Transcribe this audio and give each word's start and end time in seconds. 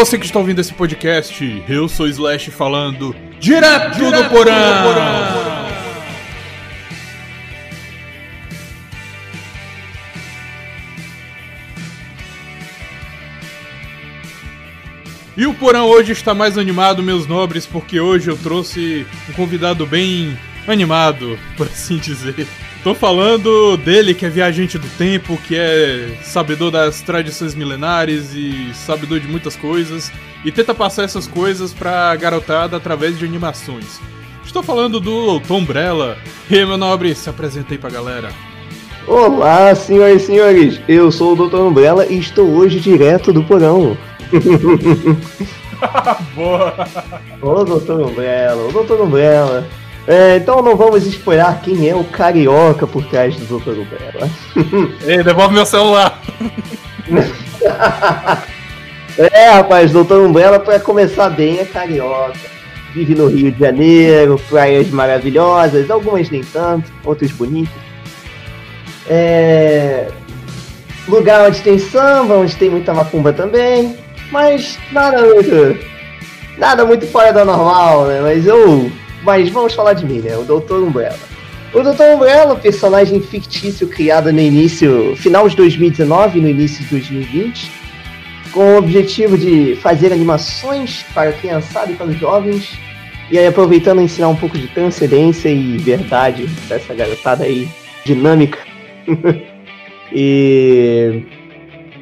você 0.00 0.16
que 0.18 0.24
está 0.24 0.38
ouvindo 0.38 0.58
esse 0.62 0.72
podcast, 0.72 1.62
eu 1.68 1.86
sou 1.86 2.08
Slash 2.08 2.50
falando 2.50 3.14
direto, 3.38 3.98
direto 3.98 4.22
do 4.22 4.30
porão. 4.30 4.54
Do 4.54 4.82
porão. 4.82 5.70
E 15.36 15.46
o 15.46 15.52
porão 15.52 15.84
hoje 15.84 16.12
está 16.12 16.32
mais 16.34 16.56
animado, 16.56 17.02
meus 17.02 17.26
nobres, 17.26 17.66
porque 17.66 18.00
hoje 18.00 18.30
eu 18.30 18.38
trouxe 18.38 19.06
um 19.28 19.34
convidado 19.34 19.84
bem 19.84 20.34
animado, 20.66 21.38
por 21.58 21.66
assim 21.66 21.98
dizer. 21.98 22.48
Tô 22.82 22.94
falando 22.94 23.76
dele, 23.76 24.14
que 24.14 24.24
é 24.24 24.30
viajante 24.30 24.78
do 24.78 24.88
tempo, 24.96 25.36
que 25.46 25.54
é 25.54 26.18
sabedor 26.22 26.70
das 26.70 27.02
tradições 27.02 27.54
milenares 27.54 28.32
e 28.34 28.72
sabedor 28.72 29.20
de 29.20 29.28
muitas 29.28 29.54
coisas, 29.54 30.10
e 30.42 30.50
tenta 30.50 30.74
passar 30.74 31.02
essas 31.02 31.26
coisas 31.26 31.74
pra 31.74 32.16
garotada 32.16 32.78
através 32.78 33.18
de 33.18 33.26
animações. 33.26 34.00
Estou 34.42 34.62
falando 34.62 34.98
do 34.98 35.38
Tom 35.40 35.58
Umbrella. 35.58 36.16
E 36.48 36.56
aí, 36.56 36.64
meu 36.64 36.78
nobre, 36.78 37.14
se 37.14 37.28
apresentei 37.28 37.76
pra 37.76 37.90
galera. 37.90 38.30
Olá, 39.06 39.74
senhoras 39.74 40.22
e 40.22 40.26
senhores, 40.26 40.80
eu 40.88 41.12
sou 41.12 41.34
o 41.34 41.48
Dr. 41.48 41.58
Umbrella 41.58 42.06
e 42.06 42.18
estou 42.18 42.48
hoje 42.48 42.80
direto 42.80 43.30
do 43.30 43.44
porão. 43.44 43.94
Boa! 46.34 46.88
Ô, 47.42 47.64
Dr. 47.64 47.92
Umbrella, 47.92 48.68
ô, 48.68 48.82
Dr. 48.82 49.02
Umbrella. 49.02 49.68
É, 50.10 50.38
então 50.38 50.60
não 50.60 50.76
vamos 50.76 51.06
explorar 51.06 51.60
quem 51.62 51.88
é 51.88 51.94
o 51.94 52.02
carioca 52.02 52.84
por 52.84 53.04
trás 53.04 53.36
do 53.36 53.60
Dr. 53.60 53.78
Umbrella. 53.78 54.28
Ei, 55.06 55.22
devolve 55.22 55.54
meu 55.54 55.64
celular! 55.64 56.20
é, 59.16 59.50
rapaz, 59.50 59.92
Dr. 59.92 60.14
Umbrella, 60.14 60.58
para 60.58 60.80
começar 60.80 61.30
bem, 61.30 61.60
é 61.60 61.64
carioca. 61.64 62.34
Vive 62.92 63.14
no 63.14 63.28
Rio 63.28 63.52
de 63.52 63.60
Janeiro, 63.60 64.36
praias 64.48 64.90
maravilhosas, 64.90 65.88
algumas 65.88 66.28
nem 66.28 66.42
tanto, 66.42 66.90
outras 67.04 67.30
bonitas. 67.30 67.72
É... 69.08 70.08
Lugar 71.06 71.46
onde 71.46 71.60
tem 71.62 71.78
samba, 71.78 72.34
onde 72.34 72.56
tem 72.56 72.68
muita 72.68 72.92
macumba 72.92 73.32
também, 73.32 73.96
mas 74.32 74.76
nada 74.90 75.22
muito. 75.22 75.78
Nada 76.58 76.84
muito 76.84 77.06
fora 77.06 77.32
da 77.32 77.44
normal, 77.44 78.06
né? 78.06 78.20
Mas 78.20 78.44
eu 78.44 78.90
mas 79.22 79.48
vamos 79.50 79.74
falar 79.74 79.94
de 79.94 80.04
mim, 80.04 80.20
né? 80.20 80.36
O 80.36 80.44
Doutor 80.44 80.82
Umbrella. 80.82 81.18
O 81.72 81.82
Doutor 81.82 82.14
Umbrella, 82.14 82.56
personagem 82.56 83.20
fictício 83.20 83.86
criado 83.86 84.32
no 84.32 84.40
início, 84.40 85.14
final 85.16 85.48
de 85.48 85.56
2019 85.56 86.40
no 86.40 86.48
início 86.48 86.82
de 86.84 86.90
2020, 86.90 87.70
com 88.52 88.74
o 88.74 88.78
objetivo 88.78 89.38
de 89.38 89.76
fazer 89.76 90.12
animações 90.12 91.04
para 91.14 91.32
criançada 91.32 91.92
e 91.92 91.94
para 91.94 92.06
os 92.06 92.18
jovens, 92.18 92.76
e 93.30 93.38
aí 93.38 93.46
aproveitando 93.46 94.00
ensinar 94.00 94.28
um 94.28 94.34
pouco 94.34 94.58
de 94.58 94.66
transcendência 94.68 95.48
e 95.48 95.78
verdade 95.78 96.46
dessa 96.68 96.92
garotada 96.92 97.44
aí 97.44 97.68
dinâmica. 98.04 98.58
e 100.12 101.22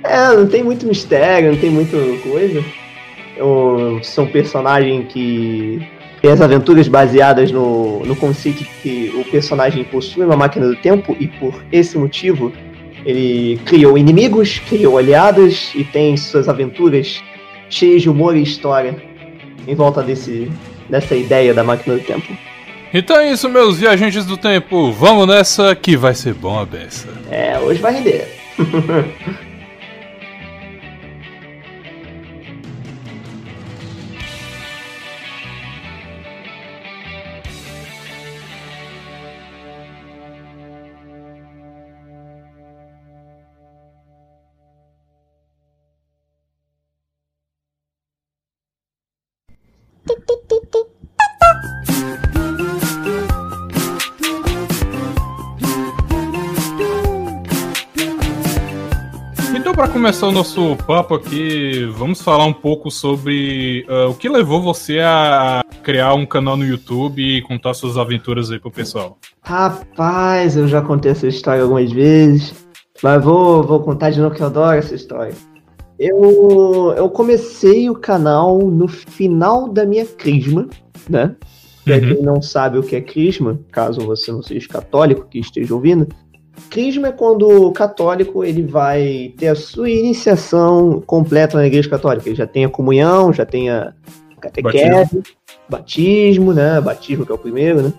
é, 0.03 0.29
não 0.29 0.47
tem 0.47 0.63
muito 0.63 0.87
mistério, 0.87 1.53
não 1.53 1.59
tem 1.59 1.69
muita 1.69 1.99
coisa. 2.23 2.65
Eu 3.37 4.01
sou 4.03 4.25
um 4.25 4.29
personagem 4.29 5.03
que 5.03 5.87
tem 6.21 6.31
as 6.31 6.41
aventuras 6.41 6.89
baseadas 6.89 7.51
no, 7.51 8.05
no 8.05 8.17
conceito 8.17 8.65
que 8.83 9.13
o 9.15 9.25
personagem 9.31 9.85
possui 9.85 10.25
uma 10.25 10.37
máquina 10.37 10.67
do 10.67 10.77
tempo 10.77 11.17
e 11.19 11.29
por 11.29 11.55
esse 11.71 11.97
motivo 11.97 12.53
ele 13.05 13.61
criou 13.65 13.97
inimigos, 13.97 14.59
criou 14.69 14.99
aliados 14.99 15.73
e 15.75 15.85
tem 15.85 16.17
suas 16.17 16.49
aventuras 16.49 17.23
cheias 17.71 18.03
de 18.03 18.11
humor 18.11 18.37
e 18.37 18.43
história 18.43 18.97
em 19.67 19.75
volta 19.75 20.03
desse, 20.03 20.51
dessa 20.89 21.15
ideia 21.15 21.55
da 21.55 21.63
máquina 21.63 21.97
do 21.97 22.03
tempo. 22.03 22.27
Então 22.93 23.17
é 23.17 23.31
isso, 23.31 23.49
meus 23.49 23.79
viajantes 23.79 24.25
do 24.25 24.37
tempo. 24.37 24.91
Vamos 24.93 25.27
nessa 25.29 25.75
que 25.77 25.97
vai 25.97 26.15
ser 26.15 26.35
bom 26.35 26.59
a 26.59 26.65
beça. 26.65 27.09
É, 27.31 27.59
hoje 27.59 27.81
vai 27.81 27.93
render. 27.93 28.27
começar 59.99 60.29
o 60.29 60.33
nosso 60.33 60.77
papo 60.87 61.17
aqui, 61.17 61.85
vamos 61.97 62.23
falar 62.23 62.45
um 62.45 62.53
pouco 62.53 62.89
sobre 62.89 63.85
uh, 63.89 64.09
o 64.09 64.15
que 64.15 64.29
levou 64.29 64.63
você 64.63 65.01
a 65.01 65.61
criar 65.83 66.15
um 66.15 66.25
canal 66.25 66.57
no 66.57 66.65
YouTube 66.65 67.21
e 67.21 67.43
contar 67.43 67.75
suas 67.75 67.97
aventuras 67.97 68.49
aí 68.53 68.61
pro 68.61 68.71
pessoal. 68.71 69.19
Rapaz, 69.43 70.57
eu 70.57 70.69
já 70.69 70.81
contei 70.81 71.11
essa 71.11 71.27
história 71.27 71.65
algumas 71.65 71.91
vezes, 71.91 72.55
mas 73.03 73.25
vou, 73.25 73.65
vou 73.65 73.81
contar 73.81 74.11
de 74.11 74.21
novo 74.21 74.37
que 74.37 74.41
eu 74.41 74.47
adoro 74.47 74.79
essa 74.79 74.95
história. 74.95 75.35
Eu, 75.99 76.95
eu 76.97 77.11
comecei 77.11 77.91
o 77.91 77.97
canal 77.97 78.57
no 78.57 78.87
final 78.87 79.69
da 79.69 79.85
minha 79.85 80.07
crisma, 80.07 80.69
né? 81.11 81.35
Pra 81.85 81.97
uhum. 81.97 82.01
quem 82.01 82.23
não 82.23 82.41
sabe 82.41 82.79
o 82.79 82.85
que 82.85 82.95
é 82.95 83.01
crisma, 83.01 83.59
caso 83.73 84.03
você 84.03 84.31
não 84.31 84.45
seja 84.45 84.69
católico 84.69 85.27
que 85.29 85.41
esteja 85.41 85.75
ouvindo, 85.75 86.07
crisma 86.71 87.09
é 87.09 87.13
quando 87.13 87.49
o 87.49 87.73
católico 87.73 88.45
ele 88.45 88.63
vai 88.63 89.33
ter 89.37 89.49
a 89.49 89.55
sua 89.55 89.91
iniciação 89.91 91.03
completa 91.07 91.57
na 91.57 91.67
igreja 91.67 91.89
católica. 91.89 92.29
Ele 92.29 92.37
já 92.37 92.47
tem 92.47 92.65
a 92.65 92.69
comunhão, 92.69 93.33
já 93.33 93.45
tem 93.45 93.71
a 93.71 93.93
catequese, 94.41 94.87
batismo. 94.89 95.23
batismo, 95.69 96.53
né? 96.53 96.81
Batismo 96.81 97.27
que 97.27 97.33
é 97.33 97.35
o 97.35 97.39
primeiro, 97.39 97.83
né? 97.83 97.93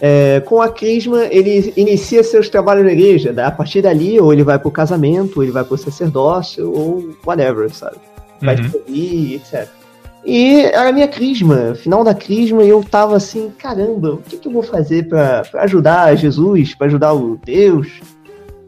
É, 0.00 0.40
com 0.40 0.62
a 0.62 0.68
crisma, 0.68 1.24
ele 1.24 1.72
inicia 1.76 2.22
seus 2.22 2.48
trabalhos 2.48 2.84
na 2.84 2.92
igreja. 2.92 3.34
A 3.44 3.50
partir 3.50 3.82
dali, 3.82 4.20
ou 4.20 4.32
ele 4.32 4.44
vai 4.44 4.58
pro 4.58 4.70
casamento, 4.70 5.38
ou 5.38 5.42
ele 5.42 5.50
vai 5.50 5.64
pro 5.64 5.76
sacerdócio, 5.76 6.70
ou 6.70 7.16
whatever, 7.26 7.68
sabe? 7.70 7.96
Vai 8.40 8.56
uhum. 8.56 8.70
servir, 8.70 9.34
etc. 9.34 9.77
E 10.24 10.60
era 10.60 10.90
a 10.90 10.92
minha 10.92 11.08
crisma, 11.08 11.74
final 11.74 12.04
da 12.04 12.14
crisma, 12.14 12.62
e 12.62 12.68
eu 12.68 12.82
tava 12.82 13.16
assim, 13.16 13.50
caramba, 13.58 14.14
o 14.14 14.18
que, 14.18 14.36
que 14.36 14.48
eu 14.48 14.52
vou 14.52 14.62
fazer 14.62 15.08
para 15.08 15.42
ajudar 15.54 16.14
Jesus, 16.16 16.74
para 16.74 16.86
ajudar 16.88 17.14
o 17.14 17.38
Deus, 17.44 18.00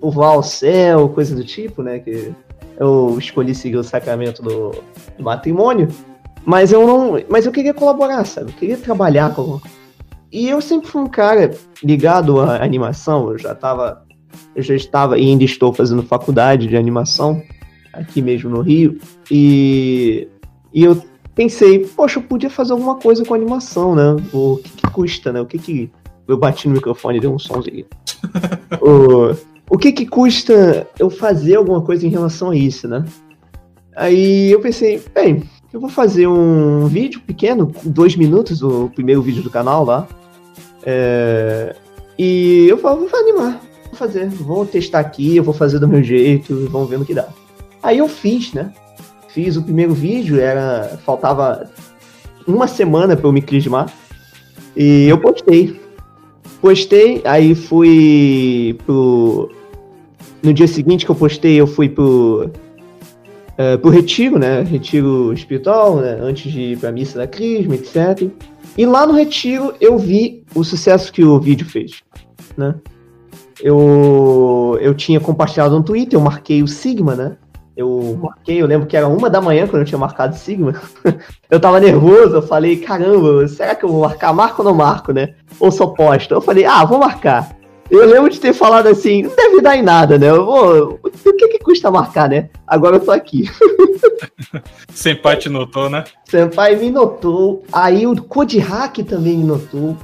povoar 0.00 0.38
o 0.38 0.42
céu, 0.42 1.08
coisa 1.08 1.34
do 1.34 1.44
tipo, 1.44 1.82
né? 1.82 1.98
Que 1.98 2.32
eu 2.78 3.16
escolhi 3.18 3.54
seguir 3.54 3.76
o 3.76 3.84
sacramento 3.84 4.42
do, 4.42 4.70
do 5.18 5.22
matrimônio. 5.22 5.88
Mas 6.44 6.72
eu 6.72 6.86
não. 6.86 7.22
Mas 7.28 7.44
eu 7.44 7.52
queria 7.52 7.74
colaborar, 7.74 8.24
sabe? 8.24 8.50
Eu 8.50 8.56
queria 8.56 8.76
trabalhar 8.78 9.34
com 9.34 9.60
e 10.32 10.48
eu 10.48 10.60
sempre 10.60 10.88
fui 10.88 11.02
um 11.02 11.08
cara 11.08 11.50
ligado 11.82 12.40
à 12.40 12.62
animação, 12.62 13.30
eu 13.30 13.38
já 13.38 13.52
estava 13.52 14.04
eu 14.54 14.62
já 14.62 14.74
estava 14.74 15.18
e 15.18 15.28
ainda 15.28 15.42
estou 15.42 15.72
fazendo 15.72 16.02
faculdade 16.04 16.68
de 16.68 16.76
animação 16.76 17.42
aqui 17.92 18.22
mesmo 18.22 18.48
no 18.48 18.60
Rio 18.60 18.98
e, 19.28 20.28
e 20.72 20.84
eu 20.84 21.02
pensei, 21.40 21.78
poxa, 21.78 22.18
eu 22.18 22.22
podia 22.22 22.50
fazer 22.50 22.72
alguma 22.72 22.96
coisa 22.96 23.24
com 23.24 23.32
animação, 23.32 23.94
né? 23.94 24.14
O 24.30 24.58
que, 24.58 24.68
que 24.68 24.90
custa, 24.90 25.32
né? 25.32 25.40
O 25.40 25.46
que 25.46 25.58
que 25.58 25.90
eu 26.28 26.36
bati 26.36 26.68
no 26.68 26.74
microfone 26.74 27.16
e 27.16 27.20
dei 27.20 27.30
um 27.30 27.38
somzinho. 27.38 27.86
o, 28.78 29.34
o 29.70 29.78
que 29.78 29.90
que 29.90 30.04
custa 30.04 30.86
eu 30.98 31.08
fazer 31.08 31.54
alguma 31.54 31.80
coisa 31.80 32.06
em 32.06 32.10
relação 32.10 32.50
a 32.50 32.56
isso, 32.56 32.86
né? 32.86 33.06
Aí 33.96 34.50
eu 34.50 34.60
pensei, 34.60 35.02
bem, 35.14 35.42
eu 35.72 35.80
vou 35.80 35.88
fazer 35.88 36.26
um 36.26 36.86
vídeo 36.88 37.22
pequeno, 37.22 37.72
dois 37.84 38.14
minutos, 38.16 38.62
o 38.62 38.90
primeiro 38.94 39.22
vídeo 39.22 39.42
do 39.42 39.48
canal 39.48 39.82
lá, 39.82 40.06
é, 40.84 41.74
e 42.18 42.66
eu 42.68 42.76
falo, 42.76 43.08
vou 43.08 43.18
animar, 43.18 43.62
vou 43.86 43.94
fazer, 43.94 44.28
vou 44.28 44.66
testar 44.66 45.00
aqui, 45.00 45.36
eu 45.36 45.42
vou 45.42 45.54
fazer 45.54 45.78
do 45.78 45.88
meu 45.88 46.02
jeito, 46.02 46.68
vamos 46.68 46.90
ver 46.90 46.98
no 46.98 47.06
que 47.06 47.14
dá. 47.14 47.28
Aí 47.82 47.96
eu 47.96 48.08
fiz, 48.08 48.52
né? 48.52 48.74
Fiz 49.32 49.56
o 49.56 49.62
primeiro 49.62 49.94
vídeo, 49.94 50.40
era 50.40 50.98
faltava 51.04 51.70
uma 52.46 52.66
semana 52.66 53.16
para 53.16 53.26
eu 53.28 53.32
me 53.32 53.42
crismar. 53.42 53.92
E 54.76 55.06
eu 55.08 55.18
postei. 55.18 55.80
Postei, 56.60 57.22
aí 57.24 57.54
fui 57.54 58.78
pro. 58.84 59.50
No 60.42 60.52
dia 60.52 60.66
seguinte 60.66 61.04
que 61.04 61.10
eu 61.10 61.16
postei, 61.16 61.60
eu 61.60 61.66
fui 61.66 61.88
pro. 61.88 62.50
Uh, 63.52 63.78
pro 63.78 63.90
retiro, 63.90 64.38
né? 64.38 64.62
Retiro 64.62 65.32
espiritual, 65.32 65.96
né? 65.96 66.18
Antes 66.20 66.50
de 66.50 66.60
ir 66.60 66.78
pra 66.78 66.90
missa 66.90 67.18
da 67.18 67.26
Crisma, 67.26 67.74
etc. 67.74 68.30
E 68.76 68.86
lá 68.86 69.06
no 69.06 69.12
Retiro 69.12 69.74
eu 69.80 69.98
vi 69.98 70.44
o 70.54 70.64
sucesso 70.64 71.12
que 71.12 71.22
o 71.22 71.38
vídeo 71.38 71.66
fez, 71.66 72.02
né? 72.56 72.74
Eu, 73.62 74.78
eu 74.80 74.94
tinha 74.94 75.20
compartilhado 75.20 75.76
no 75.76 75.82
Twitter, 75.82 76.18
eu 76.18 76.22
marquei 76.22 76.62
o 76.62 76.68
Sigma, 76.68 77.14
né? 77.14 77.36
Eu 77.76 78.18
marquei, 78.20 78.60
eu 78.60 78.66
lembro 78.66 78.86
que 78.86 78.96
era 78.96 79.08
uma 79.08 79.30
da 79.30 79.40
manhã 79.40 79.66
quando 79.66 79.82
eu 79.82 79.86
tinha 79.86 79.98
marcado 79.98 80.36
Sigma. 80.36 80.74
eu 81.50 81.60
tava 81.60 81.80
nervoso, 81.80 82.36
eu 82.36 82.42
falei, 82.42 82.76
caramba, 82.76 83.46
será 83.48 83.74
que 83.74 83.84
eu 83.84 83.88
vou 83.88 84.02
marcar? 84.02 84.32
Marco 84.32 84.62
ou 84.62 84.68
não 84.68 84.74
marco, 84.74 85.12
né? 85.12 85.34
Ou 85.58 85.70
só 85.70 85.86
posto? 85.86 86.34
Eu 86.34 86.40
falei, 86.40 86.64
ah, 86.64 86.84
vou 86.84 86.98
marcar. 86.98 87.56
Eu 87.90 88.06
lembro 88.06 88.30
de 88.30 88.38
ter 88.38 88.52
falado 88.52 88.86
assim, 88.86 89.22
não 89.22 89.34
deve 89.34 89.60
dar 89.60 89.76
em 89.76 89.82
nada, 89.82 90.16
né? 90.16 90.30
Eu 90.30 90.46
vou. 90.46 91.00
O 91.02 91.10
que, 91.10 91.48
que 91.48 91.58
custa 91.58 91.90
marcar, 91.90 92.28
né? 92.28 92.48
Agora 92.64 92.96
eu 92.96 93.00
tô 93.00 93.10
aqui. 93.10 93.50
Senpai 94.94 95.36
te 95.36 95.48
notou, 95.48 95.90
né? 95.90 96.04
Senpai 96.24 96.76
me 96.76 96.88
notou. 96.88 97.64
Aí 97.72 98.06
o 98.06 98.14
Code 98.22 98.60
Hack 98.60 98.98
também 98.98 99.38
me 99.38 99.44
notou. 99.44 99.96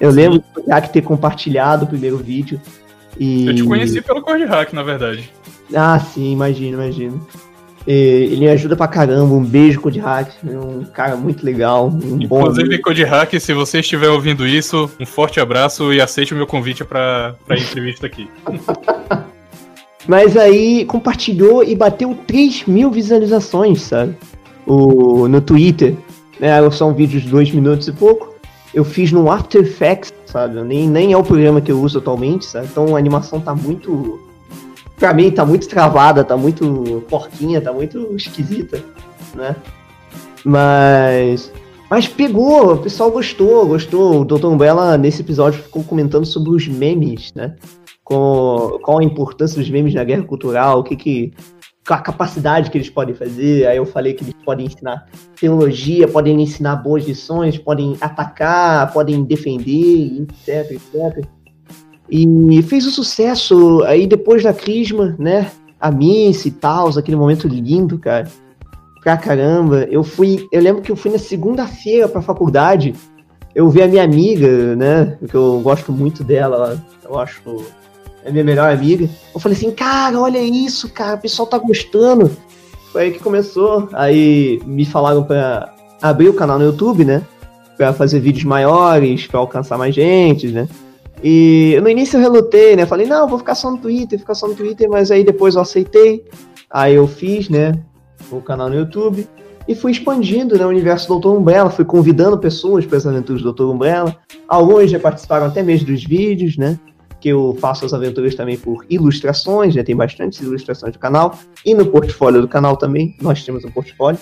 Eu 0.00 0.10
Sim. 0.10 0.16
lembro 0.16 0.38
do 0.38 0.44
Code 0.54 0.70
Hack 0.70 0.88
ter 0.88 1.02
compartilhado 1.02 1.84
o 1.84 1.88
primeiro 1.88 2.16
vídeo. 2.16 2.60
E... 3.16 3.46
Eu 3.46 3.54
te 3.54 3.64
conheci 3.64 4.00
pelo 4.00 4.22
Code 4.22 4.44
Hack, 4.44 4.72
na 4.72 4.82
verdade. 4.82 5.30
Ah, 5.74 5.98
sim, 5.98 6.32
imagino, 6.32 6.82
imagino. 6.82 7.26
Ele 7.86 8.48
ajuda 8.48 8.76
pra 8.76 8.86
caramba. 8.86 9.34
Um 9.34 9.44
beijo, 9.44 9.80
Code 9.80 9.98
Hack. 9.98 10.32
É 10.46 10.58
um 10.58 10.84
cara 10.84 11.16
muito 11.16 11.44
legal. 11.44 11.88
Um 11.88 12.22
Inclusive, 12.22 12.76
bom... 12.76 12.82
Code 12.82 13.04
Hack, 13.04 13.40
se 13.40 13.52
você 13.52 13.80
estiver 13.80 14.08
ouvindo 14.08 14.46
isso, 14.46 14.90
um 15.00 15.06
forte 15.06 15.40
abraço 15.40 15.92
e 15.92 16.00
aceite 16.00 16.34
o 16.34 16.36
meu 16.36 16.46
convite 16.46 16.84
pra, 16.84 17.34
pra 17.46 17.58
entrevista 17.58 18.06
aqui. 18.06 18.28
Mas 20.06 20.36
aí 20.36 20.84
compartilhou 20.86 21.62
e 21.62 21.74
bateu 21.74 22.16
3 22.26 22.64
mil 22.66 22.90
visualizações, 22.90 23.82
sabe? 23.82 24.16
O, 24.66 25.28
no 25.28 25.40
Twitter. 25.40 25.94
Né? 26.38 26.70
São 26.70 26.94
vídeos 26.94 27.22
de 27.22 27.28
2 27.28 27.52
minutos 27.52 27.88
e 27.88 27.92
pouco. 27.92 28.34
Eu 28.72 28.84
fiz 28.84 29.10
no 29.10 29.30
After 29.30 29.62
Effects, 29.62 30.12
sabe? 30.26 30.62
Nem, 30.62 30.88
nem 30.88 31.12
é 31.12 31.16
o 31.16 31.24
programa 31.24 31.60
que 31.60 31.72
eu 31.72 31.80
uso 31.80 31.98
atualmente, 31.98 32.46
sabe? 32.46 32.68
Então 32.70 32.94
a 32.94 32.98
animação 32.98 33.40
tá 33.40 33.54
muito 33.54 34.29
pra 35.00 35.14
mim 35.14 35.30
tá 35.30 35.44
muito 35.46 35.66
travada, 35.66 36.22
tá 36.22 36.36
muito 36.36 37.02
porquinha, 37.08 37.60
tá 37.60 37.72
muito 37.72 38.14
esquisita, 38.14 38.84
né? 39.34 39.56
Mas. 40.44 41.50
Mas 41.88 42.06
pegou, 42.06 42.74
o 42.74 42.78
pessoal 42.78 43.10
gostou, 43.10 43.66
gostou. 43.66 44.20
O 44.20 44.24
Dr. 44.24 44.46
Umbrella, 44.46 44.96
nesse 44.96 45.22
episódio, 45.22 45.60
ficou 45.60 45.82
comentando 45.82 46.24
sobre 46.24 46.50
os 46.50 46.68
memes, 46.68 47.32
né? 47.34 47.56
Com, 48.04 48.78
qual 48.82 49.00
a 49.00 49.04
importância 49.04 49.58
dos 49.58 49.68
memes 49.68 49.92
na 49.92 50.04
guerra 50.04 50.22
cultural, 50.22 50.80
o 50.80 50.84
que 50.84 50.94
que. 50.94 51.32
a 51.88 51.98
capacidade 51.98 52.70
que 52.70 52.78
eles 52.78 52.90
podem 52.90 53.14
fazer. 53.14 53.66
Aí 53.66 53.78
eu 53.78 53.86
falei 53.86 54.14
que 54.14 54.22
eles 54.22 54.34
podem 54.44 54.66
ensinar 54.66 55.08
teologia, 55.34 56.06
podem 56.06 56.40
ensinar 56.40 56.76
boas 56.76 57.04
lições, 57.04 57.58
podem 57.58 57.96
atacar, 58.00 58.92
podem 58.92 59.24
defender, 59.24 60.22
etc, 60.22 60.70
etc. 60.70 61.26
E 62.10 62.62
fez 62.62 62.84
o 62.86 62.88
um 62.88 62.92
sucesso 62.92 63.82
aí 63.84 64.06
depois 64.06 64.42
da 64.42 64.52
Crisma, 64.52 65.14
né? 65.18 65.50
A 65.80 65.90
Miss 65.90 66.44
e 66.44 66.50
tal, 66.50 66.88
aquele 66.88 67.16
momento 67.16 67.46
lindo, 67.46 67.98
cara. 67.98 68.28
Pra 69.02 69.16
caramba. 69.16 69.86
Eu 69.90 70.02
fui. 70.02 70.46
Eu 70.50 70.60
lembro 70.60 70.82
que 70.82 70.90
eu 70.90 70.96
fui 70.96 71.10
na 71.10 71.18
segunda-feira 71.18 72.08
pra 72.08 72.20
faculdade. 72.20 72.94
Eu 73.54 73.68
vi 73.68 73.82
a 73.82 73.88
minha 73.88 74.02
amiga, 74.02 74.76
né? 74.76 75.16
Que 75.28 75.34
eu 75.34 75.60
gosto 75.60 75.92
muito 75.92 76.22
dela. 76.22 76.82
Eu 77.04 77.18
acho. 77.18 77.40
É 78.24 78.30
minha 78.30 78.44
melhor 78.44 78.70
amiga. 78.70 79.08
Eu 79.32 79.40
falei 79.40 79.56
assim, 79.56 79.70
cara, 79.70 80.20
olha 80.20 80.38
isso, 80.38 80.90
cara, 80.90 81.16
o 81.16 81.20
pessoal 81.20 81.48
tá 81.48 81.56
gostando. 81.58 82.30
Foi 82.92 83.04
aí 83.04 83.10
que 83.12 83.18
começou. 83.20 83.88
Aí 83.92 84.60
me 84.66 84.84
falaram 84.84 85.22
pra 85.22 85.72
abrir 86.02 86.28
o 86.28 86.34
canal 86.34 86.58
no 86.58 86.66
YouTube, 86.66 87.04
né? 87.04 87.22
Pra 87.76 87.92
fazer 87.94 88.20
vídeos 88.20 88.44
maiores, 88.44 89.26
pra 89.26 89.40
alcançar 89.40 89.78
mais 89.78 89.94
gente, 89.94 90.48
né? 90.48 90.68
E 91.22 91.78
no 91.82 91.88
início 91.88 92.16
eu 92.16 92.20
relutei, 92.20 92.76
né? 92.76 92.86
Falei, 92.86 93.06
não, 93.06 93.28
vou 93.28 93.38
ficar 93.38 93.54
só 93.54 93.70
no 93.70 93.78
Twitter, 93.78 94.18
ficar 94.18 94.34
só 94.34 94.48
no 94.48 94.54
Twitter, 94.54 94.88
mas 94.88 95.10
aí 95.10 95.22
depois 95.22 95.54
eu 95.54 95.60
aceitei. 95.60 96.24
Aí 96.70 96.94
eu 96.94 97.06
fiz, 97.06 97.48
né? 97.48 97.72
O 98.30 98.40
canal 98.40 98.68
no 98.68 98.76
YouTube. 98.76 99.28
E 99.68 99.74
fui 99.74 99.92
expandindo 99.92 100.56
né, 100.56 100.64
o 100.64 100.68
universo 100.68 101.06
do 101.06 101.14
Doutor 101.14 101.38
Umbrella, 101.38 101.70
fui 101.70 101.84
convidando 101.84 102.38
pessoas 102.38 102.86
para 102.86 102.96
as 102.96 103.06
aventuras 103.06 103.42
do 103.42 103.52
Doutor 103.52 103.72
Umbrella. 103.72 104.16
Alguns 104.48 104.90
já 104.90 104.98
participaram 104.98 105.46
até 105.46 105.62
mesmo 105.62 105.86
dos 105.86 106.02
vídeos, 106.04 106.56
né? 106.56 106.78
Que 107.20 107.28
eu 107.28 107.56
faço 107.60 107.84
as 107.84 107.92
aventuras 107.92 108.34
também 108.34 108.56
por 108.56 108.84
ilustrações, 108.88 109.74
né? 109.74 109.82
Tem 109.82 109.94
bastantes 109.94 110.40
ilustrações 110.40 110.92
do 110.92 110.98
canal. 110.98 111.38
E 111.64 111.74
no 111.74 111.86
portfólio 111.86 112.40
do 112.40 112.48
canal 112.48 112.76
também, 112.76 113.14
nós 113.20 113.44
temos 113.44 113.64
um 113.64 113.70
portfólio. 113.70 114.18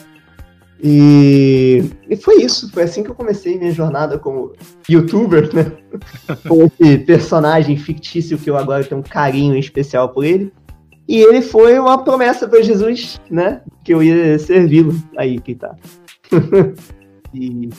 E, 0.82 1.90
e 2.08 2.16
foi 2.16 2.42
isso, 2.42 2.70
foi 2.70 2.84
assim 2.84 3.02
que 3.02 3.10
eu 3.10 3.14
comecei 3.14 3.58
minha 3.58 3.72
jornada 3.72 4.19
como 4.19 4.52
youtuber, 4.88 5.52
né? 5.54 5.72
Com 6.46 6.64
esse 6.80 6.98
personagem 6.98 7.76
fictício 7.76 8.38
que 8.38 8.48
eu 8.48 8.56
agora 8.56 8.84
tenho 8.84 9.00
um 9.00 9.04
carinho 9.04 9.56
especial 9.56 10.10
por 10.10 10.25
ele. 10.25 10.52
E 11.08 11.20
ele 11.20 11.40
foi 11.42 11.78
uma 11.78 12.04
promessa 12.04 12.46
para 12.46 12.62
Jesus, 12.62 13.19
né? 13.30 13.62
Que 13.82 13.94
eu 13.94 14.02
ia 14.02 14.38
servi-lo. 14.38 14.94
Aí 15.16 15.40
que 15.40 15.54
tá. 15.54 15.75
e 17.34 17.70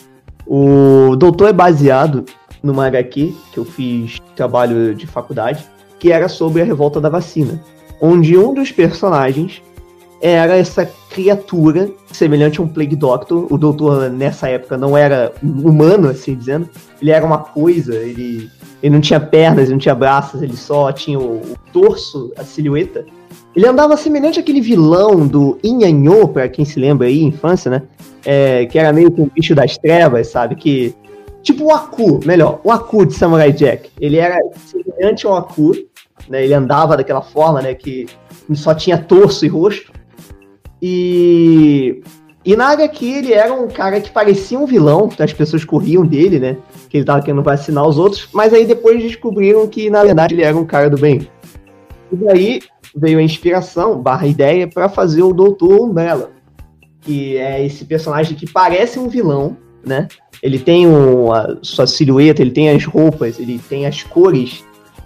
o 0.45 1.16
Doutor 1.16 1.50
é 1.50 1.54
baseado 1.54 2.25
numa 2.62 2.88
HQ 2.88 3.34
que 3.54 3.57
eu 3.60 3.63
fiz 3.63 4.19
trabalho 4.36 4.94
de 4.94 5.07
faculdade, 5.07 5.66
que 6.00 6.12
era 6.12 6.28
sobre 6.28 6.62
a 6.62 6.66
revolta 6.66 7.00
da 7.00 7.07
vacina. 7.07 7.63
Onde 8.02 8.38
um 8.38 8.54
dos 8.54 8.72
personagens 8.72 9.62
era 10.21 10.57
essa 10.57 10.89
criatura 11.10 11.89
semelhante 12.12 12.60
a 12.60 12.63
um 12.63 12.68
Plague 12.68 12.95
Doctor. 12.95 13.48
O 13.51 13.57
doutor, 13.57 14.10
nessa 14.10 14.50
época, 14.50 14.77
não 14.77 14.98
era 14.98 15.33
humano, 15.42 16.10
assim 16.10 16.36
dizendo. 16.36 16.69
Ele 17.01 17.12
era 17.12 17.25
uma 17.25 17.39
coisa, 17.39 17.95
ele, 17.95 18.50
ele 18.83 18.94
não 18.94 19.01
tinha 19.01 19.19
pernas, 19.19 19.63
ele 19.63 19.74
não 19.74 19.80
tinha 19.80 19.95
braços, 19.95 20.42
ele 20.42 20.57
só 20.57 20.92
tinha 20.92 21.19
o, 21.19 21.38
o 21.38 21.56
torso, 21.71 22.31
a 22.38 22.44
silhueta. 22.44 23.06
Ele 23.56 23.68
andava 23.68 23.98
semelhante 23.98 24.39
àquele 24.39 24.62
vilão 24.62 25.27
do 25.27 25.57
Inhanhô, 25.63 26.27
pra 26.27 26.48
quem 26.48 26.63
se 26.63 26.80
lembra 26.80 27.07
aí, 27.07 27.24
infância, 27.24 27.71
né? 27.71 27.83
É, 28.25 28.66
que 28.66 28.77
era 28.77 28.94
meio 28.94 29.12
que 29.12 29.21
um 29.21 29.27
bicho 29.27 29.56
das 29.56 29.77
trevas, 29.77 30.27
sabe? 30.27 30.56
Que. 30.56 30.95
Tipo 31.42 31.66
o 31.66 31.74
Aku, 31.74 32.19
melhor, 32.25 32.60
o 32.66 32.71
Aku 32.71 33.06
de 33.06 33.13
Samurai 33.13 33.54
Jack. 33.54 33.89
Ele 34.00 34.18
era 34.18 34.38
semelhante 34.68 35.25
ao 35.25 35.38
Aku, 35.38 35.71
né? 36.27 36.44
Ele 36.44 36.54
andava 36.54 36.98
daquela 36.98 37.21
forma, 37.21 37.62
né? 37.62 37.74
Que 37.74 38.07
só 38.54 38.75
tinha 38.75 38.98
torso 38.98 39.45
e 39.45 39.48
rosto. 39.48 39.92
E, 40.81 42.02
e 42.46 42.56
na 42.56 42.72
HQ 42.72 43.06
ele 43.06 43.34
era 43.34 43.54
um 43.54 43.68
cara 43.68 44.00
que 44.00 44.10
parecia 44.10 44.58
um 44.58 44.66
vilão, 44.66 45.10
as 45.20 45.33
pessoas 45.33 45.66
corriam 45.66 46.06
dele, 46.06 46.40
né? 46.40 46.57
Que 46.90 46.98
ele 46.98 47.06
tava 47.06 47.21
querendo 47.21 47.44
vacinar 47.44 47.86
os 47.88 47.98
outros, 47.98 48.30
mas 48.33 48.54
aí 48.54 48.66
depois 48.66 49.02
descobriram 49.02 49.68
que 49.68 49.90
na 49.90 50.04
verdade 50.04 50.36
ele 50.36 50.44
era 50.44 50.56
um 50.56 50.66
cara 50.66 50.90
do 50.90 50.98
bem. 50.98 51.28
E 52.12 52.16
daí 52.16 52.62
veio 52.95 53.19
a 53.19 53.24
inspiração, 53.24 54.02
barra 54.02 54.26
ideia, 54.26 54.68
para 54.68 54.90
fazer 54.90 55.21
o 55.21 55.33
Doutor 55.33 55.81
Umbrella, 55.81 56.31
que 57.02 57.38
é 57.38 57.66
esse 57.66 57.86
personagem 57.86 58.36
que 58.36 58.50
parece 58.50 58.98
um 59.00 59.07
vilão, 59.07 59.57
né? 59.86 60.07
Ele 60.42 60.57
tem 60.57 60.88
um, 60.88 61.33
a 61.33 61.57
sua 61.62 61.86
silhueta, 61.86 62.42
ele 62.42 62.52
tem 62.52 62.69
as 62.69 62.86
roupas, 62.86 63.40
ele 63.40 63.59
tem 63.69 63.86
as 63.86 64.04
cores 64.04 64.64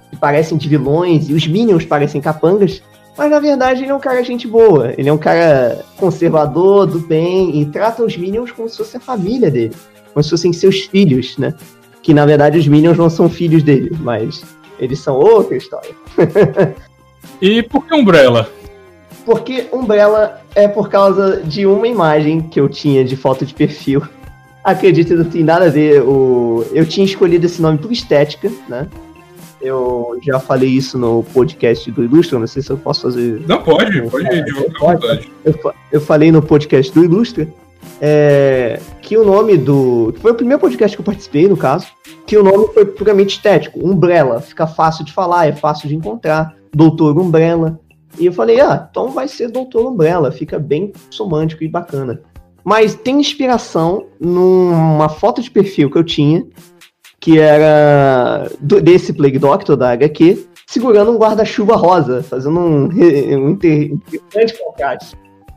que 0.09 0.15
parecem 0.17 0.57
de 0.57 0.69
vilões, 0.69 1.29
e 1.29 1.33
os 1.33 1.47
Minions 1.47 1.85
parecem 1.85 2.21
capangas, 2.21 2.83
mas 3.17 3.29
na 3.29 3.39
verdade 3.39 3.83
ele 3.83 3.91
é 3.91 3.95
um 3.95 3.99
cara 3.99 4.23
gente 4.23 4.47
boa. 4.47 4.93
Ele 4.97 5.09
é 5.09 5.13
um 5.13 5.17
cara 5.17 5.85
conservador, 5.97 6.85
do 6.85 6.99
bem, 6.99 7.61
e 7.61 7.65
trata 7.65 8.03
os 8.03 8.17
Minions 8.17 8.51
como 8.51 8.67
se 8.67 8.77
fosse 8.77 8.97
a 8.97 8.99
família 8.99 9.51
dele. 9.51 9.75
Como 10.13 10.23
se 10.23 10.29
fossem 10.29 10.51
seus 10.51 10.81
filhos, 10.81 11.37
né? 11.37 11.53
Que 12.01 12.13
na 12.13 12.25
verdade 12.25 12.57
os 12.57 12.67
Minions 12.67 12.97
não 12.97 13.09
são 13.09 13.29
filhos 13.29 13.63
dele, 13.63 13.95
mas 13.99 14.43
eles 14.79 14.99
são 14.99 15.15
outra 15.15 15.55
história. 15.55 15.91
e 17.41 17.61
por 17.63 17.85
que 17.85 17.93
Umbrella? 17.93 18.49
Porque 19.25 19.67
Umbrella 19.71 20.41
é 20.55 20.67
por 20.67 20.89
causa 20.89 21.41
de 21.43 21.65
uma 21.65 21.87
imagem 21.87 22.41
que 22.41 22.59
eu 22.59 22.67
tinha 22.67 23.05
de 23.05 23.15
foto 23.15 23.45
de 23.45 23.53
perfil. 23.53 24.01
Acredito, 24.63 25.15
não 25.15 25.25
tem 25.25 25.43
nada 25.43 25.65
a 25.65 25.69
ver. 25.69 26.01
O... 26.01 26.65
Eu 26.73 26.85
tinha 26.85 27.05
escolhido 27.05 27.45
esse 27.45 27.61
nome 27.61 27.77
por 27.77 27.91
estética, 27.91 28.51
né? 28.67 28.87
Eu 29.63 30.19
já 30.21 30.39
falei 30.39 30.69
isso 30.69 30.97
no 30.97 31.23
podcast 31.33 31.89
do 31.89 32.03
Ilustra, 32.03 32.37
não 32.37 32.45
sei 32.45 32.61
se 32.61 32.69
eu 32.69 32.77
posso 32.77 33.03
fazer. 33.03 33.41
Não, 33.47 33.63
pode, 33.63 34.01
pode 34.09 34.43
divulgar 34.43 34.99
eu, 35.45 35.73
eu 35.91 36.01
falei 36.01 36.31
no 36.31 36.41
podcast 36.41 36.93
do 36.93 37.03
Ilustra 37.03 37.47
é, 38.01 38.81
que 39.01 39.17
o 39.17 39.23
nome 39.23 39.57
do. 39.57 40.13
Foi 40.19 40.31
o 40.31 40.35
primeiro 40.35 40.59
podcast 40.59 40.95
que 40.95 41.01
eu 41.01 41.05
participei, 41.05 41.47
no 41.47 41.57
caso. 41.57 41.87
Que 42.25 42.37
o 42.37 42.43
nome 42.43 42.67
foi 42.73 42.85
puramente 42.85 43.37
estético. 43.37 43.79
Umbrella. 43.79 44.41
Fica 44.41 44.67
fácil 44.67 45.05
de 45.05 45.13
falar, 45.13 45.47
é 45.47 45.53
fácil 45.53 45.87
de 45.87 45.95
encontrar. 45.95 46.55
Doutor 46.73 47.17
Umbrella. 47.17 47.79
E 48.19 48.25
eu 48.25 48.33
falei, 48.33 48.59
ah, 48.59 48.87
então 48.89 49.09
vai 49.09 49.27
ser 49.27 49.49
Doutor 49.49 49.89
Umbrella. 49.89 50.31
Fica 50.31 50.59
bem 50.59 50.91
somântico 51.09 51.63
e 51.63 51.67
bacana. 51.67 52.21
Mas 52.63 52.95
tem 52.95 53.19
inspiração 53.19 54.05
numa 54.19 55.09
foto 55.09 55.41
de 55.41 55.51
perfil 55.51 55.89
que 55.89 55.97
eu 55.97 56.03
tinha 56.03 56.45
que 57.23 57.39
era 57.39 58.49
do, 58.59 58.81
desse 58.81 59.13
Plague 59.13 59.39
Doctor 59.39 59.77
da 59.77 59.91
HQ, 59.91 60.45
segurando 60.67 61.09
um 61.09 61.17
guarda-chuva 61.17 61.73
rosa, 61.77 62.21
fazendo 62.21 62.59
um, 62.59 62.89
um 62.89 63.49
interessante 63.51 64.61
contraste. 64.61 65.15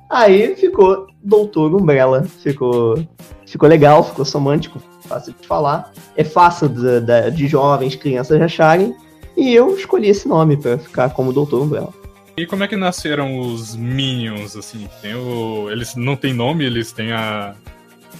Aí 0.08 0.54
ficou 0.54 1.08
Doutor 1.20 1.74
Umbrella, 1.74 2.22
ficou, 2.22 3.04
ficou 3.44 3.68
legal, 3.68 4.04
ficou 4.04 4.24
somântico, 4.24 4.80
fácil 5.08 5.34
de 5.40 5.44
falar, 5.44 5.92
é 6.16 6.22
fácil 6.22 6.68
de, 6.68 7.00
de, 7.00 7.30
de 7.32 7.48
jovens, 7.48 7.96
crianças 7.96 8.40
acharem, 8.40 8.94
e 9.36 9.52
eu 9.52 9.74
escolhi 9.74 10.10
esse 10.10 10.28
nome 10.28 10.56
para 10.56 10.78
ficar 10.78 11.10
como 11.10 11.32
Doutor 11.32 11.60
Umbrella. 11.60 11.92
E 12.36 12.46
como 12.46 12.62
é 12.62 12.68
que 12.68 12.76
nasceram 12.76 13.40
os 13.40 13.74
Minions, 13.74 14.56
assim? 14.56 14.88
O... 15.16 15.68
Eles 15.68 15.96
não 15.96 16.14
têm 16.14 16.32
nome, 16.32 16.64
eles 16.64 16.92
têm 16.92 17.10
a... 17.10 17.56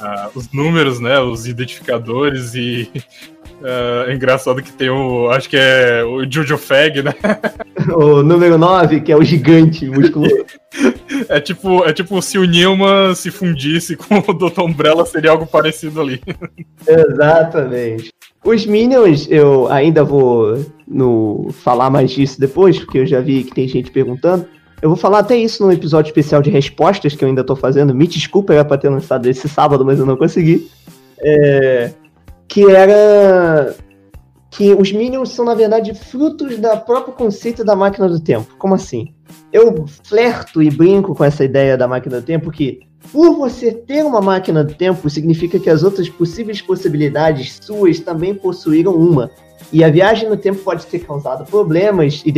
a... 0.00 0.30
os 0.34 0.50
números, 0.50 0.98
né? 0.98 1.20
Os 1.20 1.46
identificadores 1.46 2.56
e... 2.56 2.90
Uh, 3.60 4.10
é 4.10 4.14
engraçado 4.14 4.62
que 4.62 4.72
tem 4.72 4.90
o. 4.90 5.30
Acho 5.30 5.48
que 5.48 5.56
é 5.56 6.04
o 6.04 6.30
Jojo 6.30 6.58
Fag, 6.58 7.02
né? 7.02 7.14
o 7.96 8.22
número 8.22 8.58
9, 8.58 9.00
que 9.00 9.10
é 9.10 9.16
o 9.16 9.24
gigante 9.24 9.86
musculoso. 9.88 10.44
é 11.28 11.40
tipo, 11.40 11.84
é 11.84 11.92
tipo 11.92 12.20
se 12.20 12.38
o 12.38 12.44
Nilma 12.44 13.14
se 13.14 13.30
fundisse 13.30 13.96
com 13.96 14.18
o 14.18 14.34
Dr. 14.34 14.60
Umbrella, 14.60 15.06
seria 15.06 15.30
algo 15.30 15.46
parecido 15.46 16.00
ali. 16.00 16.20
Exatamente. 16.86 18.10
Os 18.44 18.64
Minions, 18.66 19.26
eu 19.28 19.68
ainda 19.72 20.04
vou 20.04 20.64
no, 20.86 21.48
falar 21.64 21.90
mais 21.90 22.12
disso 22.12 22.38
depois, 22.38 22.78
porque 22.78 22.98
eu 22.98 23.06
já 23.06 23.20
vi 23.20 23.42
que 23.42 23.54
tem 23.54 23.66
gente 23.66 23.90
perguntando. 23.90 24.46
Eu 24.80 24.90
vou 24.90 24.96
falar 24.96 25.20
até 25.20 25.36
isso 25.36 25.64
no 25.64 25.72
episódio 25.72 26.10
especial 26.10 26.42
de 26.42 26.50
respostas 26.50 27.16
que 27.16 27.24
eu 27.24 27.28
ainda 27.28 27.42
tô 27.42 27.56
fazendo. 27.56 27.94
Me 27.94 28.06
desculpa, 28.06 28.52
era 28.52 28.64
pra 28.64 28.78
ter 28.78 28.90
lançado 28.90 29.26
esse 29.26 29.48
sábado, 29.48 29.84
mas 29.84 29.98
eu 29.98 30.06
não 30.06 30.16
consegui. 30.16 30.70
É, 31.18 31.90
que 32.56 32.64
era 32.70 33.76
que 34.50 34.72
os 34.72 34.90
Minions 34.90 35.28
são, 35.28 35.44
na 35.44 35.52
verdade, 35.52 35.92
frutos 35.92 36.56
do 36.56 36.76
próprio 36.86 37.12
conceito 37.12 37.62
da 37.62 37.76
máquina 37.76 38.08
do 38.08 38.18
tempo. 38.18 38.56
Como 38.56 38.74
assim? 38.74 39.12
Eu 39.52 39.84
flerto 40.04 40.62
e 40.62 40.70
brinco 40.70 41.14
com 41.14 41.22
essa 41.22 41.44
ideia 41.44 41.76
da 41.76 41.86
máquina 41.86 42.18
do 42.18 42.24
tempo 42.24 42.50
que 42.50 42.80
por 43.12 43.36
você 43.36 43.72
ter 43.72 44.02
uma 44.02 44.22
máquina 44.22 44.64
do 44.64 44.72
tempo, 44.72 45.10
significa 45.10 45.58
que 45.58 45.68
as 45.68 45.82
outras 45.82 46.08
possíveis 46.08 46.62
possibilidades 46.62 47.58
suas 47.60 48.00
também 48.00 48.34
possuíram 48.34 48.94
uma. 48.94 49.30
E 49.70 49.84
a 49.84 49.90
viagem 49.90 50.26
no 50.26 50.36
tempo 50.38 50.60
pode 50.60 50.86
ter 50.86 51.00
causado 51.00 51.44
problemas 51.44 52.22
e 52.24 52.32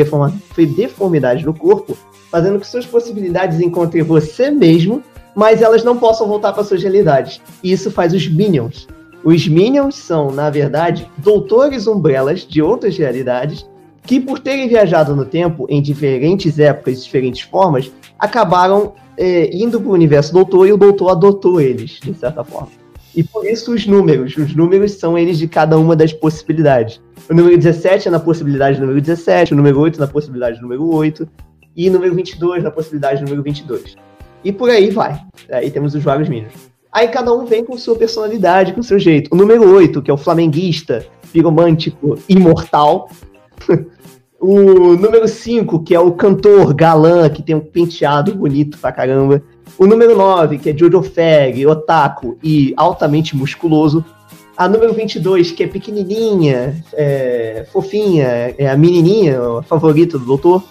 deformidades 0.66 1.44
no 1.44 1.54
corpo, 1.54 1.96
fazendo 2.28 2.58
que 2.58 2.66
suas 2.66 2.84
possibilidades 2.84 3.60
encontrem 3.60 4.02
você 4.02 4.50
mesmo, 4.50 5.00
mas 5.32 5.62
elas 5.62 5.84
não 5.84 5.96
possam 5.96 6.26
voltar 6.26 6.52
para 6.52 6.64
suas 6.64 6.82
realidades. 6.82 7.40
E 7.62 7.70
isso 7.70 7.88
faz 7.88 8.12
os 8.12 8.28
Minions. 8.28 8.88
Os 9.28 9.46
Minions 9.46 9.96
são, 9.96 10.30
na 10.30 10.48
verdade, 10.48 11.06
doutores 11.18 11.86
umbrelas 11.86 12.46
de 12.46 12.62
outras 12.62 12.96
realidades 12.96 13.68
que, 14.02 14.18
por 14.18 14.38
terem 14.38 14.66
viajado 14.66 15.14
no 15.14 15.26
tempo 15.26 15.66
em 15.68 15.82
diferentes 15.82 16.58
épocas 16.58 16.98
e 16.98 17.04
diferentes 17.04 17.42
formas, 17.42 17.92
acabaram 18.18 18.94
é, 19.18 19.54
indo 19.54 19.78
para 19.78 19.90
o 19.90 19.92
universo 19.92 20.32
doutor 20.32 20.66
e 20.66 20.72
o 20.72 20.78
doutor 20.78 21.10
adotou 21.10 21.60
eles, 21.60 22.00
de 22.02 22.14
certa 22.14 22.42
forma. 22.42 22.70
E 23.14 23.22
por 23.22 23.44
isso 23.44 23.74
os 23.74 23.86
números. 23.86 24.34
Os 24.34 24.56
números 24.56 24.92
são 24.92 25.18
eles 25.18 25.36
de 25.36 25.46
cada 25.46 25.78
uma 25.78 25.94
das 25.94 26.10
possibilidades. 26.10 26.98
O 27.28 27.34
número 27.34 27.54
17 27.58 28.08
é 28.08 28.10
na 28.10 28.20
possibilidade 28.20 28.80
número 28.80 28.98
17, 28.98 29.52
o 29.52 29.56
número 29.56 29.78
8 29.78 30.00
na 30.00 30.06
possibilidade 30.06 30.58
número 30.62 30.90
8, 30.90 31.28
e 31.76 31.90
o 31.90 31.92
número 31.92 32.14
22 32.14 32.64
na 32.64 32.70
possibilidade 32.70 33.22
número 33.22 33.42
22. 33.42 33.94
E 34.42 34.50
por 34.50 34.70
aí 34.70 34.88
vai. 34.88 35.20
Aí 35.52 35.70
temos 35.70 35.94
os 35.94 36.02
vários 36.02 36.30
mínimos. 36.30 36.67
Aí 36.92 37.08
cada 37.08 37.32
um 37.32 37.44
vem 37.44 37.64
com 37.64 37.76
sua 37.76 37.96
personalidade, 37.96 38.72
com 38.72 38.82
seu 38.82 38.98
jeito. 38.98 39.28
O 39.32 39.36
número 39.36 39.68
8, 39.74 40.02
que 40.02 40.10
é 40.10 40.14
o 40.14 40.18
flamenguista, 40.18 41.06
piromântico, 41.32 42.18
imortal. 42.28 43.10
O 44.40 44.94
número 44.94 45.26
5, 45.26 45.82
que 45.82 45.92
é 45.92 45.98
o 45.98 46.12
cantor 46.12 46.72
galã, 46.72 47.28
que 47.28 47.42
tem 47.42 47.56
um 47.56 47.60
penteado 47.60 48.32
bonito 48.32 48.78
pra 48.78 48.92
caramba. 48.92 49.42
O 49.76 49.84
número 49.84 50.16
9, 50.16 50.58
que 50.58 50.70
é 50.70 50.76
Jojo 50.76 51.02
Fag, 51.02 51.66
otaku 51.66 52.38
e 52.40 52.72
altamente 52.76 53.36
musculoso. 53.36 54.04
A 54.56 54.68
número 54.68 54.92
22, 54.92 55.50
que 55.50 55.64
é 55.64 55.66
pequenininha, 55.66 56.84
é, 56.92 57.66
fofinha, 57.72 58.54
é 58.56 58.68
a 58.68 58.76
menininha, 58.76 59.40
a 59.58 59.62
favorita 59.64 60.16
do 60.16 60.24
doutor. 60.24 60.62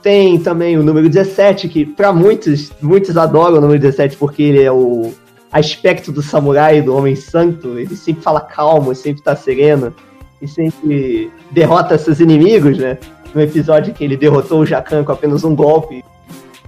Tem 0.00 0.38
também 0.38 0.78
o 0.78 0.82
número 0.82 1.06
17, 1.06 1.68
que 1.68 1.84
para 1.84 2.14
muitos, 2.14 2.72
muitos 2.80 3.18
adoram 3.18 3.58
o 3.58 3.60
número 3.60 3.78
17 3.78 4.16
porque 4.16 4.42
ele 4.42 4.62
é 4.62 4.72
o 4.72 5.12
aspecto 5.58 6.12
do 6.12 6.22
samurai, 6.22 6.82
do 6.82 6.94
homem 6.94 7.16
santo. 7.16 7.78
Ele 7.78 7.96
sempre 7.96 8.22
fala 8.22 8.40
calmo, 8.40 8.94
sempre 8.94 9.22
tá 9.22 9.34
sereno 9.34 9.94
e 10.40 10.46
sempre 10.46 11.30
derrota 11.50 11.96
seus 11.98 12.20
inimigos, 12.20 12.78
né? 12.78 12.98
No 13.34 13.40
episódio 13.40 13.94
que 13.94 14.04
ele 14.04 14.16
derrotou 14.16 14.60
o 14.60 14.66
Jacan 14.66 15.04
com 15.04 15.12
apenas 15.12 15.44
um 15.44 15.54
golpe, 15.54 16.04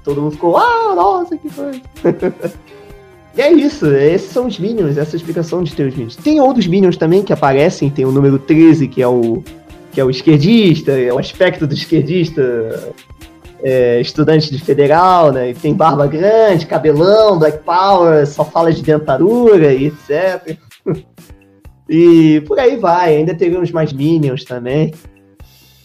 todo 0.04 0.20
mundo 0.20 0.32
ficou, 0.32 0.56
ah, 0.56 0.94
nossa, 0.94 1.36
que 1.36 1.48
coisa. 1.50 1.80
e 3.36 3.40
é 3.40 3.52
isso, 3.52 3.86
esses 3.86 4.30
são 4.30 4.46
os 4.46 4.58
Minions, 4.58 4.96
essa 4.96 5.14
é 5.14 5.18
explicação 5.18 5.62
de 5.62 5.74
ter 5.74 5.88
os 5.88 5.94
Minions. 5.94 6.16
Tem 6.16 6.40
outros 6.40 6.66
Minions 6.66 6.96
também 6.96 7.22
que 7.22 7.32
aparecem, 7.32 7.90
tem 7.90 8.04
o 8.04 8.12
número 8.12 8.38
13, 8.38 8.88
que 8.88 9.02
é 9.02 9.08
o, 9.08 9.42
que 9.92 10.00
é 10.00 10.04
o 10.04 10.10
esquerdista, 10.10 10.92
é 10.92 11.12
o 11.12 11.18
aspecto 11.18 11.66
do 11.66 11.74
esquerdista 11.74 12.92
é, 13.62 14.00
estudante 14.00 14.50
de 14.50 14.62
federal, 14.62 15.32
né? 15.32 15.54
Tem 15.54 15.74
barba 15.74 16.06
grande, 16.06 16.66
cabelão, 16.66 17.38
black 17.38 17.58
power, 17.64 18.26
só 18.26 18.44
fala 18.44 18.72
de 18.72 18.82
dentadura 18.82 19.72
e 19.72 19.86
etc. 19.86 20.56
E 21.90 22.42
por 22.42 22.58
aí 22.58 22.76
vai, 22.76 23.16
ainda 23.16 23.34
teremos 23.34 23.70
mais 23.72 23.94
Minions 23.94 24.44
também. 24.44 24.92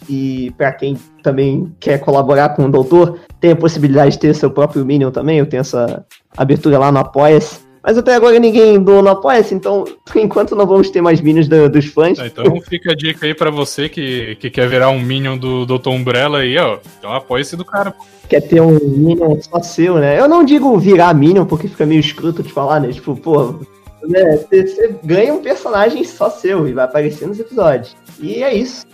E 0.10 0.52
para 0.58 0.74
quem 0.74 0.98
também 1.22 1.74
quer 1.80 1.98
colaborar 2.00 2.50
com 2.50 2.66
o 2.66 2.70
Doutor, 2.70 3.20
tem 3.40 3.52
a 3.52 3.56
possibilidade 3.56 4.12
de 4.12 4.20
ter 4.20 4.36
seu 4.36 4.52
próprio 4.52 4.86
Minion 4.86 5.12
também. 5.12 5.40
Eu 5.40 5.46
tenho 5.46 5.62
essa 5.62 6.06
abertura 6.36 6.78
lá 6.78 6.92
no 6.92 7.00
Apoia-se. 7.00 7.62
Mas 7.84 7.98
até 7.98 8.16
agora 8.16 8.40
ninguém 8.40 8.82
doou 8.82 9.02
no 9.02 9.10
Apoia-se, 9.10 9.54
então 9.54 9.84
por 10.06 10.18
enquanto 10.22 10.56
não 10.56 10.66
vamos 10.66 10.90
ter 10.90 11.02
mais 11.02 11.20
Minions 11.20 11.50
do, 11.50 11.70
dos 11.70 11.86
fãs. 11.86 12.18
É, 12.18 12.28
então 12.28 12.46
fica 12.62 12.94
a 12.94 12.96
dica 12.96 13.26
aí 13.26 13.34
para 13.34 13.52
você 13.52 13.90
que, 13.90 14.36
que 14.38 14.50
quer 14.50 14.70
virar 14.70 14.90
um 14.90 15.02
Minion 15.02 15.38
do 15.38 15.66
Dr. 15.66 15.90
Umbrella 15.90 16.40
aí, 16.40 16.58
ó. 16.58 16.78
Então 16.98 17.12
apoia-se 17.12 17.58
do 17.58 17.66
cara. 17.66 17.94
Quer 18.30 18.42
ter 18.42 18.62
um 18.62 18.80
Minion 18.80 19.38
só 19.42 19.62
seu, 19.62 19.96
né? 19.96 20.18
Eu 20.18 20.30
não 20.30 20.46
digo 20.46 20.78
virar 20.80 21.14
Minion 21.14 21.46
porque 21.46 21.68
fica 21.68 21.86
meio 21.86 22.00
escroto 22.00 22.42
de 22.42 22.54
falar, 22.54 22.80
né? 22.80 22.90
Tipo, 22.94 23.18
pô, 23.18 23.60
né? 24.08 24.38
Você 24.50 24.96
ganha 25.04 25.34
um 25.34 25.42
personagem 25.42 26.06
só 26.06 26.30
seu 26.30 26.66
e 26.68 26.72
vai 26.72 26.86
aparecer 26.86 27.28
nos 27.28 27.38
episódios. 27.38 27.96
E 28.20 28.42
é 28.42 28.56
isso. 28.56 28.86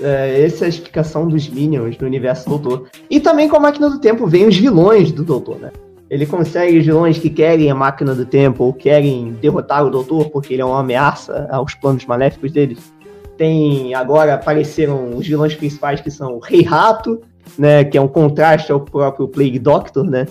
É, 0.00 0.44
essa 0.44 0.64
é 0.64 0.66
a 0.66 0.68
explicação 0.68 1.26
dos 1.26 1.48
Minions 1.48 1.98
no 1.98 2.06
universo 2.06 2.48
Doutor. 2.48 2.88
E 3.10 3.18
também 3.18 3.48
com 3.48 3.56
a 3.56 3.60
Máquina 3.60 3.90
do 3.90 3.98
Tempo 3.98 4.26
vem 4.26 4.46
os 4.46 4.56
vilões 4.56 5.10
do 5.10 5.24
Doutor, 5.24 5.58
né? 5.58 5.72
Ele 6.08 6.24
consegue 6.24 6.78
os 6.78 6.84
vilões 6.84 7.18
que 7.18 7.28
querem 7.28 7.70
a 7.70 7.74
Máquina 7.74 8.14
do 8.14 8.24
Tempo 8.24 8.64
ou 8.64 8.72
querem 8.72 9.32
derrotar 9.40 9.84
o 9.84 9.90
Doutor 9.90 10.30
porque 10.30 10.54
ele 10.54 10.62
é 10.62 10.64
uma 10.64 10.80
ameaça 10.80 11.48
aos 11.50 11.74
planos 11.74 12.06
maléficos 12.06 12.52
deles. 12.52 12.92
Tem 13.36 13.94
agora 13.94 14.34
apareceram 14.34 15.16
os 15.16 15.26
vilões 15.26 15.54
principais 15.54 16.00
que 16.00 16.10
são 16.10 16.36
o 16.36 16.38
Rei 16.38 16.62
Rato, 16.62 17.20
né, 17.58 17.84
que 17.84 17.98
é 17.98 18.00
um 18.00 18.08
contraste 18.08 18.70
ao 18.70 18.80
próprio 18.80 19.28
Plague 19.28 19.58
Doctor, 19.58 20.04
né? 20.04 20.26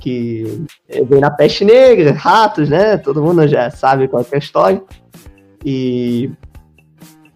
que 0.00 0.64
vem 1.08 1.20
na 1.20 1.30
peste 1.30 1.64
negra, 1.64 2.12
ratos, 2.12 2.68
né? 2.68 2.96
Todo 2.96 3.22
mundo 3.22 3.46
já 3.46 3.70
sabe 3.70 4.08
qual 4.08 4.24
é 4.28 4.34
a 4.34 4.38
história. 4.38 4.82
E, 5.64 6.30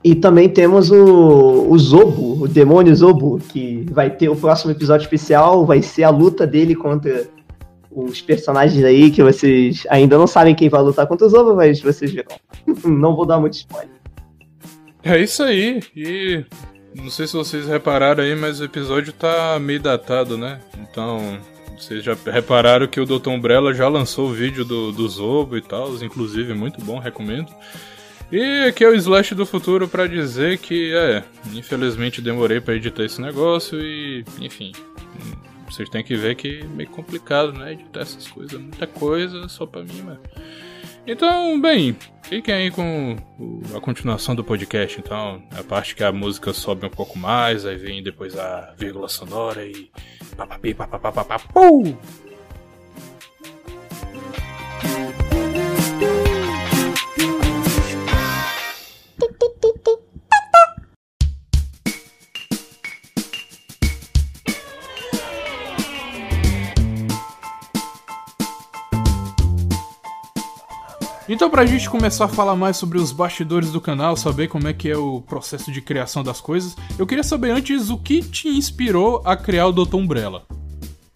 e 0.02 0.14
também 0.14 0.48
temos 0.48 0.90
o, 0.90 1.66
o 1.68 1.78
Zobo, 1.78 2.42
o 2.42 2.48
demônio 2.48 2.94
Zobo, 2.96 3.38
que 3.38 3.86
vai 3.92 4.10
ter 4.10 4.30
o 4.30 4.36
próximo 4.36 4.72
episódio 4.72 5.04
especial, 5.04 5.66
vai 5.66 5.82
ser 5.82 6.04
a 6.04 6.10
luta 6.10 6.46
dele 6.46 6.74
contra 6.74 7.26
os 7.94 8.20
personagens 8.20 8.84
aí 8.84 9.10
que 9.10 9.22
vocês 9.22 9.86
ainda 9.88 10.18
não 10.18 10.26
sabem 10.26 10.54
quem 10.54 10.68
vai 10.68 10.82
lutar 10.82 11.06
contra 11.06 11.26
o 11.26 11.30
Zobo, 11.30 11.54
mas 11.54 11.80
vocês 11.80 12.12
verão. 12.12 12.36
não 12.84 13.14
vou 13.14 13.24
dar 13.24 13.38
muito 13.38 13.54
spoiler. 13.54 13.94
É 15.02 15.20
isso 15.20 15.42
aí. 15.42 15.80
E 15.94 16.44
não 16.94 17.10
sei 17.10 17.26
se 17.26 17.34
vocês 17.34 17.66
repararam 17.66 18.24
aí, 18.24 18.34
mas 18.34 18.60
o 18.60 18.64
episódio 18.64 19.12
tá 19.12 19.58
meio 19.60 19.80
datado, 19.80 20.38
né? 20.38 20.60
Então, 20.78 21.38
vocês 21.78 22.02
já 22.02 22.16
repararam 22.24 22.86
que 22.86 23.00
o 23.00 23.04
Dr. 23.04 23.28
Umbrella 23.28 23.74
já 23.74 23.88
lançou 23.88 24.28
o 24.28 24.32
vídeo 24.32 24.64
do, 24.64 24.92
do 24.92 25.08
Zobo 25.08 25.56
e 25.56 25.60
tal, 25.60 25.94
inclusive 26.02 26.54
muito 26.54 26.80
bom, 26.80 26.98
recomendo. 26.98 27.52
E 28.32 28.64
aqui 28.66 28.82
é 28.82 28.88
o 28.88 28.94
Slash 28.94 29.34
do 29.34 29.44
futuro 29.44 29.86
para 29.86 30.06
dizer 30.06 30.58
que, 30.58 30.94
é, 30.94 31.22
infelizmente 31.52 32.22
demorei 32.22 32.60
para 32.60 32.74
editar 32.74 33.04
esse 33.04 33.20
negócio 33.20 33.80
e, 33.80 34.24
enfim, 34.40 34.72
vocês 35.74 35.88
têm 35.88 36.04
que 36.04 36.14
ver 36.16 36.36
que 36.36 36.60
é 36.60 36.64
meio 36.64 36.88
complicado, 36.88 37.52
né, 37.52 37.72
editar 37.72 38.00
essas 38.00 38.28
coisas, 38.28 38.60
muita 38.60 38.86
coisa 38.86 39.48
só 39.48 39.66
pra 39.66 39.82
mim, 39.82 40.02
mano. 40.02 40.20
Então, 41.06 41.60
bem, 41.60 41.94
fiquem 42.22 42.54
aí 42.54 42.70
com 42.70 43.16
a 43.76 43.80
continuação 43.80 44.34
do 44.34 44.42
podcast. 44.42 44.98
Então, 44.98 45.42
a 45.54 45.62
parte 45.62 45.94
que 45.94 46.02
a 46.02 46.10
música 46.10 46.52
sobe 46.54 46.86
um 46.86 46.90
pouco 46.90 47.18
mais, 47.18 47.66
aí 47.66 47.76
vem 47.76 48.02
depois 48.02 48.38
a 48.38 48.74
vírgula 48.78 49.08
sonora 49.08 49.66
e. 49.66 49.90
Papapi, 50.34 50.72
papapapapapum! 50.74 51.96
Então, 71.26 71.48
pra 71.48 71.64
gente 71.64 71.88
começar 71.88 72.26
a 72.26 72.28
falar 72.28 72.54
mais 72.54 72.76
sobre 72.76 72.98
os 72.98 73.10
bastidores 73.10 73.72
do 73.72 73.80
canal, 73.80 74.14
saber 74.14 74.48
como 74.48 74.68
é 74.68 74.74
que 74.74 74.90
é 74.90 74.96
o 74.96 75.22
processo 75.22 75.72
de 75.72 75.80
criação 75.80 76.22
das 76.22 76.38
coisas, 76.38 76.76
eu 76.98 77.06
queria 77.06 77.24
saber 77.24 77.50
antes 77.50 77.88
o 77.88 77.96
que 77.96 78.20
te 78.20 78.48
inspirou 78.48 79.22
a 79.24 79.34
criar 79.34 79.68
o 79.68 79.72
Doutor 79.72 79.98
Umbrella. 79.98 80.44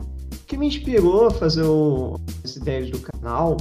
O 0.00 0.46
que 0.46 0.56
me 0.56 0.66
inspirou 0.66 1.26
a 1.26 1.30
fazer 1.30 1.62
o... 1.62 2.18
as 2.42 2.56
ideias 2.56 2.90
do 2.90 2.98
canal, 3.00 3.58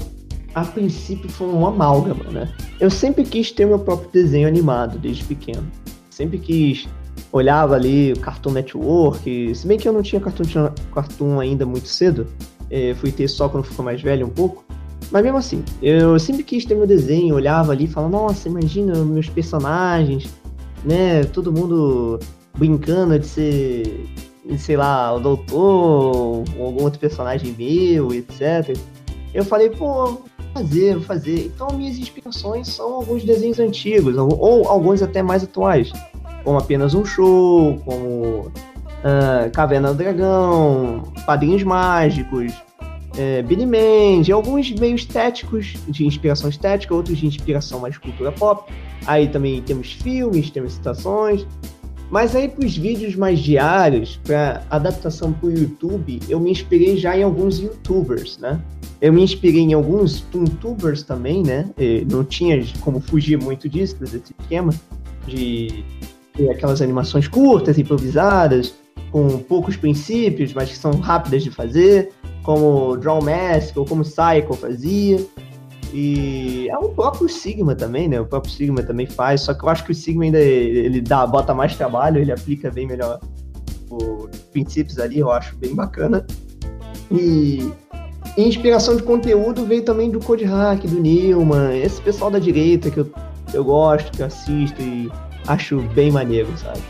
a 0.55 0.63
princípio 0.63 1.29
foi 1.29 1.47
um 1.47 1.67
amálgama, 1.67 2.23
né? 2.31 2.55
Eu 2.79 2.89
sempre 2.89 3.25
quis 3.25 3.51
ter 3.51 3.65
meu 3.65 3.79
próprio 3.79 4.09
desenho 4.09 4.47
animado 4.47 4.97
desde 4.97 5.25
pequeno. 5.25 5.69
Sempre 6.09 6.39
quis 6.39 6.87
olhava 7.29 7.75
ali 7.75 8.13
o 8.13 8.19
Cartoon 8.19 8.51
Network, 8.51 9.53
se 9.53 9.67
bem 9.67 9.77
que 9.77 9.87
eu 9.87 9.91
não 9.91 10.01
tinha 10.01 10.21
Cartoon, 10.21 10.71
Cartoon 10.93 11.39
ainda 11.41 11.65
muito 11.65 11.89
cedo, 11.89 12.27
é, 12.69 12.93
fui 12.95 13.11
ter 13.11 13.27
só 13.27 13.49
quando 13.49 13.65
ficou 13.65 13.83
mais 13.83 14.01
velho 14.01 14.25
um 14.25 14.29
pouco, 14.29 14.63
mas 15.11 15.23
mesmo 15.23 15.37
assim, 15.37 15.63
eu 15.81 16.17
sempre 16.19 16.43
quis 16.43 16.65
ter 16.65 16.75
meu 16.75 16.87
desenho, 16.87 17.35
olhava 17.35 17.71
ali 17.71 17.85
e 17.85 17.87
falava, 17.87 18.11
nossa, 18.11 18.47
imagina 18.47 18.93
meus 19.03 19.29
personagens, 19.29 20.29
né, 20.83 21.23
todo 21.25 21.51
mundo 21.51 22.19
brincando 22.57 23.17
de 23.17 23.25
ser, 23.25 24.05
sei 24.57 24.77
lá, 24.77 25.13
o 25.13 25.19
doutor, 25.19 26.43
ou 26.57 26.65
algum 26.65 26.83
outro 26.83 26.99
personagem 26.99 27.55
meu, 27.57 28.13
etc. 28.13 28.77
Eu 29.33 29.45
falei, 29.45 29.69
pô, 29.69 30.05
vou 30.05 30.23
fazer, 30.53 30.93
vou 30.95 31.03
fazer. 31.03 31.51
Então 31.53 31.67
minhas 31.77 31.97
inspirações 31.97 32.67
são 32.67 32.93
alguns 32.93 33.23
desenhos 33.23 33.59
antigos, 33.59 34.17
ou 34.17 34.67
alguns 34.67 35.01
até 35.01 35.21
mais 35.21 35.43
atuais 35.43 35.91
como 36.47 36.59
apenas 36.59 36.93
um 36.93 37.03
show, 37.03 37.77
como 37.83 38.47
uh, 38.47 39.51
Caverna 39.53 39.89
do 39.89 39.95
Dragão, 39.95 41.03
Padrinhos 41.25 41.61
Mágicos, 41.61 42.53
é, 43.17 43.41
Billy 43.41 43.65
Mandy, 43.65 44.31
alguns 44.31 44.71
meio 44.71 44.95
estéticos, 44.95 45.73
de 45.87 46.05
inspiração 46.05 46.49
estética, 46.49 46.93
outros 46.93 47.17
de 47.17 47.25
inspiração 47.25 47.79
mais 47.79 47.97
cultura 47.97 48.31
pop. 48.31 48.71
Aí 49.05 49.27
também 49.27 49.61
temos 49.61 49.93
filmes, 49.93 50.49
temos 50.51 50.73
citações. 50.73 51.45
Mas 52.09 52.35
aí 52.35 52.47
para 52.47 52.65
os 52.65 52.77
vídeos 52.77 53.15
mais 53.15 53.39
diários, 53.39 54.19
para 54.23 54.63
adaptação 54.69 55.33
para 55.33 55.49
o 55.49 55.51
YouTube, 55.51 56.19
eu 56.29 56.39
me 56.39 56.51
inspirei 56.51 56.95
já 56.95 57.17
em 57.17 57.23
alguns 57.23 57.59
YouTubers, 57.59 58.37
né? 58.37 58.61
Eu 59.01 59.11
me 59.11 59.21
inspirei 59.21 59.61
em 59.61 59.73
alguns 59.73 60.23
YouTubers 60.33 61.03
também, 61.03 61.43
né? 61.43 61.69
não 62.09 62.23
tinha 62.23 62.63
como 62.79 62.99
fugir 62.99 63.37
muito 63.37 63.67
disso, 63.67 63.97
desse 63.99 64.33
esquema 64.39 64.73
de 65.27 65.83
aquelas 66.49 66.81
animações 66.81 67.27
curtas, 67.27 67.77
improvisadas, 67.77 68.73
com 69.11 69.39
poucos 69.39 69.75
princípios, 69.75 70.53
mas 70.53 70.69
que 70.69 70.77
são 70.77 70.91
rápidas 70.99 71.43
de 71.43 71.51
fazer, 71.51 72.11
como 72.47 72.95
Draw 72.95 73.21
Mask 73.21 73.75
ou 73.75 73.85
como 73.85 74.03
Psycho 74.03 74.53
fazia. 74.53 75.19
E 75.93 76.69
é 76.69 76.77
o 76.77 76.87
próprio 76.89 77.27
Sigma 77.27 77.75
também, 77.75 78.07
né? 78.07 78.21
O 78.21 78.25
próprio 78.25 78.53
Sigma 78.53 78.81
também 78.81 79.05
faz, 79.05 79.41
só 79.41 79.53
que 79.53 79.65
eu 79.65 79.69
acho 79.69 79.83
que 79.83 79.91
o 79.91 79.95
Sigma 79.95 80.23
ainda 80.23 80.39
ele 80.39 81.01
dá, 81.01 81.27
bota 81.27 81.53
mais 81.53 81.75
trabalho, 81.75 82.21
ele 82.21 82.31
aplica 82.31 82.71
bem 82.71 82.87
melhor 82.87 83.19
os 83.89 84.37
princípios 84.53 84.97
ali, 84.97 85.19
eu 85.19 85.29
acho 85.29 85.57
bem 85.57 85.75
bacana. 85.75 86.25
E, 87.11 87.69
e 88.37 88.47
inspiração 88.47 88.95
de 88.95 89.03
conteúdo 89.03 89.65
veio 89.65 89.83
também 89.83 90.09
do 90.09 90.19
Code 90.21 90.45
Hack, 90.45 90.87
do 90.87 91.01
Newman, 91.01 91.77
esse 91.77 92.01
pessoal 92.01 92.31
da 92.31 92.39
direita 92.39 92.89
que 92.89 93.01
eu, 93.01 93.11
eu 93.53 93.65
gosto, 93.65 94.09
que 94.13 94.21
eu 94.21 94.27
assisto 94.27 94.81
e 94.81 95.11
acho 95.47 95.81
bem 95.93 96.11
maneiro, 96.11 96.49
sabe? 96.57 96.81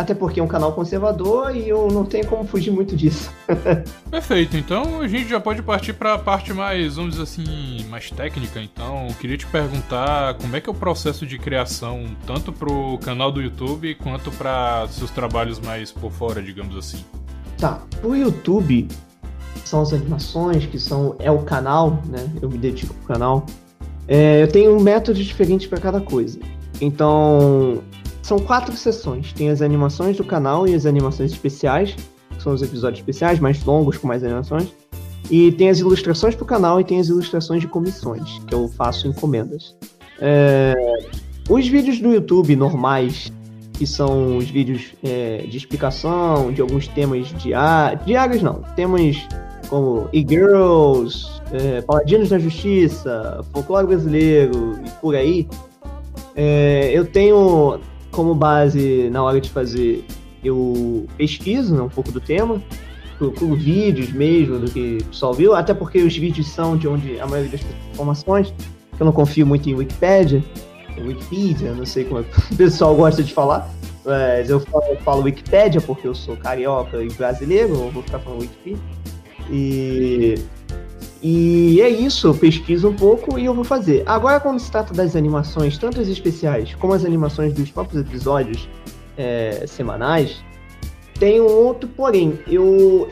Até 0.00 0.14
porque 0.14 0.40
é 0.40 0.42
um 0.42 0.46
canal 0.46 0.72
conservador 0.72 1.54
e 1.54 1.68
eu 1.68 1.88
não 1.88 2.06
tenho 2.06 2.26
como 2.26 2.42
fugir 2.42 2.70
muito 2.70 2.96
disso. 2.96 3.30
Perfeito, 4.10 4.56
então 4.56 5.02
a 5.02 5.06
gente 5.06 5.28
já 5.28 5.38
pode 5.38 5.60
partir 5.60 5.92
para 5.92 6.14
a 6.14 6.18
parte 6.18 6.54
mais, 6.54 6.96
vamos 6.96 7.10
dizer 7.10 7.24
assim, 7.24 7.84
mais 7.90 8.10
técnica. 8.10 8.62
Então, 8.62 9.08
eu 9.08 9.14
queria 9.16 9.36
te 9.36 9.44
perguntar 9.44 10.38
como 10.38 10.56
é 10.56 10.60
que 10.60 10.70
é 10.70 10.72
o 10.72 10.74
processo 10.74 11.26
de 11.26 11.38
criação, 11.38 12.06
tanto 12.26 12.50
pro 12.50 12.96
canal 13.02 13.30
do 13.30 13.42
YouTube 13.42 13.94
quanto 13.96 14.30
para 14.30 14.88
seus 14.88 15.10
trabalhos 15.10 15.60
mais 15.60 15.92
por 15.92 16.10
fora, 16.10 16.40
digamos 16.40 16.74
assim. 16.78 17.04
Tá, 17.58 17.82
pro 18.00 18.16
YouTube 18.16 18.88
são 19.66 19.82
as 19.82 19.92
animações, 19.92 20.64
que 20.64 20.78
são 20.78 21.14
é 21.18 21.30
o 21.30 21.40
canal, 21.40 22.02
né? 22.08 22.26
Eu 22.40 22.48
me 22.48 22.56
dedico 22.56 22.94
pro 22.94 23.06
canal. 23.06 23.44
É, 24.08 24.42
eu 24.42 24.48
tenho 24.48 24.74
um 24.74 24.80
método 24.80 25.22
diferente 25.22 25.68
para 25.68 25.78
cada 25.78 26.00
coisa. 26.00 26.38
Então, 26.80 27.82
são 28.22 28.38
quatro 28.38 28.76
sessões. 28.76 29.32
Tem 29.32 29.48
as 29.50 29.62
animações 29.62 30.16
do 30.16 30.24
canal 30.24 30.66
e 30.66 30.74
as 30.74 30.86
animações 30.86 31.32
especiais, 31.32 31.94
que 32.36 32.42
são 32.42 32.52
os 32.52 32.62
episódios 32.62 33.00
especiais, 33.00 33.38
mais 33.38 33.64
longos, 33.64 33.98
com 33.98 34.06
mais 34.06 34.22
animações. 34.24 34.68
E 35.30 35.52
tem 35.52 35.68
as 35.68 35.78
ilustrações 35.78 36.34
para 36.34 36.44
o 36.44 36.46
canal 36.46 36.80
e 36.80 36.84
tem 36.84 36.98
as 36.98 37.08
ilustrações 37.08 37.60
de 37.60 37.68
comissões, 37.68 38.40
que 38.46 38.54
eu 38.54 38.68
faço 38.68 39.06
encomendas. 39.06 39.76
É... 40.20 40.74
Os 41.48 41.66
vídeos 41.66 41.98
do 41.98 42.12
YouTube 42.12 42.54
normais, 42.56 43.32
que 43.74 43.86
são 43.86 44.36
os 44.36 44.48
vídeos 44.48 44.92
é, 45.02 45.38
de 45.48 45.56
explicação 45.56 46.52
de 46.52 46.60
alguns 46.60 46.86
temas 46.86 47.28
diários, 47.42 48.04
diários 48.04 48.42
não, 48.42 48.62
temas 48.76 49.16
como 49.68 50.08
e-girls, 50.12 51.26
é, 51.52 51.80
Paladinos 51.80 52.28
da 52.28 52.38
Justiça, 52.38 53.44
folclore 53.52 53.86
brasileiro 53.86 54.78
e 54.84 54.90
por 55.00 55.14
aí, 55.14 55.48
é, 56.36 56.90
eu 56.92 57.06
tenho 57.06 57.80
como 58.10 58.34
base 58.34 59.08
na 59.10 59.22
hora 59.22 59.40
de 59.40 59.50
fazer, 59.50 60.04
eu 60.42 61.06
pesquiso 61.16 61.74
né, 61.74 61.82
um 61.82 61.88
pouco 61.88 62.10
do 62.10 62.20
tema, 62.20 62.62
procuro 63.18 63.54
vídeos 63.54 64.12
mesmo 64.12 64.58
do 64.58 64.70
que 64.70 64.98
o 65.02 65.04
pessoal 65.06 65.34
viu, 65.34 65.54
até 65.54 65.74
porque 65.74 66.00
os 66.00 66.16
vídeos 66.16 66.48
são 66.48 66.76
de 66.76 66.88
onde 66.88 67.20
a 67.20 67.26
maioria 67.26 67.50
das 67.50 67.60
informações, 67.92 68.52
eu 68.98 69.06
não 69.06 69.12
confio 69.12 69.46
muito 69.46 69.68
em 69.68 69.74
Wikipedia, 69.74 70.42
Wikipedia, 70.98 71.72
não 71.72 71.86
sei 71.86 72.04
como 72.04 72.20
é 72.20 72.24
o 72.52 72.56
pessoal 72.56 72.94
gosta 72.94 73.22
de 73.22 73.32
falar, 73.32 73.70
mas 74.04 74.50
eu 74.50 74.60
falo, 74.60 74.84
eu 74.88 74.96
falo 74.98 75.22
Wikipedia 75.22 75.80
porque 75.80 76.06
eu 76.06 76.14
sou 76.14 76.36
carioca 76.36 77.02
e 77.02 77.08
brasileiro, 77.08 77.74
eu 77.74 77.90
vou 77.90 78.02
ficar 78.02 78.18
falando 78.18 78.40
Wikipedia. 78.40 78.78
E 79.52 80.36
e 81.22 81.80
é 81.82 81.88
isso, 81.88 82.28
eu 82.28 82.34
pesquiso 82.34 82.88
um 82.88 82.96
pouco 82.96 83.38
e 83.38 83.44
eu 83.44 83.54
vou 83.54 83.64
fazer. 83.64 84.02
Agora, 84.06 84.40
quando 84.40 84.58
se 84.58 84.70
trata 84.70 84.94
das 84.94 85.14
animações, 85.14 85.76
tanto 85.76 86.00
as 86.00 86.08
especiais 86.08 86.74
como 86.74 86.94
as 86.94 87.04
animações 87.04 87.52
dos 87.52 87.70
próprios 87.70 88.00
episódios 88.00 88.68
é, 89.18 89.64
semanais, 89.66 90.42
tem 91.18 91.40
um 91.40 91.44
outro 91.44 91.88
porém. 91.88 92.38
Eu, 92.46 93.10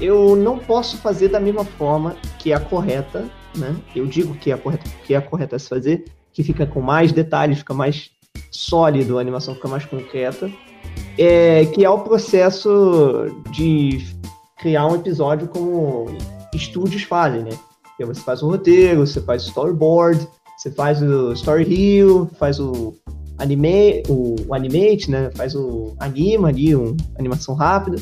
eu 0.00 0.34
não 0.34 0.58
posso 0.58 0.96
fazer 0.98 1.28
da 1.28 1.38
mesma 1.38 1.64
forma 1.64 2.16
que 2.40 2.50
é 2.50 2.56
a 2.56 2.60
correta, 2.60 3.24
né? 3.56 3.76
Eu 3.94 4.06
digo 4.06 4.34
que 4.34 4.50
é 4.50 4.54
a 4.54 4.58
correta, 4.58 4.90
que 5.04 5.14
é 5.14 5.16
a 5.16 5.22
correta 5.22 5.54
a 5.54 5.58
se 5.60 5.68
fazer, 5.68 6.06
que 6.32 6.42
fica 6.42 6.66
com 6.66 6.80
mais 6.80 7.12
detalhes, 7.12 7.58
fica 7.58 7.72
mais 7.72 8.10
sólido, 8.50 9.16
a 9.16 9.20
animação 9.20 9.54
fica 9.54 9.68
mais 9.68 9.84
concreta, 9.84 10.50
é, 11.16 11.64
que 11.66 11.84
é 11.84 11.90
o 11.90 12.00
processo 12.00 13.26
de 13.52 14.04
criar 14.58 14.86
um 14.86 14.96
episódio 14.96 15.46
como 15.46 16.06
estúdios 16.54 17.02
fazem, 17.02 17.42
né? 17.42 17.50
Porque 17.82 18.04
você 18.04 18.20
faz 18.20 18.42
o 18.42 18.48
roteiro, 18.48 19.06
você 19.06 19.20
faz 19.20 19.42
storyboard, 19.42 20.26
você 20.56 20.70
faz 20.70 21.02
o 21.02 21.32
story 21.32 22.02
faz 22.38 22.58
o 22.58 22.94
anime, 23.38 24.02
o, 24.08 24.36
o 24.48 24.54
animate, 24.54 25.10
né? 25.10 25.30
Faz 25.34 25.54
o 25.54 25.94
anima 25.98 26.48
ali, 26.48 26.74
animação 27.18 27.54
rápida. 27.54 28.00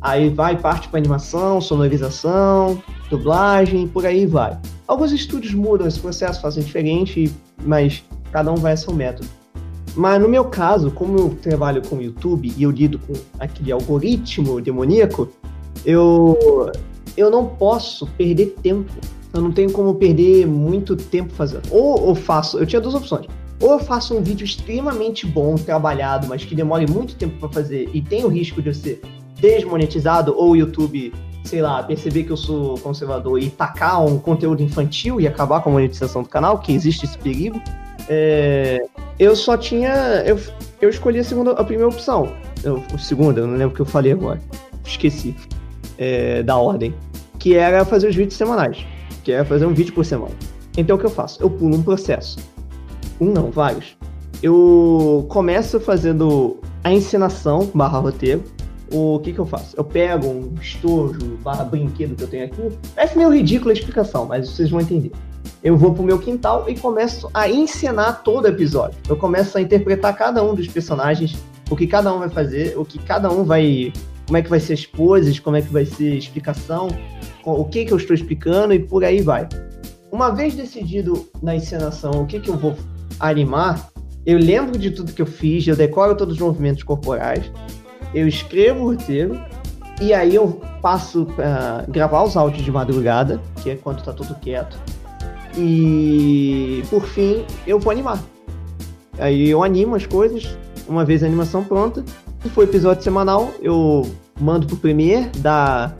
Aí 0.00 0.28
vai 0.30 0.58
parte 0.58 0.88
para 0.88 0.98
animação, 0.98 1.60
sonorização, 1.60 2.82
dublagem, 3.08 3.86
por 3.86 4.04
aí 4.04 4.26
vai. 4.26 4.58
Alguns 4.86 5.12
estúdios 5.12 5.54
mudam 5.54 5.86
esse 5.86 6.00
processo, 6.00 6.40
fazem 6.40 6.64
diferente, 6.64 7.32
mas 7.64 8.02
cada 8.32 8.50
um 8.50 8.56
vai 8.56 8.72
a 8.72 8.76
seu 8.76 8.92
método. 8.92 9.28
Mas 9.94 10.20
no 10.20 10.28
meu 10.28 10.46
caso, 10.46 10.90
como 10.90 11.18
eu 11.18 11.38
trabalho 11.40 11.82
com 11.86 11.96
o 11.96 12.02
YouTube 12.02 12.52
e 12.56 12.62
eu 12.62 12.70
lido 12.70 12.98
com 12.98 13.12
aquele 13.38 13.70
algoritmo 13.70 14.60
demoníaco, 14.60 15.28
eu 15.84 16.72
eu 17.16 17.30
não 17.30 17.46
posso 17.46 18.06
perder 18.06 18.54
tempo. 18.62 18.92
Eu 19.32 19.40
não 19.40 19.52
tenho 19.52 19.72
como 19.72 19.94
perder 19.94 20.46
muito 20.46 20.94
tempo 20.94 21.32
fazendo. 21.32 21.62
Ou 21.70 22.08
eu 22.08 22.14
faço, 22.14 22.58
eu 22.58 22.66
tinha 22.66 22.80
duas 22.80 22.94
opções. 22.94 23.26
Ou 23.60 23.72
eu 23.72 23.78
faço 23.78 24.16
um 24.16 24.22
vídeo 24.22 24.44
extremamente 24.44 25.26
bom, 25.26 25.54
trabalhado, 25.54 26.26
mas 26.26 26.44
que 26.44 26.54
demore 26.54 26.86
muito 26.90 27.14
tempo 27.14 27.38
para 27.38 27.48
fazer 27.48 27.88
e 27.94 28.02
tem 28.02 28.24
o 28.24 28.28
risco 28.28 28.60
de 28.60 28.68
eu 28.68 28.74
ser 28.74 29.00
desmonetizado 29.40 30.34
ou 30.36 30.50
o 30.50 30.56
YouTube, 30.56 31.14
sei 31.44 31.62
lá, 31.62 31.82
perceber 31.82 32.24
que 32.24 32.30
eu 32.30 32.36
sou 32.36 32.76
conservador 32.78 33.40
e 33.40 33.50
tacar 33.50 34.04
um 34.04 34.18
conteúdo 34.18 34.62
infantil 34.62 35.20
e 35.20 35.26
acabar 35.26 35.60
com 35.60 35.70
a 35.70 35.72
monetização 35.72 36.22
do 36.22 36.28
canal, 36.28 36.58
que 36.58 36.72
existe 36.72 37.06
esse 37.06 37.16
perigo. 37.16 37.60
É, 38.08 38.84
eu 39.18 39.34
só 39.36 39.56
tinha. 39.56 39.92
Eu, 40.26 40.38
eu 40.80 40.90
escolhi 40.90 41.20
a 41.20 41.24
segunda, 41.24 41.52
a 41.52 41.64
primeira 41.64 41.88
opção. 41.88 42.32
Eu, 42.64 42.82
a 42.92 42.98
segunda, 42.98 43.40
eu 43.40 43.46
não 43.46 43.54
lembro 43.56 43.72
o 43.72 43.76
que 43.76 43.82
eu 43.82 43.86
falei 43.86 44.12
agora. 44.12 44.40
Esqueci 44.84 45.36
é, 45.98 46.42
da 46.42 46.56
ordem, 46.56 46.94
que 47.38 47.54
era 47.54 47.84
fazer 47.84 48.08
os 48.08 48.14
vídeos 48.14 48.36
semanais, 48.36 48.86
que 49.24 49.32
era 49.32 49.44
fazer 49.44 49.66
um 49.66 49.74
vídeo 49.74 49.92
por 49.92 50.04
semana. 50.04 50.34
Então 50.76 50.96
o 50.96 50.98
que 50.98 51.06
eu 51.06 51.10
faço? 51.10 51.42
Eu 51.42 51.50
pulo 51.50 51.76
um 51.76 51.82
processo. 51.82 52.38
Um 53.20 53.32
não, 53.32 53.50
vários. 53.50 53.96
Eu 54.42 55.26
começo 55.28 55.78
fazendo 55.78 56.58
a 56.82 56.92
encenação 56.92 57.70
barra 57.72 57.98
roteiro. 57.98 58.42
O 58.92 59.20
que 59.20 59.32
que 59.32 59.38
eu 59.38 59.46
faço? 59.46 59.74
Eu 59.76 59.84
pego 59.84 60.26
um 60.26 60.54
estojo 60.60 61.38
barra 61.42 61.64
brinquedo 61.64 62.14
que 62.14 62.24
eu 62.24 62.28
tenho 62.28 62.44
aqui. 62.46 62.78
Parece 62.94 63.16
meio 63.16 63.30
ridícula 63.30 63.72
a 63.72 63.74
explicação, 63.74 64.26
mas 64.26 64.48
vocês 64.48 64.70
vão 64.70 64.80
entender. 64.80 65.12
eu 65.62 65.76
vou 65.76 65.94
pro 65.94 66.02
meu 66.02 66.18
quintal 66.18 66.68
e 66.68 66.76
começo 66.76 67.30
a 67.32 67.48
encenar 67.48 68.22
todo 68.22 68.48
episódio. 68.48 68.98
Eu 69.08 69.16
começo 69.16 69.56
a 69.56 69.60
interpretar 69.60 70.16
cada 70.16 70.42
um 70.42 70.54
dos 70.54 70.66
personagens, 70.66 71.36
o 71.70 71.76
que 71.76 71.86
cada 71.86 72.12
um 72.12 72.18
vai 72.18 72.28
fazer, 72.28 72.76
o 72.76 72.84
que 72.84 72.98
cada 72.98 73.30
um 73.30 73.44
vai. 73.44 73.92
Como 74.32 74.38
é 74.38 74.42
que 74.42 74.48
vai 74.48 74.60
ser 74.60 74.72
as 74.72 74.86
poses, 74.86 75.38
como 75.38 75.56
é 75.56 75.60
que 75.60 75.70
vai 75.70 75.84
ser 75.84 76.14
a 76.14 76.16
explicação, 76.16 76.88
o 77.44 77.66
que 77.66 77.84
que 77.84 77.92
eu 77.92 77.98
estou 77.98 78.14
explicando 78.14 78.72
e 78.72 78.78
por 78.78 79.04
aí 79.04 79.20
vai. 79.20 79.46
Uma 80.10 80.30
vez 80.30 80.54
decidido 80.54 81.28
na 81.42 81.54
encenação 81.54 82.12
o 82.12 82.26
que 82.26 82.40
que 82.40 82.48
eu 82.48 82.56
vou 82.56 82.74
animar, 83.20 83.90
eu 84.24 84.38
lembro 84.38 84.78
de 84.78 84.90
tudo 84.90 85.12
que 85.12 85.20
eu 85.20 85.26
fiz, 85.26 85.66
eu 85.66 85.76
decoro 85.76 86.16
todos 86.16 86.36
os 86.36 86.40
movimentos 86.40 86.82
corporais, 86.82 87.44
eu 88.14 88.26
escrevo 88.26 88.84
o 88.84 88.92
roteiro 88.92 89.38
e 90.00 90.14
aí 90.14 90.34
eu 90.34 90.62
passo 90.80 91.26
para 91.26 91.84
gravar 91.86 92.22
os 92.22 92.34
áudios 92.34 92.64
de 92.64 92.72
madrugada, 92.72 93.38
que 93.62 93.68
é 93.68 93.76
quando 93.76 94.02
tá 94.02 94.14
tudo 94.14 94.34
quieto. 94.36 94.80
E 95.58 96.82
por 96.88 97.04
fim, 97.04 97.44
eu 97.66 97.78
vou 97.78 97.92
animar. 97.92 98.18
Aí 99.18 99.50
eu 99.50 99.62
animo 99.62 99.94
as 99.94 100.06
coisas, 100.06 100.56
uma 100.88 101.04
vez 101.04 101.22
a 101.22 101.26
animação 101.26 101.62
pronta. 101.62 102.02
Se 102.42 102.48
for 102.48 102.64
episódio 102.64 103.04
semanal, 103.04 103.52
eu 103.60 104.10
mando 104.42 104.66
pro 104.66 104.76
Premiere, 104.76 105.30
dá 105.38 105.94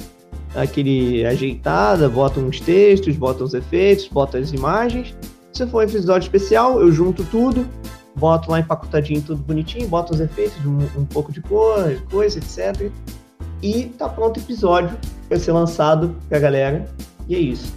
aquele 0.55 1.25
ajeitada, 1.25 2.09
boto 2.09 2.41
uns 2.41 2.61
textos, 2.61 3.17
boto 3.17 3.45
uns 3.45 3.55
efeitos, 3.55 4.09
boto 4.09 4.37
as 4.37 4.53
imagens. 4.53 5.15
Se 5.53 5.67
for 5.67 5.83
episódio 5.83 6.27
especial, 6.27 6.81
eu 6.81 6.91
junto 6.91 7.25
tudo, 7.25 7.67
boto 8.17 8.51
lá 8.51 8.61
empacotadinho 8.61 9.23
tudo 9.23 9.43
bonitinho, 9.43 9.89
boto 9.89 10.13
os 10.13 10.21
efeitos, 10.21 10.59
um, 10.67 10.79
um 11.01 11.05
pouco 11.05 11.33
de 11.33 11.41
cor, 11.41 12.03
coisa, 12.11 12.39
etc. 12.39 12.91
E 13.63 13.85
tá 13.97 14.09
pronto 14.09 14.39
o 14.39 14.41
episódio 14.43 14.97
para 15.29 15.39
ser 15.39 15.53
lançado 15.53 16.17
pra 16.29 16.39
galera. 16.39 16.87
E 17.29 17.35
é 17.37 17.39
isso. 17.39 17.73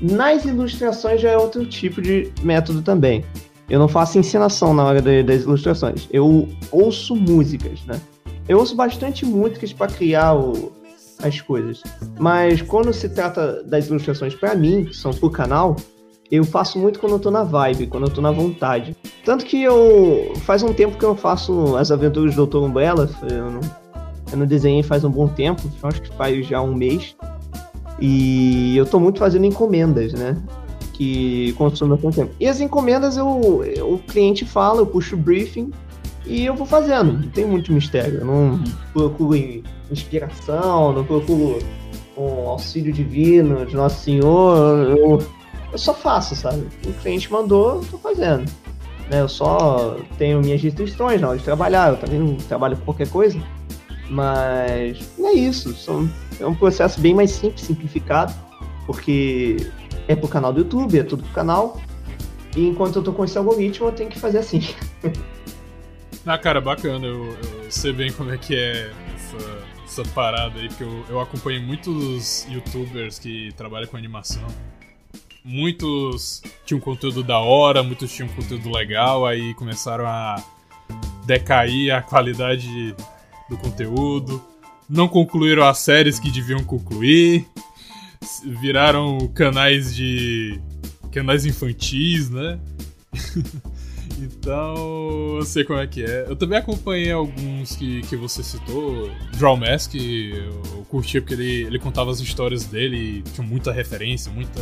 Nas 0.00 0.44
ilustrações 0.44 1.20
já 1.20 1.30
é 1.30 1.38
outro 1.38 1.64
tipo 1.64 2.00
de 2.00 2.32
método 2.42 2.82
também. 2.82 3.24
Eu 3.68 3.78
não 3.78 3.88
faço 3.88 4.18
encenação 4.18 4.74
na 4.74 4.84
hora 4.84 5.00
das 5.22 5.42
ilustrações. 5.42 6.08
Eu 6.10 6.48
ouço 6.72 7.14
músicas, 7.14 7.84
né? 7.86 8.00
Eu 8.50 8.58
ouço 8.58 8.74
bastante 8.74 9.24
músicas 9.24 9.72
para 9.72 9.86
criar 9.92 10.34
o, 10.34 10.72
as 11.22 11.40
coisas. 11.40 11.84
Mas 12.18 12.60
quando 12.60 12.92
se 12.92 13.08
trata 13.08 13.62
das 13.62 13.86
ilustrações 13.86 14.34
para 14.34 14.56
mim, 14.56 14.86
que 14.86 14.96
são 14.96 15.12
pro 15.12 15.30
canal, 15.30 15.76
eu 16.28 16.42
faço 16.42 16.76
muito 16.76 16.98
quando 16.98 17.12
eu 17.12 17.20
tô 17.20 17.30
na 17.30 17.44
vibe, 17.44 17.86
quando 17.86 18.08
eu 18.08 18.12
tô 18.12 18.20
na 18.20 18.32
vontade. 18.32 18.96
Tanto 19.24 19.44
que 19.44 19.62
eu. 19.62 20.32
Faz 20.44 20.64
um 20.64 20.72
tempo 20.72 20.98
que 20.98 21.04
eu 21.04 21.14
faço 21.14 21.76
as 21.76 21.92
aventuras 21.92 22.34
do 22.34 22.44
Dr. 22.44 22.56
Umbrella. 22.56 23.08
Eu 23.22 23.52
não, 23.52 23.60
eu 24.32 24.38
não 24.38 24.46
desenhei 24.46 24.82
faz 24.82 25.04
um 25.04 25.10
bom 25.12 25.28
tempo, 25.28 25.62
acho 25.84 26.02
que 26.02 26.08
faz 26.16 26.44
já 26.44 26.60
um 26.60 26.74
mês. 26.74 27.14
E 28.00 28.76
eu 28.76 28.84
tô 28.84 28.98
muito 28.98 29.20
fazendo 29.20 29.44
encomendas, 29.44 30.12
né? 30.12 30.36
Que 30.94 31.52
consomem 31.52 31.94
bastante 31.94 32.16
tempo. 32.16 32.34
E 32.40 32.48
as 32.48 32.60
encomendas 32.60 33.16
eu, 33.16 33.62
eu, 33.76 33.92
o 33.94 33.98
cliente 33.98 34.44
fala, 34.44 34.80
eu 34.80 34.86
puxo 34.86 35.14
o 35.14 35.18
briefing 35.18 35.70
e 36.26 36.44
eu 36.44 36.54
vou 36.54 36.66
fazendo. 36.66 37.12
Não 37.12 37.30
tem 37.30 37.46
muito 37.46 37.72
mistério. 37.72 38.20
Eu 38.20 38.24
não 38.24 38.62
procuro 38.92 39.36
inspiração, 39.90 40.92
não 40.92 41.04
procuro 41.04 41.58
um 42.16 42.48
auxílio 42.48 42.92
divino 42.92 43.64
de 43.66 43.74
Nosso 43.74 44.04
Senhor. 44.04 44.96
Eu, 44.96 45.18
eu 45.72 45.78
só 45.78 45.94
faço, 45.94 46.34
sabe? 46.36 46.66
O 46.86 46.92
cliente 46.94 47.30
mandou, 47.32 47.76
eu 47.76 47.84
tô 47.90 47.98
fazendo. 47.98 48.50
Né? 49.10 49.20
Eu 49.20 49.28
só 49.28 49.96
tenho 50.18 50.40
minhas 50.40 50.62
restrições 50.62 51.20
na 51.20 51.28
hora 51.28 51.38
de 51.38 51.44
trabalhar. 51.44 51.90
Eu 51.90 51.96
também 51.96 52.18
não 52.18 52.36
trabalho 52.36 52.76
com 52.76 52.84
qualquer 52.84 53.08
coisa. 53.08 53.40
Mas 54.08 54.98
é 55.18 55.32
isso. 55.32 55.74
São, 55.74 56.10
é 56.38 56.46
um 56.46 56.54
processo 56.54 57.00
bem 57.00 57.14
mais 57.14 57.30
simples, 57.30 57.62
simplificado. 57.62 58.32
Porque 58.86 59.70
é 60.08 60.16
pro 60.16 60.28
canal 60.28 60.52
do 60.52 60.60
YouTube, 60.60 60.98
é 60.98 61.02
tudo 61.02 61.22
pro 61.22 61.32
canal. 61.32 61.80
E 62.56 62.66
enquanto 62.66 62.96
eu 62.96 63.02
tô 63.02 63.12
com 63.12 63.24
esse 63.24 63.38
algoritmo, 63.38 63.86
eu 63.86 63.92
tenho 63.92 64.10
que 64.10 64.18
fazer 64.18 64.38
assim. 64.38 64.60
ah, 66.34 66.38
cara, 66.38 66.60
bacana. 66.60 67.06
Eu, 67.06 67.36
eu 67.64 67.70
sei 67.70 67.92
bem 67.92 68.12
como 68.12 68.32
é 68.32 68.38
que 68.38 68.54
é 68.54 68.92
essa, 69.14 69.66
essa 69.84 70.04
parada 70.14 70.58
aí, 70.58 70.68
porque 70.68 70.84
eu, 70.84 71.04
eu 71.08 71.20
acompanho 71.20 71.62
muitos 71.62 72.46
youtubers 72.48 73.18
que 73.18 73.52
trabalham 73.56 73.88
com 73.88 73.96
animação 73.96 74.46
muitos 75.44 76.42
tinham 76.64 76.80
conteúdo 76.80 77.22
da 77.22 77.38
hora, 77.38 77.82
muitos 77.82 78.12
tinham 78.12 78.28
conteúdo 78.28 78.70
legal, 78.70 79.26
aí 79.26 79.54
começaram 79.54 80.06
a 80.06 80.42
decair 81.24 81.94
a 81.94 82.02
qualidade 82.02 82.94
do 83.48 83.56
conteúdo, 83.56 84.42
não 84.88 85.08
concluíram 85.08 85.64
as 85.66 85.78
séries 85.78 86.18
que 86.18 86.30
deviam 86.30 86.62
concluir, 86.64 87.46
viraram 88.44 89.28
canais 89.28 89.94
de 89.94 90.60
canais 91.12 91.44
infantis, 91.44 92.30
né? 92.30 92.58
então, 94.20 95.36
eu 95.36 95.44
sei 95.44 95.64
como 95.64 95.78
é 95.78 95.86
que 95.86 96.04
é. 96.04 96.26
Eu 96.28 96.36
também 96.36 96.58
acompanhei 96.58 97.12
alguns 97.12 97.76
que, 97.76 98.02
que 98.02 98.16
você 98.16 98.42
citou. 98.42 99.10
Draw 99.36 99.56
Mask, 99.56 99.94
eu 99.94 100.84
curti 100.88 101.20
porque 101.20 101.34
ele, 101.34 101.62
ele 101.62 101.78
contava 101.78 102.10
as 102.10 102.20
histórias 102.20 102.64
dele, 102.64 103.22
tinha 103.34 103.46
muita 103.46 103.72
referência, 103.72 104.30
muita 104.32 104.60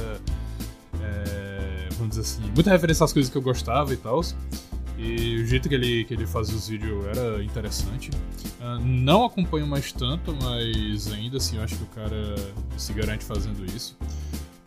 vamos 1.99 2.17
dizer 2.17 2.21
assim, 2.23 2.53
muita 2.55 2.71
referência 2.71 3.05
às 3.05 3.13
coisas 3.13 3.31
que 3.31 3.37
eu 3.37 3.43
gostava 3.43 3.93
e 3.93 3.97
tal. 3.97 4.21
E 4.97 5.37
o 5.37 5.47
jeito 5.47 5.69
que 5.69 5.75
ele, 5.75 6.05
que 6.05 6.15
ele 6.15 6.27
fazia 6.27 6.57
os 6.57 6.69
vídeos 6.69 7.07
era 7.07 7.43
interessante. 7.43 8.11
Uh, 8.61 8.81
não 8.85 9.25
acompanho 9.25 9.67
mais 9.67 9.93
tanto, 9.93 10.37
mas 10.43 11.13
ainda 11.13 11.37
assim 11.37 11.57
eu 11.57 11.63
acho 11.63 11.77
que 11.77 11.85
o 11.85 11.87
cara 11.87 12.35
se 12.77 12.93
garante 12.93 13.25
fazendo 13.25 13.65
isso. 13.67 13.97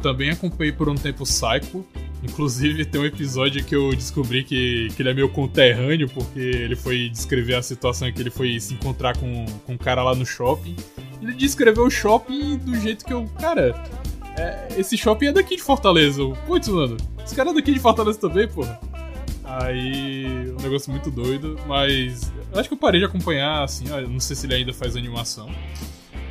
Também 0.01 0.31
acompanhei 0.31 0.71
por 0.71 0.89
um 0.89 0.95
tempo 0.95 1.23
Psycho. 1.23 1.85
Inclusive 2.23 2.85
tem 2.85 3.01
um 3.01 3.05
episódio 3.05 3.63
que 3.63 3.75
eu 3.75 3.93
descobri 3.95 4.43
que, 4.43 4.89
que 4.95 5.01
ele 5.01 5.09
é 5.09 5.13
meu 5.13 5.27
conterrâneo, 5.29 6.07
porque 6.09 6.39
ele 6.39 6.75
foi 6.75 7.09
descrever 7.09 7.55
a 7.55 7.63
situação 7.63 8.07
em 8.07 8.13
que 8.13 8.21
ele 8.21 8.29
foi 8.29 8.59
se 8.59 8.73
encontrar 8.73 9.17
com, 9.17 9.45
com 9.65 9.73
um 9.73 9.77
cara 9.77 10.03
lá 10.03 10.13
no 10.13 10.25
shopping. 10.25 10.75
Ele 11.21 11.33
descreveu 11.33 11.85
o 11.85 11.89
shopping 11.89 12.57
do 12.57 12.75
jeito 12.79 13.05
que 13.05 13.13
eu. 13.13 13.27
Cara, 13.39 13.75
é, 14.37 14.67
esse 14.77 14.97
shopping 14.97 15.27
é 15.27 15.31
daqui 15.31 15.55
de 15.55 15.63
Fortaleza. 15.63 16.21
Putz, 16.45 16.67
mano, 16.67 16.97
esse 17.23 17.35
cara 17.35 17.49
é 17.49 17.53
daqui 17.53 17.73
de 17.73 17.79
Fortaleza 17.79 18.19
também, 18.19 18.47
porra. 18.47 18.79
Aí, 19.43 20.25
um 20.57 20.61
negócio 20.61 20.91
muito 20.91 21.11
doido, 21.11 21.59
mas 21.67 22.31
eu 22.53 22.59
acho 22.59 22.69
que 22.69 22.73
eu 22.73 22.77
parei 22.77 23.01
de 23.01 23.05
acompanhar, 23.05 23.63
assim, 23.63 23.85
não 24.07 24.19
sei 24.19 24.35
se 24.35 24.45
ele 24.45 24.55
ainda 24.55 24.73
faz 24.73 24.95
animação. 24.95 25.49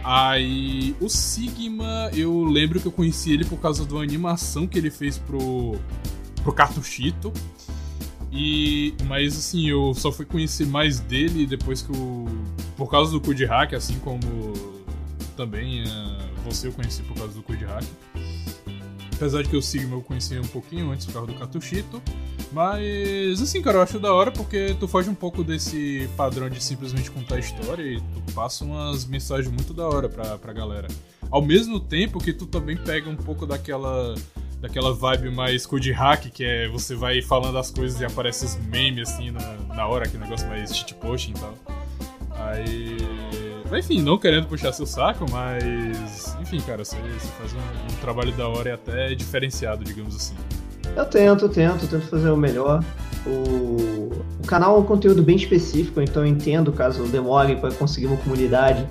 Aí, 0.03 0.97
o 1.01 1.09
Sigma, 1.09 2.11
eu 2.15 2.45
lembro 2.45 2.81
que 2.81 2.87
eu 2.87 2.93
conheci 2.93 3.33
ele 3.33 3.45
por 3.45 3.59
causa 3.59 3.85
de 3.85 3.93
uma 3.93 4.03
animação 4.03 4.67
que 4.67 4.79
ele 4.79 4.91
fez 4.91 5.19
pro, 5.19 5.79
pro 6.43 6.53
Cartuchito. 6.53 7.33
E, 8.33 8.95
mas 9.07 9.37
assim, 9.37 9.69
eu 9.69 9.93
só 9.93 10.13
fui 10.13 10.25
conhecer 10.25 10.67
mais 10.67 11.01
dele 11.01 11.47
depois 11.47 11.83
que 11.83 11.93
o. 11.93 12.27
Por 12.77 12.89
causa 12.91 13.13
do 13.13 13.21
Code 13.21 13.45
Hack, 13.45 13.75
assim 13.75 13.99
como 13.99 14.21
também 15.37 15.83
uh, 15.83 15.87
você 16.45 16.69
eu 16.69 16.73
conheci 16.73 17.03
por 17.03 17.17
causa 17.17 17.35
do 17.35 17.43
Code 17.43 17.65
Hack. 17.65 17.85
Apesar 19.21 19.43
de 19.43 19.51
que 19.51 19.57
o 19.57 19.61
Sigma 19.61 19.97
eu 19.97 20.01
conhecia 20.01 20.41
um 20.41 20.47
pouquinho 20.47 20.91
antes 20.91 21.05
do 21.05 21.13
carro 21.13 21.27
do 21.27 21.35
Catuchito. 21.35 22.01
Mas, 22.51 23.43
assim, 23.43 23.61
cara, 23.61 23.77
eu 23.77 23.83
acho 23.83 23.99
da 24.01 24.15
hora 24.15 24.33
porque 24.33 24.75
tu 24.81 24.89
foge 24.89 25.11
um 25.11 25.15
pouco 25.15 25.45
desse 25.45 26.09
padrão 26.17 26.49
de 26.49 26.65
simplesmente 26.65 27.11
contar 27.11 27.39
história 27.39 27.83
e 27.83 28.01
tu 28.01 28.33
passa 28.33 28.65
umas 28.65 29.05
mensagens 29.05 29.53
muito 29.53 29.75
da 29.75 29.87
hora 29.87 30.09
pra, 30.09 30.39
pra 30.39 30.55
galera. 30.55 30.89
Ao 31.31 31.43
mesmo 31.43 31.79
tempo 31.79 32.19
que 32.19 32.33
tu 32.33 32.47
também 32.47 32.79
pega 32.79 33.11
um 33.11 33.17
pouco 33.17 33.45
daquela 33.45 34.15
daquela 34.59 34.95
vibe 34.95 35.31
mais 35.31 35.67
code 35.67 35.93
hack, 35.93 36.31
que 36.31 36.43
é 36.43 36.69
você 36.69 36.95
vai 36.95 37.21
falando 37.21 37.59
as 37.59 37.71
coisas 37.71 38.01
e 38.01 38.05
aparece 38.07 38.47
os 38.47 38.57
memes 38.57 39.11
assim 39.11 39.31
na, 39.31 39.57
na 39.75 39.87
hora, 39.87 40.07
aquele 40.07 40.23
negócio 40.23 40.49
mais 40.49 40.75
cheat 40.75 40.95
posting 40.95 41.33
e 41.33 41.35
tal. 41.35 41.55
Aí 42.31 42.97
enfim, 43.79 44.03
não 44.03 44.19
querendo 44.19 44.47
puxar 44.47 44.73
seu 44.73 44.87
saco, 44.87 45.25
mas. 45.31 46.37
Enfim, 46.41 46.61
cara, 46.61 46.85
você, 46.85 46.97
você 46.97 47.29
faz 47.39 47.53
um, 47.53 47.59
um, 47.59 47.97
trabalho 48.01 48.33
da 48.33 48.49
hora 48.49 48.71
e 48.71 48.73
até 48.73 49.15
diferenciado, 49.15 49.85
digamos 49.85 50.17
assim. 50.17 50.35
Eu 50.97 51.05
tento, 51.05 51.49
tento, 51.49 51.87
tento 51.87 52.07
fazer 52.07 52.31
o 52.31 52.37
melhor. 52.37 52.83
O, 53.27 54.11
o 54.43 54.47
canal 54.47 54.77
é 54.77 54.79
um 54.81 54.83
conteúdo 54.83 55.23
bem 55.23 55.37
específico, 55.37 56.01
então 56.01 56.25
eu 56.25 56.29
entendo 56.29 56.73
caso 56.73 57.05
demore 57.05 57.57
para 57.57 57.71
conseguir 57.73 58.07
uma 58.07 58.17
comunidade 58.17 58.87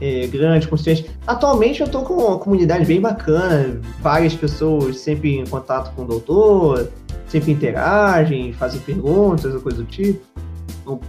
é, 0.00 0.26
grande, 0.26 0.66
consciente. 0.66 1.08
Atualmente 1.26 1.80
eu 1.80 1.88
tô 1.88 2.02
com 2.02 2.14
uma 2.14 2.38
comunidade 2.38 2.84
bem 2.84 3.00
bacana, 3.00 3.80
várias 4.00 4.34
pessoas 4.34 4.98
sempre 4.98 5.38
em 5.38 5.46
contato 5.46 5.94
com 5.94 6.02
o 6.02 6.06
doutor, 6.06 6.88
sempre 7.28 7.52
interagem, 7.52 8.52
fazem 8.52 8.80
perguntas 8.80 9.54
ou 9.54 9.60
coisa 9.60 9.78
do 9.78 9.84
tipo 9.84 10.20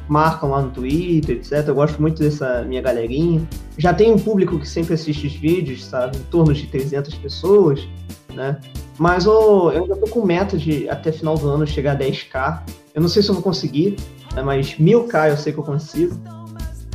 marcam 0.07 0.49
lá 0.49 0.61
no 0.61 0.71
Twitter, 0.71 1.37
etc. 1.37 1.67
Eu 1.67 1.75
gosto 1.75 2.01
muito 2.01 2.19
dessa 2.19 2.63
minha 2.63 2.81
galerinha. 2.81 3.47
Já 3.77 3.93
tem 3.93 4.11
um 4.11 4.17
público 4.17 4.57
que 4.59 4.67
sempre 4.67 4.93
assiste 4.93 5.27
os 5.27 5.33
vídeos, 5.33 5.85
sabe? 5.85 6.17
Em 6.17 6.23
torno 6.23 6.53
de 6.53 6.65
300 6.67 7.13
pessoas, 7.15 7.87
né? 8.33 8.59
Mas 8.97 9.25
eu, 9.25 9.71
eu 9.71 9.83
ainda 9.83 9.95
tô 9.95 10.07
com 10.07 10.25
meta 10.25 10.57
de 10.57 10.89
até 10.89 11.11
final 11.11 11.37
do 11.37 11.47
ano 11.47 11.67
chegar 11.67 11.93
a 11.93 11.99
10k. 11.99 12.61
Eu 12.95 13.01
não 13.01 13.09
sei 13.09 13.21
se 13.21 13.29
eu 13.29 13.35
vou 13.35 13.43
conseguir, 13.43 13.95
né? 14.33 14.41
mas 14.41 14.75
1000k 14.75 15.29
eu 15.29 15.37
sei 15.37 15.53
que 15.53 15.59
eu 15.59 15.63
consigo. 15.63 16.15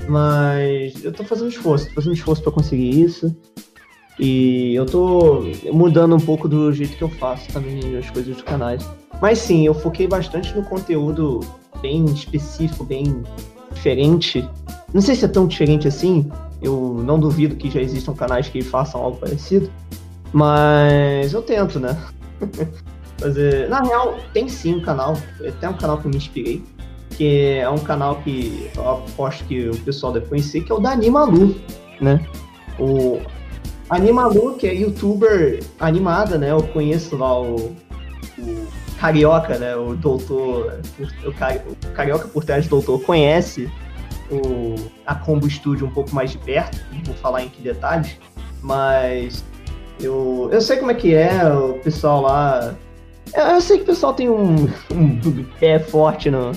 Mas 0.08 1.04
eu 1.04 1.12
tô 1.12 1.22
fazendo 1.22 1.48
esforço, 1.48 1.86
tô 1.88 1.94
fazendo 1.94 2.14
esforço 2.14 2.42
para 2.42 2.50
conseguir 2.50 3.00
isso. 3.00 3.34
E 4.18 4.74
eu 4.74 4.84
tô 4.84 5.44
mudando 5.72 6.14
um 6.14 6.20
pouco 6.20 6.48
do 6.48 6.72
jeito 6.72 6.96
que 6.96 7.02
eu 7.02 7.08
faço 7.08 7.50
também 7.52 7.96
as 7.96 8.10
coisas 8.10 8.34
dos 8.34 8.42
canais. 8.42 8.84
Mas 9.20 9.38
sim, 9.38 9.64
eu 9.64 9.74
foquei 9.74 10.06
bastante 10.06 10.54
no 10.54 10.64
conteúdo 10.64 11.40
bem 11.82 12.04
específico, 12.06 12.84
bem 12.84 13.22
diferente. 13.74 14.48
Não 14.94 15.00
sei 15.00 15.14
se 15.14 15.24
é 15.24 15.28
tão 15.28 15.46
diferente 15.46 15.88
assim, 15.88 16.30
eu 16.62 17.02
não 17.04 17.18
duvido 17.18 17.56
que 17.56 17.68
já 17.68 17.80
existam 17.80 18.14
canais 18.14 18.48
que 18.48 18.62
façam 18.62 19.02
algo 19.02 19.18
parecido, 19.18 19.68
mas 20.32 21.32
eu 21.32 21.42
tento, 21.42 21.80
né? 21.80 21.98
Fazer... 23.18 23.68
Na 23.68 23.82
real, 23.82 24.16
tem 24.32 24.48
sim 24.48 24.76
um 24.76 24.82
canal, 24.82 25.16
até 25.46 25.68
um 25.68 25.74
canal 25.74 25.98
que 25.98 26.06
eu 26.06 26.10
me 26.10 26.16
inspirei, 26.16 26.62
que 27.10 27.56
é 27.56 27.68
um 27.68 27.78
canal 27.78 28.16
que 28.16 28.70
eu 28.76 28.88
aposto 28.88 29.44
que 29.44 29.68
o 29.68 29.76
pessoal 29.78 30.12
deve 30.12 30.26
conhecer, 30.26 30.62
que 30.62 30.72
é 30.72 30.74
o 30.74 30.78
da 30.78 30.92
Animalu, 30.92 31.54
né? 32.00 32.24
O 32.78 33.20
Animalu, 33.90 34.54
que 34.54 34.66
é 34.66 34.74
youtuber 34.74 35.62
animada, 35.78 36.38
né? 36.38 36.50
Eu 36.50 36.62
conheço 36.62 37.16
lá 37.16 37.40
o, 37.40 37.76
o 38.38 38.66
Carioca, 39.02 39.58
né? 39.58 39.74
O 39.74 39.96
doutor, 39.96 40.80
o, 41.24 41.28
o 41.28 41.92
Carioca 41.92 42.28
por 42.28 42.44
trás 42.44 42.66
do 42.66 42.70
doutor 42.70 43.02
conhece 43.02 43.68
o, 44.30 44.76
a 45.04 45.12
Combo 45.12 45.50
Studio 45.50 45.88
um 45.88 45.90
pouco 45.90 46.14
mais 46.14 46.30
de 46.30 46.38
perto, 46.38 46.78
não 46.92 47.02
vou 47.02 47.14
falar 47.16 47.42
em 47.42 47.48
que 47.48 47.60
detalhes, 47.60 48.16
mas 48.62 49.44
eu, 50.00 50.48
eu 50.52 50.60
sei 50.60 50.76
como 50.76 50.92
é 50.92 50.94
que 50.94 51.16
é, 51.16 51.44
o 51.52 51.80
pessoal 51.80 52.20
lá. 52.20 52.76
Eu, 53.34 53.42
eu 53.42 53.60
sei 53.60 53.78
que 53.78 53.82
o 53.82 53.86
pessoal 53.86 54.14
tem 54.14 54.30
um, 54.30 54.66
um 54.94 55.44
pé 55.58 55.80
forte 55.80 56.30
no, 56.30 56.52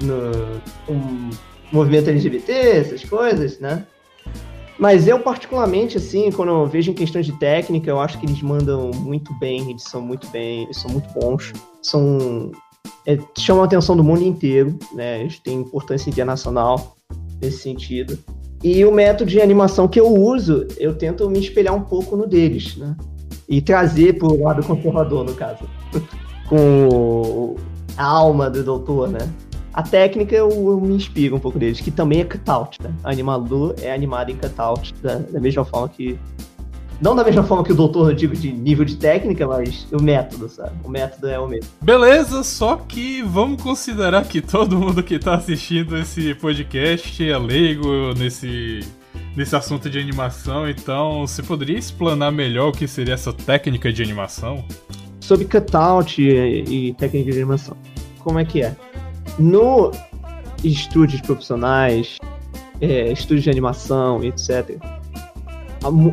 no 0.00 0.62
um 0.88 1.28
movimento 1.70 2.08
LGBT, 2.08 2.50
essas 2.50 3.04
coisas, 3.04 3.60
né? 3.60 3.86
Mas 4.78 5.06
eu, 5.06 5.20
particularmente, 5.20 5.98
assim, 5.98 6.32
quando 6.32 6.48
eu 6.48 6.66
vejo 6.66 6.90
em 6.90 6.94
questões 6.94 7.26
de 7.26 7.32
técnica, 7.38 7.90
eu 7.90 8.00
acho 8.00 8.18
que 8.18 8.24
eles 8.24 8.40
mandam 8.40 8.90
muito 8.90 9.34
bem, 9.34 9.70
eles 9.70 9.82
são 9.82 10.00
muito 10.00 10.26
bem, 10.28 10.64
eles 10.64 10.78
são 10.78 10.90
muito 10.90 11.08
bons, 11.10 11.52
são. 11.84 12.50
É, 13.06 13.18
chamam 13.38 13.62
a 13.62 13.66
atenção 13.66 13.96
do 13.96 14.02
mundo 14.02 14.22
inteiro, 14.22 14.78
né? 14.94 15.20
Eles 15.20 15.38
têm 15.38 15.60
importância 15.60 16.08
internacional 16.08 16.96
nesse 17.40 17.58
sentido. 17.58 18.18
E 18.62 18.82
o 18.84 18.90
método 18.90 19.30
de 19.30 19.40
animação 19.40 19.86
que 19.86 20.00
eu 20.00 20.08
uso, 20.08 20.66
eu 20.78 20.94
tento 20.94 21.28
me 21.28 21.38
espelhar 21.38 21.74
um 21.74 21.82
pouco 21.82 22.16
no 22.16 22.26
deles, 22.26 22.76
né? 22.76 22.96
E 23.46 23.60
trazer 23.60 24.14
para 24.14 24.28
o 24.28 24.42
lado 24.42 24.66
conservador, 24.66 25.24
no 25.24 25.34
caso. 25.34 25.64
Com 26.48 27.56
a 27.96 28.04
alma 28.04 28.48
do 28.48 28.62
doutor, 28.64 29.08
né? 29.08 29.18
A 29.72 29.82
técnica 29.82 30.34
eu, 30.34 30.48
eu, 30.48 30.80
me 30.80 30.94
inspiro 30.94 31.36
um 31.36 31.40
pouco 31.40 31.58
deles, 31.58 31.80
que 31.80 31.90
também 31.90 32.20
é 32.20 32.24
cutout, 32.24 32.80
né? 32.82 32.94
A 33.02 33.10
Animalu 33.10 33.74
é 33.82 33.92
animada 33.92 34.30
em 34.30 34.36
cutout, 34.36 34.94
da, 35.02 35.16
da 35.16 35.40
mesma 35.40 35.64
forma 35.64 35.88
que 35.88 36.18
não 37.00 37.14
da 37.14 37.24
mesma 37.24 37.42
forma 37.42 37.64
que 37.64 37.72
o 37.72 37.74
doutor, 37.74 38.10
eu 38.10 38.14
digo, 38.14 38.34
de 38.34 38.52
nível 38.52 38.84
de 38.84 38.96
técnica, 38.96 39.46
mas 39.46 39.86
o 39.92 40.02
método, 40.02 40.48
sabe? 40.48 40.72
O 40.84 40.88
método 40.88 41.28
é 41.28 41.38
o 41.38 41.46
mesmo. 41.46 41.70
Beleza, 41.80 42.42
só 42.42 42.76
que 42.76 43.22
vamos 43.22 43.62
considerar 43.62 44.24
que 44.24 44.40
todo 44.40 44.78
mundo 44.78 45.02
que 45.02 45.18
tá 45.18 45.34
assistindo 45.34 45.96
esse 45.96 46.34
podcast 46.34 47.28
é 47.28 47.36
leigo 47.38 48.14
nesse, 48.16 48.80
nesse 49.36 49.54
assunto 49.56 49.90
de 49.90 49.98
animação, 49.98 50.68
então 50.68 51.26
você 51.26 51.42
poderia 51.42 51.78
explanar 51.78 52.32
melhor 52.32 52.68
o 52.68 52.72
que 52.72 52.86
seria 52.86 53.14
essa 53.14 53.32
técnica 53.32 53.92
de 53.92 54.02
animação? 54.02 54.64
Sobre 55.20 55.46
cutout 55.46 56.20
e, 56.22 56.88
e 56.88 56.94
técnica 56.94 57.32
de 57.32 57.38
animação. 57.38 57.76
Como 58.20 58.38
é 58.38 58.44
que 58.44 58.62
é? 58.62 58.74
No 59.38 59.90
estúdios 60.62 61.20
profissionais, 61.20 62.18
é, 62.80 63.12
estúdios 63.12 63.44
de 63.44 63.50
animação, 63.50 64.22
etc., 64.22 64.78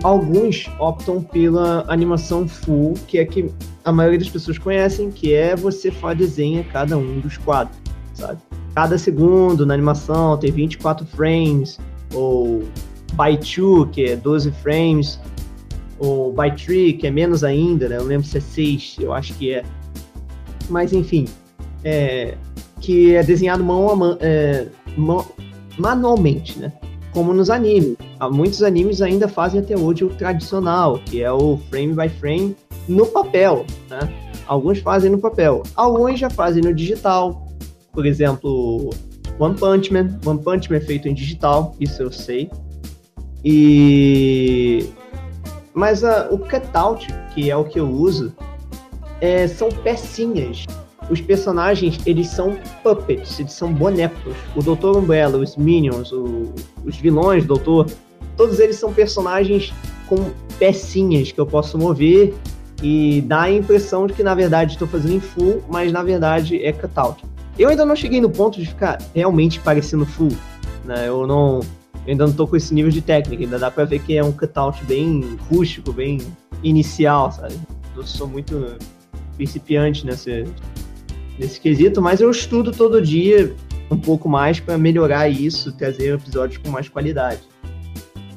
alguns 0.04 0.70
optam 0.80 1.22
pela 1.22 1.86
animação 1.88 2.48
full, 2.48 2.94
que 3.08 3.18
é 3.18 3.26
que 3.26 3.50
a 3.84 3.92
maioria 3.92 4.20
das 4.20 4.30
pessoas 4.30 4.58
conhecem, 4.58 5.10
que 5.10 5.34
é 5.34 5.56
você 5.56 5.90
faz 5.90 6.18
desenha 6.18 6.64
cada 6.66 6.98
um 6.98 7.20
dos 7.20 7.38
quadros, 7.38 7.78
sabe? 8.14 8.40
Cada 8.76 8.98
segundo 8.98 9.66
na 9.66 9.74
animação 9.74 10.38
tem 10.38 10.52
24 10.52 11.06
frames, 11.06 11.80
ou 12.14 12.64
by 13.14 13.38
two, 13.38 13.88
que 13.88 14.06
é 14.06 14.16
12 14.16 14.52
frames, 14.52 15.20
ou 16.00 16.34
by 16.34 16.52
three, 16.56 16.94
que 16.94 17.08
é 17.08 17.12
menos 17.12 17.44
ainda, 17.44 17.88
né? 17.88 17.98
Eu 17.98 18.04
lembro 18.04 18.26
se 18.28 18.38
é 18.38 18.42
6, 18.42 18.98
eu 19.00 19.14
acho 19.14 19.34
que 19.36 19.54
é. 19.54 19.64
Mas 20.70 20.94
enfim, 20.94 21.28
é, 21.84 22.36
que 22.80 23.16
é 23.16 23.24
desenhado 23.24 23.64
mão 23.64 23.90
a 23.90 23.96
mão, 23.96 24.18
é, 24.20 24.68
mão 24.98 25.26
manualmente, 25.78 26.60
né? 26.60 26.74
Como 27.14 27.34
nos 27.34 27.50
animes. 27.50 27.98
Muitos 28.32 28.64
animes 28.64 29.02
ainda 29.02 29.28
fazem 29.28 29.60
até 29.60 29.78
hoje 29.78 30.06
o 30.06 30.10
tradicional, 30.10 31.00
que 31.06 31.22
é 31.22 31.32
o 31.32 31.58
frame 31.70 31.94
by 31.94 32.10
frame 32.10 32.56
no 32.88 33.06
papel, 33.06 33.66
né? 33.90 34.00
Alguns 34.48 34.80
fazem 34.80 35.10
no 35.12 35.20
papel, 35.20 35.64
alguns 35.76 36.20
já 36.20 36.30
fazem 36.30 36.64
no 36.64 36.74
digital. 36.74 37.48
Por 37.92 38.06
exemplo, 38.06 38.90
One 39.40 39.56
Punch 39.56 39.92
Man. 39.92 40.20
One 40.26 40.42
Punch 40.42 40.70
Man 40.70 40.78
é 40.78 40.82
feito 40.82 41.08
em 41.08 41.14
digital, 41.14 41.76
isso 41.80 42.02
eu 42.02 42.12
sei. 42.12 42.50
E 43.44 44.90
mas 45.74 46.04
uh, 46.04 46.28
o 46.30 46.38
cutout, 46.38 47.08
que 47.34 47.50
é 47.50 47.56
o 47.56 47.64
que 47.64 47.80
eu 47.80 47.90
uso, 47.90 48.34
é, 49.22 49.48
são 49.48 49.70
pecinhas 49.70 50.66
os 51.12 51.20
personagens, 51.20 52.00
eles 52.06 52.28
são 52.28 52.58
puppets, 52.82 53.38
eles 53.38 53.52
são 53.52 53.74
bonecos. 53.74 54.34
O 54.56 54.64
Doutor 54.64 54.96
Umbrella, 54.96 55.38
os 55.38 55.58
Minions, 55.58 56.12
o, 56.14 56.54
os 56.86 56.96
vilões 56.96 57.44
do 57.44 57.56
Doutor, 57.56 57.88
todos 58.38 58.60
eles 58.60 58.78
são 58.78 58.94
personagens 58.94 59.74
com 60.08 60.32
pecinhas 60.58 61.32
que 61.32 61.40
eu 61.40 61.46
posso 61.46 61.78
mover 61.78 62.34
e 62.82 63.22
dá 63.28 63.42
a 63.42 63.52
impressão 63.52 64.08
de 64.08 64.14
que 64.14 64.24
na 64.24 64.34
verdade 64.34 64.74
estou 64.74 64.88
fazendo 64.88 65.16
em 65.16 65.20
full, 65.20 65.62
mas 65.70 65.92
na 65.92 66.02
verdade 66.02 66.64
é 66.64 66.72
cutout. 66.72 67.24
Eu 67.60 67.68
ainda 67.68 67.86
não 67.86 67.96
cheguei 67.96 68.22
no 68.22 68.30
ponto 68.30 68.58
de 68.58 68.66
ficar 68.66 68.98
realmente 69.14 69.60
parecendo 69.60 70.06
full, 70.06 70.32
né? 70.86 71.10
Eu 71.10 71.28
não 71.28 71.60
eu 72.06 72.12
ainda 72.14 72.26
não 72.26 72.34
tô 72.34 72.48
com 72.48 72.56
esse 72.56 72.74
nível 72.74 72.90
de 72.90 73.02
técnica, 73.02 73.44
ainda 73.44 73.60
dá 73.60 73.70
para 73.70 73.84
ver 73.84 74.00
que 74.00 74.18
é 74.18 74.24
um 74.24 74.32
cutout 74.32 74.84
bem 74.86 75.38
rústico, 75.52 75.92
bem 75.92 76.20
inicial, 76.64 77.32
sabe? 77.32 77.54
Eu 77.96 78.04
sou 78.04 78.28
muito 78.28 78.76
principiante 79.36 80.06
nessa 80.06 80.32
nesse 81.42 81.60
quesito, 81.60 82.02
mas 82.02 82.22
eu 82.22 82.30
estudo 82.30 82.72
todo 82.72 83.02
dia 83.02 83.54
um 83.90 83.98
pouco 83.98 84.30
mais 84.30 84.60
para 84.60 84.78
melhorar 84.78 85.28
isso, 85.28 85.72
trazer 85.74 86.14
episódios 86.14 86.60
com 86.60 86.70
mais 86.70 86.88
qualidade. 86.88 87.42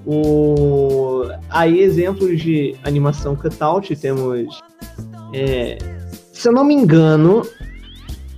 O... 0.07 1.25
Aí, 1.51 1.81
exemplos 1.81 2.41
de 2.41 2.75
animação 2.83 3.37
cutout, 3.37 3.95
temos. 3.97 4.61
É... 5.33 5.79
Se 6.33 6.49
eu 6.49 6.53
não 6.53 6.65
me 6.65 6.75
engano, 6.75 7.43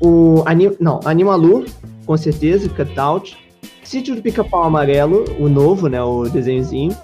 o. 0.00 0.42
Anim... 0.46 0.76
Não, 0.78 1.00
Animalu, 1.04 1.64
com 2.04 2.16
certeza, 2.16 2.68
cutout. 2.68 3.36
Sítio 3.82 4.16
do 4.16 4.22
Pica-Pau 4.22 4.64
Amarelo, 4.64 5.24
o 5.38 5.48
novo, 5.48 5.88
né? 5.88 6.02
O 6.02 6.28
desenhozinho. 6.28 6.96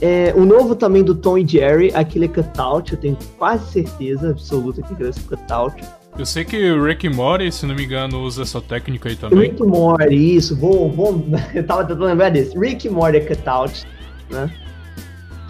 É, 0.00 0.34
o 0.36 0.44
novo 0.44 0.74
também 0.74 1.02
do 1.04 1.14
Tom 1.14 1.38
e 1.38 1.46
Jerry, 1.46 1.90
aquele 1.94 2.24
é 2.24 2.28
cutout, 2.28 2.92
eu 2.92 2.98
tenho 2.98 3.16
quase 3.38 3.72
certeza 3.72 4.30
absoluta 4.30 4.82
que 4.82 4.92
é 4.92 5.10
cutout. 5.28 5.82
Eu 6.16 6.24
sei 6.24 6.44
que 6.44 6.70
o 6.70 6.84
Rick 6.84 7.08
Mori, 7.08 7.50
se 7.50 7.66
não 7.66 7.74
me 7.74 7.84
engano, 7.84 8.20
usa 8.22 8.42
essa 8.42 8.60
técnica 8.60 9.08
aí 9.08 9.16
também. 9.16 9.50
Rick 9.50 9.62
Mori, 9.64 10.36
isso, 10.36 10.56
vou, 10.56 10.90
vou, 10.90 11.24
eu 11.52 11.66
tava 11.66 11.82
tentando 11.82 12.04
lembrar 12.04 12.30
desse. 12.30 12.56
Rick 12.56 12.88
Mori 12.88 13.16
é 13.16 13.20
cutout, 13.20 13.84
né? 14.30 14.50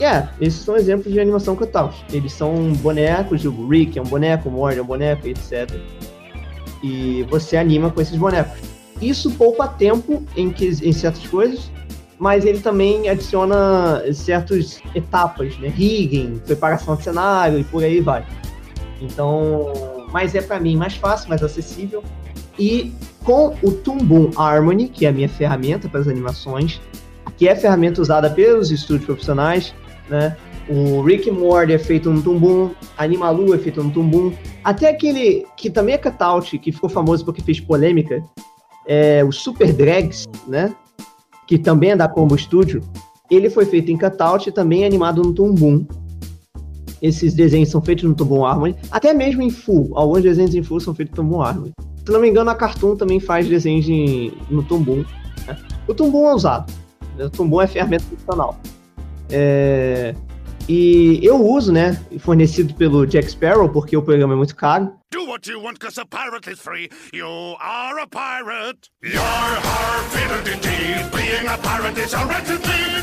É, 0.01 0.27
esses 0.41 0.61
são 0.61 0.77
exemplos 0.77 1.13
de 1.13 1.21
animação 1.21 1.55
cutout. 1.55 1.95
Eles 2.13 2.33
são 2.33 2.73
bonecos, 2.75 3.45
o 3.45 3.69
Rick 3.69 3.99
é 3.99 4.03
um 4.03 4.07
boneco, 4.07 4.49
o 4.49 4.53
Morty 4.53 4.79
é 4.79 4.83
um 4.83 4.87
boneco, 4.87 5.29
etc. 5.29 5.71
E 6.83 7.25
você 7.31 7.57
anima 7.57 7.91
com 7.91 8.01
esses 8.01 8.17
bonecos. 8.17 8.59
Isso 9.01 9.31
poupa 9.33 9.69
tempo 9.69 10.25
em, 10.37 10.51
que, 10.51 10.67
em 10.67 10.93
certas 10.93 11.27
coisas, 11.27 11.71
mas 12.19 12.45
ele 12.45 12.61
também 12.61 13.09
adiciona 13.09 14.03
certas 14.13 14.81
etapas, 14.95 15.57
né? 15.59 15.69
Rigging, 15.69 16.41
preparação 16.45 16.97
de 16.97 17.05
cenário 17.05 17.59
e 17.59 17.65
por 17.65 17.85
aí 17.85 18.01
vai. 18.01 18.27
Então, 19.01 19.94
mas 20.15 20.33
é 20.37 20.41
para 20.41 20.61
mim 20.61 20.77
mais 20.77 20.95
fácil, 20.95 21.29
mais 21.29 21.43
acessível. 21.43 22.01
E 22.57 22.93
com 23.25 23.57
o 23.61 23.73
Toon 23.73 24.31
Harmony, 24.37 24.89
que 24.89 25.07
é 25.07 25.09
a 25.09 25.13
minha 25.13 25.29
ferramenta 25.29 25.89
para 25.89 25.99
as 25.99 26.07
animações, 26.07 26.81
que 27.37 27.49
é 27.49 27.57
ferramenta 27.57 28.01
usada 28.01 28.31
pelos 28.31 28.71
estúdios 28.71 29.07
profissionais, 29.07 29.75
né? 30.09 30.37
O 30.69 31.03
Rick 31.03 31.29
Morty 31.33 31.73
é 31.73 31.79
feito 31.79 32.11
no 32.11 32.23
Toon 32.23 32.71
Animalu 32.97 33.55
é 33.55 33.59
feito 33.59 33.83
no 33.83 33.91
Toon 33.91 34.33
até 34.63 34.89
aquele 34.89 35.45
que 35.57 35.69
também 35.69 35.97
é 35.97 35.99
cutout, 35.99 36.59
que 36.61 36.71
ficou 36.71 36.89
famoso 36.89 37.25
porque 37.25 37.43
fez 37.43 37.59
polêmica, 37.59 38.23
é 38.87 39.25
o 39.25 39.33
Super 39.33 39.73
Drags, 39.73 40.27
né? 40.47 40.73
Que 41.49 41.59
também 41.59 41.91
é 41.91 41.97
da 41.97 42.07
Combo 42.07 42.39
Studio. 42.39 42.81
Ele 43.29 43.51
foi 43.51 43.67
feito 43.67 43.91
em 43.91 43.99
cutout 43.99 44.49
e 44.49 44.53
também 44.53 44.85
é 44.85 44.87
animado 44.87 45.23
no 45.25 45.35
Toon 45.35 45.55
esses 47.05 47.35
desenhos 47.35 47.69
são 47.69 47.83
feitos 47.83 48.05
no 48.05 48.15
Toon 48.15 48.47
Harmony, 48.47 48.75
até 48.91 49.13
mesmo 49.13 49.43
em 49.43 49.51
full. 49.51 49.91
Alguns 49.95 50.23
desenhos 50.23 50.55
em 50.55 50.63
full 50.63 50.81
são 50.81 50.95
feitos 50.95 51.17
no 51.19 51.29
Toon 51.29 51.43
Harmony. 51.43 51.73
Se 52.03 52.11
não 52.11 52.19
me 52.19 52.31
engano, 52.31 52.49
a 52.49 52.55
Cartoon 52.55 52.97
também 52.97 53.21
faz 53.21 53.47
desenhos 53.47 53.85
de, 53.85 54.33
no 54.51 54.63
Toon 54.63 54.83
Né? 55.47 55.57
O 55.87 55.93
Toon 55.93 56.31
é 56.31 56.35
usado. 56.35 56.73
O 57.19 57.29
Toon 57.29 57.61
é 57.61 57.67
ferramenta 57.67 58.05
funcional. 58.05 58.59
É... 59.31 60.15
E 60.67 61.21
eu 61.23 61.37
uso, 61.47 61.71
né, 61.71 62.01
fornecido 62.21 62.73
pelo 62.73 63.07
Jack 63.07 63.31
Sparrow, 63.31 63.69
porque 63.69 63.95
o 63.95 64.03
programa 64.03 64.33
é 64.33 64.37
muito 64.37 64.57
caro. 64.57 64.91
Do 65.13 65.27
what 65.27 65.47
you 65.51 65.63
want 65.63 65.79
cause 65.79 66.01
a 66.01 66.07
pirate 66.07 66.51
is 66.51 66.59
free. 66.59 66.89
You 67.13 67.27
are 67.61 68.01
a 68.01 68.07
pirate. 68.07 68.91
You're 69.03 69.21
fiddle 70.09 70.43
Being 71.15 71.47
a 71.49 71.59
pirate 71.59 71.99
is 71.99 72.15
alright 72.15 72.47
to 72.47 72.57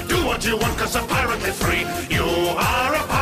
Do 0.07 0.25
what 0.25 0.43
you 0.43 0.57
want 0.57 0.75
cause 0.79 0.95
a 0.95 1.03
pirate 1.03 1.47
is 1.47 1.55
free. 1.61 1.85
You 2.09 2.25
are 2.57 2.95
a 2.95 3.07
pirate. 3.07 3.20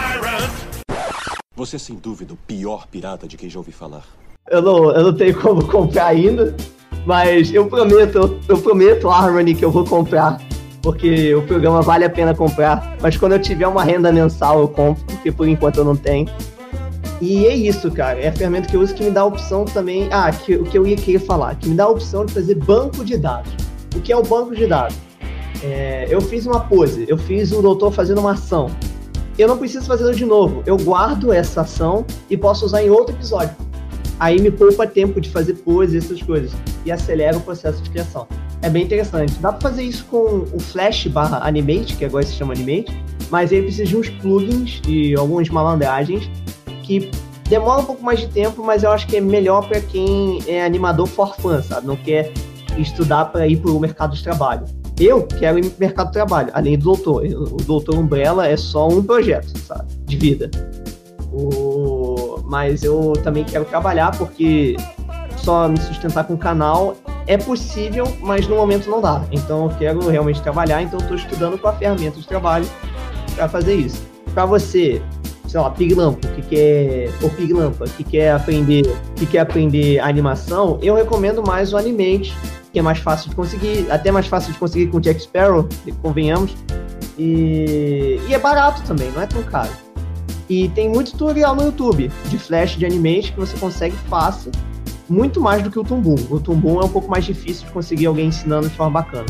Você 1.56 1.76
é 1.76 1.80
sem 1.80 1.96
dúvida 1.96 2.34
o 2.34 2.38
pior 2.38 2.88
pirata 2.88 3.28
de 3.28 3.36
quem 3.36 3.50
já 3.50 3.60
ouvi 3.60 3.72
falar. 3.72 4.04
Eu 4.50 4.62
não, 4.62 4.92
eu 4.92 5.04
não 5.04 5.14
tenho 5.14 5.40
como 5.40 5.66
comprar 5.68 6.08
ainda, 6.08 6.56
mas 7.06 7.54
eu 7.54 7.68
prometo, 7.68 8.18
eu, 8.18 8.40
eu 8.48 8.58
prometo, 8.62 9.10
Harmony, 9.10 9.54
que 9.54 9.66
eu 9.66 9.72
vou 9.72 9.86
comprar 9.86 10.40
porque 10.82 11.34
o 11.36 11.42
programa 11.44 11.82
vale 11.82 12.06
a 12.06 12.10
pena 12.10 12.34
comprar. 12.34 12.98
Mas 13.02 13.18
quando 13.18 13.34
eu 13.34 13.40
tiver 13.40 13.68
uma 13.68 13.84
renda 13.84 14.12
mensal, 14.12 14.60
eu 14.60 14.68
compro, 14.68 15.04
porque 15.06 15.32
por 15.32 15.48
enquanto 15.48 15.78
eu 15.78 15.86
não 15.86 15.96
tenho. 15.96 16.28
E 17.22 17.46
é 17.46 17.56
isso, 17.56 17.92
cara. 17.92 18.20
É 18.20 18.30
a 18.30 18.32
ferramenta 18.32 18.70
que 18.70 18.76
eu 18.76 18.82
uso 18.82 18.94
que 18.96 19.04
me 19.04 19.12
dá 19.12 19.22
a 19.22 19.26
opção 19.26 19.66
também. 19.66 20.08
Ah, 20.12 20.32
que, 20.32 20.56
o 20.56 20.64
que 20.64 20.78
eu 20.78 20.88
ia 20.88 20.96
querer 20.96 21.20
falar, 21.20 21.56
que 21.56 21.68
me 21.68 21.76
dá 21.76 21.84
a 21.84 21.90
opção 21.90 22.26
de 22.26 22.34
fazer 22.34 22.56
banco 22.56 23.04
de 23.04 23.18
dados. 23.18 23.52
O 23.96 24.00
que 24.00 24.12
é 24.12 24.18
o 24.18 24.24
banco 24.24 24.56
de 24.56 24.68
dados? 24.68 24.96
É, 25.62 26.08
eu 26.10 26.22
fiz 26.22 26.46
uma 26.46 26.62
pose, 26.62 27.06
eu 27.10 27.18
fiz 27.18 27.52
o 27.52 27.62
doutor 27.62 27.92
fazendo 27.92 28.22
uma 28.22 28.32
ação. 28.32 28.70
Eu 29.40 29.48
não 29.48 29.58
preciso 29.58 29.86
fazer 29.86 30.14
de 30.14 30.26
novo. 30.26 30.62
Eu 30.66 30.76
guardo 30.76 31.32
essa 31.32 31.62
ação 31.62 32.06
e 32.30 32.36
posso 32.36 32.66
usar 32.66 32.84
em 32.84 32.90
outro 32.90 33.16
episódio. 33.16 33.56
Aí 34.20 34.38
me 34.42 34.52
poupa 34.52 34.86
tempo 34.86 35.22
de 35.22 35.30
fazer 35.30 35.54
pose 35.54 35.96
e 35.96 35.98
essas 35.98 36.22
coisas. 36.22 36.52
E 36.86 36.92
acelera 36.92 37.38
o 37.38 37.40
processo 37.40 37.82
de 37.82 37.90
criação. 37.90 38.28
É 38.62 38.70
bem 38.70 38.84
interessante. 38.84 39.32
Dá 39.40 39.54
para 39.54 39.70
fazer 39.70 39.84
isso 39.84 40.04
com 40.12 40.46
o 40.54 40.60
Flash 40.60 41.08
barra 41.08 41.48
Animate, 41.48 41.96
que 41.96 42.04
agora 42.04 42.26
se 42.26 42.34
chama 42.34 42.54
Animate, 42.54 42.92
mas 43.32 43.54
aí 43.54 43.62
precisa 43.62 43.86
de 43.86 43.96
uns 43.96 44.10
plugins 44.10 44.82
e 44.86 45.16
algumas 45.16 45.48
malandragens 45.48 46.30
que 46.84 47.10
demora 47.48 47.80
um 47.80 47.86
pouco 47.86 48.04
mais 48.04 48.20
de 48.20 48.28
tempo, 48.28 48.62
mas 48.62 48.84
eu 48.84 48.92
acho 48.92 49.08
que 49.08 49.16
é 49.16 49.22
melhor 49.22 49.66
para 49.70 49.80
quem 49.80 50.40
é 50.48 50.66
animador 50.66 51.08
for 51.08 51.34
sabe? 51.64 51.88
Não 51.88 51.96
quer 51.96 52.34
estudar 52.78 53.24
para 53.26 53.48
ir 53.48 53.56
para 53.56 53.72
o 53.72 53.80
mercado 53.80 54.18
de 54.18 54.22
trabalho. 54.22 54.66
Eu 55.00 55.26
quero 55.26 55.58
ir 55.60 55.70
pro 55.70 55.80
mercado 55.80 56.08
de 56.08 56.14
trabalho, 56.14 56.50
além 56.54 56.78
do 56.78 56.84
doutor. 56.84 57.24
O 57.24 57.58
doutor 57.64 57.96
Umbrella 57.96 58.48
é 58.48 58.58
só 58.58 58.88
um 58.88 59.02
projeto, 59.02 59.58
sabe? 59.60 59.94
De 60.06 60.18
vida. 60.18 60.52
O... 61.32 62.42
Mas 62.44 62.84
eu 62.84 63.14
também 63.24 63.44
quero 63.44 63.64
trabalhar 63.66 64.18
porque 64.18 64.76
só 65.38 65.70
me 65.70 65.80
sustentar 65.80 66.26
com 66.26 66.34
o 66.34 66.38
canal 66.38 66.96
é 67.28 67.38
possível, 67.38 68.06
mas 68.22 68.48
no 68.48 68.56
momento 68.56 68.90
não 68.90 69.00
dá. 69.00 69.24
Então 69.32 69.66
eu 69.66 69.78
quero 69.78 70.10
realmente 70.10 70.42
trabalhar, 70.42 70.82
então 70.82 71.00
estou 71.00 71.16
estudando 71.16 71.60
com 71.60 71.68
a 71.68 71.74
ferramenta 71.74 72.20
de 72.20 72.28
trabalho 72.28 72.66
para 73.36 73.48
fazer 73.48 73.76
isso. 73.76 74.02
Para 74.34 74.46
você, 74.46 75.00
sei 75.48 75.60
lá, 75.60 75.70
piglampa, 75.70 76.28
que 76.30 76.42
quer 76.42 77.12
ou 77.22 77.30
piglampa, 77.30 77.86
que 77.86 78.04
quer 78.04 78.32
aprender, 78.32 78.84
que 79.16 79.28
quer 79.28 79.40
aprender 79.40 80.00
animação, 80.00 80.80
eu 80.82 80.96
recomendo 80.96 81.44
mais 81.46 81.72
o 81.72 81.78
Animate, 81.78 82.36
que 82.72 82.80
é 82.80 82.82
mais 82.82 83.00
fácil 83.00 83.30
de 83.30 83.36
conseguir, 83.36 83.92
até 83.92 84.12
mais 84.12 84.28
fácil 84.28 84.54
de 84.54 84.60
conseguir 84.60 84.88
com 84.88 84.98
o 84.98 85.02
Jack 85.02 85.22
Sparrow, 85.22 85.68
convenhamos. 86.02 86.56
E, 87.18 88.20
e 88.28 88.34
é 88.34 88.40
barato 88.40 88.82
também, 88.84 89.12
não 89.12 89.22
é 89.22 89.28
tão 89.28 89.44
caro. 89.44 89.72
E 90.50 90.70
tem 90.70 90.90
muito 90.90 91.12
tutorial 91.12 91.56
no 91.56 91.64
YouTube 91.64 92.12
de 92.26 92.40
Flash, 92.40 92.72
de 92.72 92.86
Animate, 92.86 93.32
que 93.34 93.40
você 93.40 93.58
consegue 93.58 93.96
fácil 94.10 94.52
muito 95.08 95.42
mais 95.42 95.64
do 95.64 95.72
que 95.72 95.80
o 95.80 95.84
Tumbum. 95.84 96.16
O 96.30 96.40
Tumbum 96.40 96.80
é 96.82 96.86
um 96.86 96.90
pouco 96.90 97.10
mais 97.10 97.26
difícil 97.26 97.66
de 97.66 97.72
conseguir 97.72 98.06
alguém 98.06 98.28
ensinando 98.28 98.70
de 98.70 98.76
forma 98.76 99.02
bacana. 99.02 99.26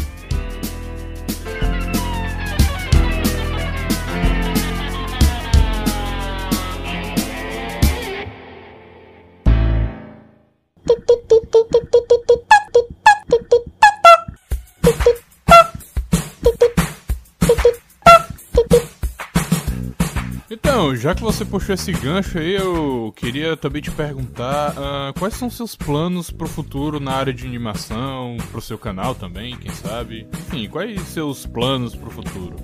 Já 20.96 21.14
que 21.14 21.22
você 21.22 21.46
puxou 21.46 21.76
esse 21.76 21.92
gancho 21.92 22.40
aí, 22.40 22.56
eu 22.56 23.14
queria 23.16 23.56
também 23.56 23.84
te 23.84 23.92
perguntar 23.92 24.72
uh, 24.72 25.20
quais 25.20 25.36
são 25.36 25.48
seus 25.48 25.76
planos 25.76 26.32
pro 26.32 26.48
futuro 26.48 27.00
na 27.00 27.12
área 27.12 27.32
de 27.32 27.46
animação, 27.46 28.36
pro 28.52 28.60
seu 28.60 28.78
canal 28.78 29.14
também, 29.14 29.56
quem 29.58 29.72
sabe? 29.72 30.28
Enfim, 30.34 30.68
quais 30.68 31.00
seus 31.02 31.46
planos 31.46 31.96
pro 31.96 32.10
futuro? 32.10 32.56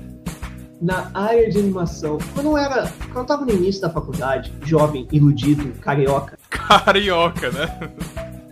Na 0.82 1.12
área 1.14 1.48
de 1.48 1.60
animação, 1.60 2.18
quando 2.34 2.48
eu 2.48 2.58
era. 2.58 2.92
Quando 3.14 3.18
eu 3.18 3.26
tava 3.26 3.46
no 3.46 3.52
início 3.52 3.82
da 3.82 3.90
faculdade, 3.92 4.52
jovem, 4.64 5.08
iludido, 5.12 5.72
carioca. 5.80 6.40
Carioca, 6.50 7.52
né? 7.52 7.92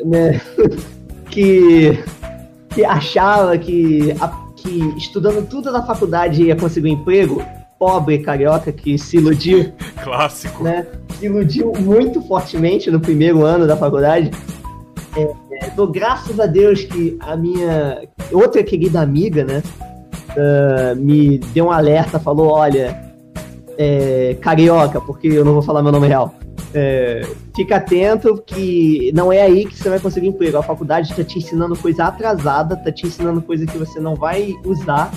Né? 0.06 0.41
que. 1.30 2.04
que 2.69 2.86
achava 2.86 3.58
que, 3.58 4.12
a, 4.22 4.28
que 4.56 4.80
estudando 4.96 5.48
tudo 5.50 5.72
na 5.72 5.84
faculdade 5.84 6.43
ia 6.43 6.56
conseguir 6.56 6.89
um 6.89 6.93
emprego 6.93 7.43
pobre 7.84 8.19
carioca 8.19 8.72
que 8.72 8.98
se 8.98 9.17
iludiu. 9.17 9.74
Clássico. 10.02 10.63
Né? 10.63 10.88
Se 11.19 11.26
iludiu 11.26 11.74
muito 11.78 12.22
fortemente 12.22 12.89
no 12.89 12.98
primeiro 12.98 13.43
ano 13.43 13.67
da 13.67 13.76
faculdade. 13.76 14.32
É, 15.17 15.22
é, 15.65 15.69
dou 15.72 15.88
graças 15.88 16.39
a 16.39 16.46
Deus 16.46 16.84
que 16.84 17.17
a 17.19 17.36
minha 17.36 18.04
outra 18.32 18.63
querida 18.63 19.02
amiga, 19.02 19.43
né, 19.43 19.62
uh, 20.32 20.96
me 20.96 21.38
deu 21.38 21.65
um 21.65 21.72
alerta, 21.72 22.19
falou, 22.19 22.52
olha, 22.52 23.13
é, 23.78 24.38
carioca, 24.39 25.02
porque 25.02 25.28
eu 25.28 25.43
não 25.43 25.52
vou 25.52 25.62
falar 25.62 25.84
meu 25.84 25.91
nome 25.91 26.08
real. 26.08 26.34
É, 26.74 27.28
fica 27.54 27.76
atento 27.76 28.41
que 28.46 29.12
não 29.13 29.32
é 29.32 29.41
aí 29.41 29.65
que 29.65 29.78
você 29.78 29.89
vai 29.89 30.00
conseguir 30.00 30.28
emprego. 30.28 30.58
A 30.58 30.63
faculdade 30.63 31.12
está 31.12 31.24
te 31.24 31.38
ensinando 31.38 31.76
coisa 31.76 32.06
atrasada, 32.06 32.76
está 32.76 32.93
te 32.93 33.06
ensinando 33.06 33.41
coisa 33.41 33.65
que 33.65 33.78
você 33.78 34.00
não 34.00 34.15
vai 34.15 34.56
usar 34.65 35.12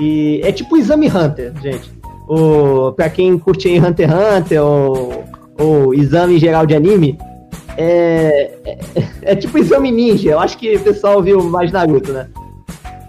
e 0.00 0.40
é 0.42 0.50
tipo 0.50 0.74
o 0.74 0.78
Exame 0.78 1.08
Hunter, 1.08 1.52
gente. 1.60 1.92
O, 2.28 2.92
pra 2.92 3.10
quem 3.10 3.38
curte 3.38 3.78
Hunter 3.78 4.08
x 4.08 4.18
Hunter 4.18 4.64
ou, 4.64 5.24
ou 5.58 5.94
exame 5.94 6.38
geral 6.38 6.64
de 6.64 6.76
anime, 6.76 7.18
é, 7.76 8.52
é, 8.64 8.78
é 9.22 9.36
tipo 9.36 9.58
Exame 9.58 9.90
Ninja. 9.90 10.30
Eu 10.30 10.40
acho 10.40 10.56
que 10.56 10.76
o 10.76 10.80
pessoal 10.80 11.22
viu 11.22 11.42
mais 11.42 11.72
Naruto, 11.72 12.12
né? 12.12 12.28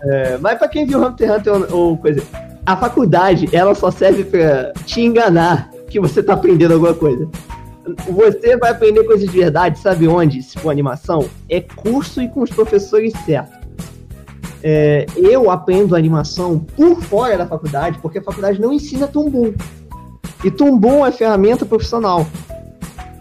É, 0.04 0.38
mas 0.39 0.58
pra 0.58 0.67
quem 0.67 0.86
viu 0.86 1.04
Hunter 1.06 1.30
x 1.30 1.38
Hunter 1.38 1.54
ou, 1.54 1.89
ou 1.89 1.97
coisa, 1.97 2.23
a 2.65 2.75
faculdade, 2.75 3.47
ela 3.54 3.75
só 3.75 3.91
serve 3.91 4.23
pra 4.23 4.73
te 4.86 5.01
enganar 5.01 5.69
que 5.89 5.99
você 5.99 6.23
tá 6.23 6.34
aprendendo 6.34 6.73
alguma 6.73 6.93
coisa. 6.93 7.30
Você 8.10 8.58
vai 8.58 8.71
aprender 8.71 9.04
coisas 9.04 9.30
de 9.30 9.38
verdade, 9.38 9.77
sabe 9.80 10.08
onde? 10.08 10.41
Se 10.41 10.58
for 10.58 10.69
animação, 10.69 11.27
é 11.49 11.62
curso 11.62 12.21
e 12.21 12.27
com 12.27 12.41
os 12.41 12.49
professores 12.49 13.13
certos. 13.25 13.61
É, 14.63 15.06
eu 15.15 15.50
aprendo 15.50 15.95
animação 15.95 16.60
por 16.60 17.02
fora 17.04 17.38
da 17.38 17.47
faculdade, 17.47 18.00
porque 18.00 18.19
a 18.19 18.24
faculdade 18.24 18.62
não 18.62 18.71
ensina 18.71 19.08
Tumbum. 19.08 19.56
E 20.43 20.52
Tumbum 20.52 21.06
é 21.06 21.12
ferramenta 21.12 21.65
profissional. 21.65 22.21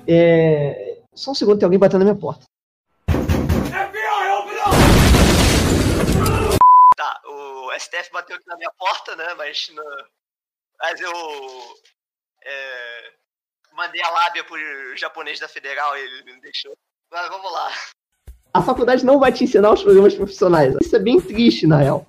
É... 0.07 0.99
Só 1.15 1.31
um 1.31 1.35
segundo, 1.35 1.59
tem 1.59 1.67
alguém 1.67 1.79
batendo 1.79 2.01
na 2.01 2.13
minha 2.13 2.21
porta. 2.21 2.45
Tá, 6.97 7.21
o 7.27 7.73
STF 7.79 8.13
bateu 8.13 8.37
aqui 8.37 8.47
na 8.47 8.57
minha 8.57 8.73
porta, 8.79 9.17
né? 9.17 9.35
Mas, 9.35 9.71
no... 9.75 9.83
mas 10.79 11.01
eu 11.01 11.13
é... 12.45 13.13
mandei 13.73 14.03
a 14.03 14.11
lábia 14.11 14.45
pro 14.45 14.59
japonês 14.97 15.41
da 15.41 15.49
Federal 15.49 15.97
e 15.97 16.01
ele 16.01 16.35
me 16.35 16.41
deixou. 16.43 16.77
Mas 17.11 17.29
vamos 17.29 17.51
lá 17.51 17.71
a 18.53 18.63
faculdade 18.63 19.05
não 19.05 19.19
vai 19.19 19.33
te 19.33 19.45
ensinar 19.45 19.73
os 19.73 19.83
programas 19.83 20.15
profissionais. 20.15 20.75
Isso 20.81 20.95
é 20.97 20.99
bem 20.99 21.21
triste, 21.21 21.67
na 21.67 21.79
real. 21.79 22.07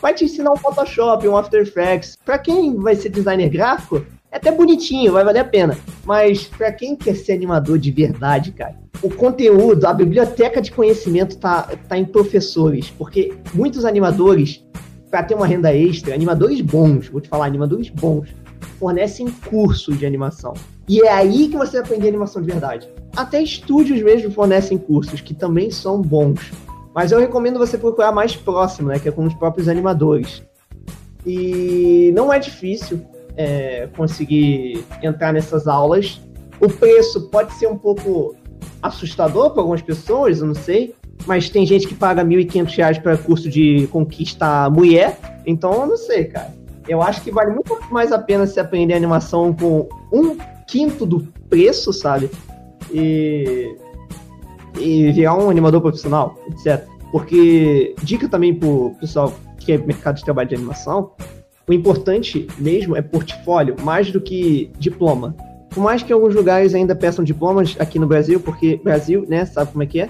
Vai 0.00 0.12
te 0.12 0.24
ensinar 0.24 0.52
um 0.52 0.56
Photoshop, 0.56 1.26
um 1.28 1.36
After 1.36 1.62
Effects. 1.62 2.16
Pra 2.24 2.38
quem 2.38 2.76
vai 2.76 2.96
ser 2.96 3.10
designer 3.10 3.48
gráfico, 3.48 4.04
é 4.30 4.36
até 4.36 4.50
bonitinho, 4.50 5.12
vai 5.12 5.24
valer 5.24 5.40
a 5.40 5.44
pena. 5.44 5.78
Mas 6.04 6.44
pra 6.44 6.72
quem 6.72 6.96
quer 6.96 7.14
ser 7.14 7.32
animador 7.32 7.78
de 7.78 7.92
verdade, 7.92 8.50
cara, 8.50 8.74
o 9.00 9.08
conteúdo, 9.08 9.86
a 9.86 9.94
biblioteca 9.94 10.60
de 10.60 10.72
conhecimento 10.72 11.38
tá, 11.38 11.70
tá 11.88 11.96
em 11.96 12.04
professores. 12.04 12.90
Porque 12.90 13.32
muitos 13.54 13.84
animadores, 13.84 14.64
para 15.10 15.22
ter 15.22 15.34
uma 15.34 15.46
renda 15.46 15.72
extra, 15.72 16.12
animadores 16.12 16.60
bons, 16.60 17.08
vou 17.08 17.20
te 17.20 17.28
falar, 17.28 17.46
animadores 17.46 17.88
bons, 17.88 18.28
fornecem 18.80 19.30
cursos 19.48 19.96
de 19.96 20.04
animação. 20.04 20.54
E 20.88 21.00
é 21.00 21.10
aí 21.10 21.48
que 21.48 21.56
você 21.56 21.72
vai 21.72 21.80
aprender 21.80 22.08
animação 22.08 22.42
de 22.42 22.50
verdade. 22.50 22.88
Até 23.16 23.42
estúdios 23.42 24.02
mesmo 24.02 24.30
fornecem 24.30 24.76
cursos 24.76 25.20
que 25.20 25.34
também 25.34 25.70
são 25.70 26.00
bons. 26.00 26.52
Mas 26.94 27.10
eu 27.10 27.18
recomendo 27.18 27.58
você 27.58 27.76
procurar 27.76 28.12
mais 28.12 28.36
próximo, 28.36 28.88
né? 28.88 28.98
Que 28.98 29.08
é 29.08 29.12
com 29.12 29.24
os 29.24 29.34
próprios 29.34 29.68
animadores. 29.68 30.42
E 31.26 32.12
não 32.14 32.32
é 32.32 32.38
difícil 32.38 33.00
é, 33.36 33.88
conseguir 33.96 34.84
entrar 35.02 35.32
nessas 35.32 35.66
aulas. 35.66 36.20
O 36.60 36.68
preço 36.68 37.28
pode 37.30 37.52
ser 37.54 37.66
um 37.66 37.76
pouco 37.76 38.36
assustador 38.82 39.50
para 39.50 39.62
algumas 39.62 39.82
pessoas, 39.82 40.40
eu 40.40 40.46
não 40.46 40.54
sei. 40.54 40.94
Mas 41.26 41.48
tem 41.48 41.64
gente 41.64 41.88
que 41.88 41.94
paga 41.94 42.22
R$ 42.22 42.28
1.500 42.28 43.00
para 43.00 43.16
curso 43.16 43.48
de 43.48 43.88
conquista 43.90 44.68
mulher. 44.68 45.18
Então 45.46 45.72
eu 45.72 45.86
não 45.86 45.96
sei, 45.96 46.24
cara. 46.24 46.52
Eu 46.88 47.02
acho 47.02 47.22
que 47.22 47.30
vale 47.30 47.52
muito 47.52 47.78
mais 47.90 48.12
a 48.12 48.18
pena 48.18 48.46
se 48.46 48.60
aprender 48.60 48.94
animação 48.94 49.52
com 49.54 49.88
um 50.12 50.36
quinto 50.66 51.06
do 51.06 51.20
preço, 51.48 51.92
sabe? 51.92 52.30
E, 52.92 53.76
e 54.78 55.12
virar 55.12 55.36
um 55.36 55.48
animador 55.50 55.80
profissional, 55.80 56.38
etc. 56.50 56.86
Porque, 57.10 57.94
dica 58.02 58.28
também 58.28 58.54
pro 58.54 58.94
pessoal 59.00 59.32
que 59.58 59.72
é 59.72 59.78
mercado 59.78 60.16
de 60.16 60.24
trabalho 60.24 60.48
de 60.48 60.54
animação, 60.54 61.12
o 61.66 61.72
importante 61.72 62.46
mesmo 62.58 62.94
é 62.94 63.00
portfólio, 63.00 63.76
mais 63.82 64.10
do 64.10 64.20
que 64.20 64.70
diploma. 64.78 65.34
Por 65.70 65.82
mais 65.82 66.02
que 66.02 66.12
alguns 66.12 66.34
lugares 66.34 66.74
ainda 66.74 66.94
peçam 66.94 67.24
diplomas 67.24 67.74
aqui 67.78 67.98
no 67.98 68.06
Brasil, 68.06 68.38
porque 68.38 68.80
Brasil, 68.82 69.24
né, 69.28 69.44
sabe 69.44 69.72
como 69.72 69.82
é 69.82 69.86
que 69.86 70.00
é? 70.00 70.08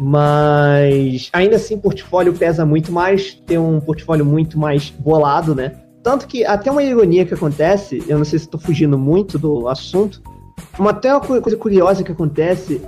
Mas 0.00 1.28
ainda 1.32 1.56
assim, 1.56 1.78
portfólio 1.78 2.32
pesa 2.32 2.64
muito 2.64 2.90
mais, 2.90 3.34
tem 3.46 3.58
um 3.58 3.80
portfólio 3.80 4.24
muito 4.24 4.58
mais 4.58 4.90
bolado, 4.90 5.54
né? 5.54 5.81
Tanto 6.02 6.26
que 6.26 6.44
até 6.44 6.70
uma 6.70 6.82
ironia 6.82 7.24
que 7.24 7.34
acontece, 7.34 8.02
eu 8.08 8.18
não 8.18 8.24
sei 8.24 8.38
se 8.38 8.46
estou 8.46 8.60
fugindo 8.60 8.98
muito 8.98 9.38
do 9.38 9.68
assunto, 9.68 10.20
uma 10.78 10.90
até 10.90 11.14
uma 11.14 11.20
coisa 11.20 11.56
curiosa 11.56 12.02
que 12.02 12.12
acontece 12.12 12.80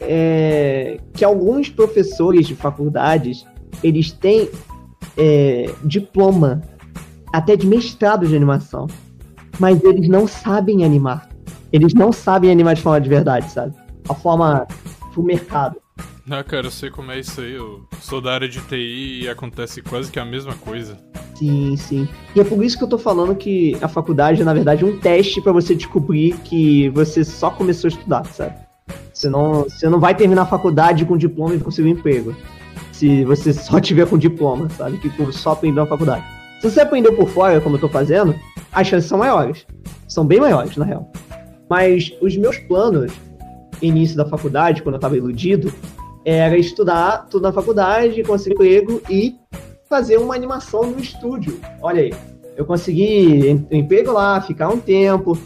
é 0.00 0.98
que 1.12 1.24
alguns 1.24 1.68
professores 1.68 2.46
de 2.46 2.54
faculdades 2.54 3.46
eles 3.82 4.10
têm 4.12 4.48
é, 5.16 5.70
diploma 5.84 6.62
até 7.32 7.56
de 7.56 7.66
mestrado 7.66 8.26
de 8.26 8.36
animação, 8.36 8.86
mas 9.58 9.82
eles 9.82 10.08
não 10.08 10.26
sabem 10.26 10.84
animar. 10.84 11.28
Eles 11.72 11.94
não 11.94 12.12
sabem 12.12 12.50
animar 12.50 12.74
de 12.74 12.82
forma 12.82 13.00
de 13.00 13.08
verdade, 13.08 13.50
sabe? 13.50 13.74
A 14.08 14.14
forma 14.14 14.66
pro 15.12 15.22
mercado. 15.22 15.81
Ah, 16.34 16.42
cara, 16.42 16.68
eu 16.68 16.70
sei 16.70 16.88
como 16.88 17.12
é 17.12 17.20
isso 17.20 17.42
aí. 17.42 17.52
Eu 17.52 17.82
sou 18.00 18.18
da 18.18 18.32
área 18.32 18.48
de 18.48 18.58
TI 18.62 19.24
e 19.24 19.28
acontece 19.28 19.82
quase 19.82 20.10
que 20.10 20.18
a 20.18 20.24
mesma 20.24 20.54
coisa. 20.54 20.96
Sim, 21.34 21.76
sim. 21.76 22.08
E 22.34 22.40
é 22.40 22.44
por 22.44 22.64
isso 22.64 22.78
que 22.78 22.82
eu 22.82 22.88
tô 22.88 22.96
falando 22.96 23.36
que 23.36 23.76
a 23.82 23.86
faculdade 23.86 24.40
é, 24.40 24.44
na 24.44 24.54
verdade, 24.54 24.82
um 24.82 24.98
teste 24.98 25.42
para 25.42 25.52
você 25.52 25.74
descobrir 25.74 26.32
que 26.38 26.88
você 26.88 27.22
só 27.22 27.50
começou 27.50 27.88
a 27.88 27.92
estudar, 27.92 28.24
sabe? 28.28 28.54
Você 29.12 29.28
não, 29.28 29.64
você 29.64 29.90
não 29.90 30.00
vai 30.00 30.14
terminar 30.14 30.42
a 30.42 30.46
faculdade 30.46 31.04
com 31.04 31.18
diploma 31.18 31.54
e 31.54 31.60
conseguir 31.60 31.90
um 31.90 31.92
emprego. 31.92 32.34
Se 32.92 33.26
você 33.26 33.52
só 33.52 33.78
tiver 33.78 34.08
com 34.08 34.16
diploma, 34.16 34.70
sabe? 34.70 34.96
Que 34.96 35.10
só 35.32 35.52
aprendeu 35.52 35.82
na 35.82 35.88
faculdade. 35.90 36.24
Se 36.62 36.70
você 36.70 36.80
aprendeu 36.80 37.14
por 37.14 37.28
fora, 37.28 37.60
como 37.60 37.76
eu 37.76 37.80
tô 37.80 37.90
fazendo, 37.90 38.34
as 38.72 38.86
chances 38.86 39.06
são 39.06 39.18
maiores. 39.18 39.66
São 40.08 40.24
bem 40.24 40.40
maiores, 40.40 40.78
na 40.78 40.86
real. 40.86 41.12
Mas 41.68 42.10
os 42.22 42.34
meus 42.38 42.56
planos, 42.56 43.12
início 43.82 44.16
da 44.16 44.24
faculdade, 44.24 44.82
quando 44.82 44.94
eu 44.94 45.00
tava 45.00 45.14
iludido, 45.14 45.70
era 46.24 46.56
estudar 46.56 47.26
tudo 47.28 47.42
na 47.42 47.52
faculdade, 47.52 48.22
conseguir 48.22 48.54
emprego 48.54 49.02
e 49.10 49.36
fazer 49.88 50.18
uma 50.18 50.34
animação 50.34 50.82
no 50.82 50.98
estúdio. 50.98 51.60
Olha 51.80 52.02
aí, 52.02 52.14
eu 52.56 52.64
consegui 52.64 53.50
emprego 53.70 54.12
lá, 54.12 54.40
ficar 54.40 54.68
um 54.68 54.78
tempo, 54.78 55.36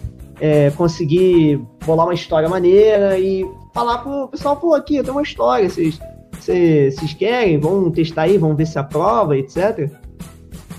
é, 0.41 0.71
conseguir 0.71 1.61
bolar 1.85 2.07
uma 2.07 2.15
história 2.15 2.49
maneira 2.49 3.19
e 3.19 3.45
falar 3.73 3.99
pro 3.99 4.29
pessoal, 4.29 4.57
pô, 4.57 4.75
aqui 4.75 4.97
eu 4.97 5.03
tenho 5.03 5.17
uma 5.17 5.23
história, 5.23 5.69
vocês, 5.69 5.99
vocês, 6.39 6.95
vocês 6.95 7.15
querem? 7.15 7.59
Vão 7.59 7.91
testar 7.91 8.23
aí, 8.23 8.39
vão 8.39 8.55
ver 8.55 8.67
se 8.67 8.79
aprova, 8.79 9.37
etc. 9.37 9.91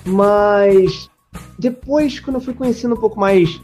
Mas 0.06 1.10
depois, 1.60 2.20
quando 2.20 2.38
eu 2.38 2.42
fui 2.42 2.54
conhecendo 2.54 2.96
um 2.96 3.00
pouco 3.00 3.20
mais 3.20 3.60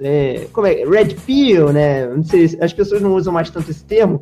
é, 0.00 0.46
como 0.52 0.66
é, 0.66 0.84
Red 0.84 1.14
Pill, 1.26 1.72
né? 1.72 2.06
Não 2.06 2.22
sei, 2.22 2.56
as 2.60 2.72
pessoas 2.72 3.00
não 3.00 3.14
usam 3.14 3.32
mais 3.32 3.50
tanto 3.50 3.70
esse 3.70 3.84
termo, 3.84 4.20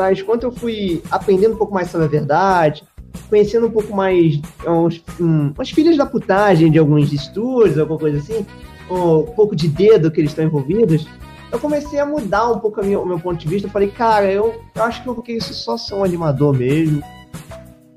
mas 0.00 0.22
quando 0.22 0.44
eu 0.44 0.50
fui 0.50 1.02
aprendendo 1.10 1.52
um 1.52 1.58
pouco 1.58 1.74
mais 1.74 1.90
sobre 1.90 2.06
a 2.06 2.08
verdade, 2.08 2.82
conhecendo 3.28 3.66
um 3.66 3.70
pouco 3.70 3.94
mais 3.94 4.40
uns, 4.66 5.04
um, 5.20 5.52
umas 5.54 5.70
filhas 5.70 5.94
da 5.94 6.06
putagem 6.06 6.70
de 6.70 6.78
alguns 6.78 7.12
estúdios, 7.12 7.76
alguma 7.76 7.98
coisa 7.98 8.16
assim, 8.16 8.46
um 8.90 9.24
pouco 9.34 9.54
de 9.54 9.68
dedo 9.68 10.10
que 10.10 10.18
eles 10.18 10.30
estão 10.30 10.46
envolvidos, 10.46 11.06
eu 11.52 11.58
comecei 11.58 11.98
a 11.98 12.06
mudar 12.06 12.50
um 12.50 12.58
pouco 12.58 12.82
minha, 12.82 12.98
o 12.98 13.04
meu 13.04 13.20
ponto 13.20 13.38
de 13.38 13.46
vista. 13.46 13.68
Eu 13.68 13.72
falei, 13.72 13.88
cara, 13.88 14.32
eu, 14.32 14.62
eu 14.74 14.82
acho 14.82 15.02
que 15.02 15.08
eu 15.10 15.14
vou 15.14 15.22
isso 15.28 15.52
só 15.52 15.76
ser 15.76 15.94
um 15.94 16.02
animador 16.02 16.56
mesmo. 16.56 17.02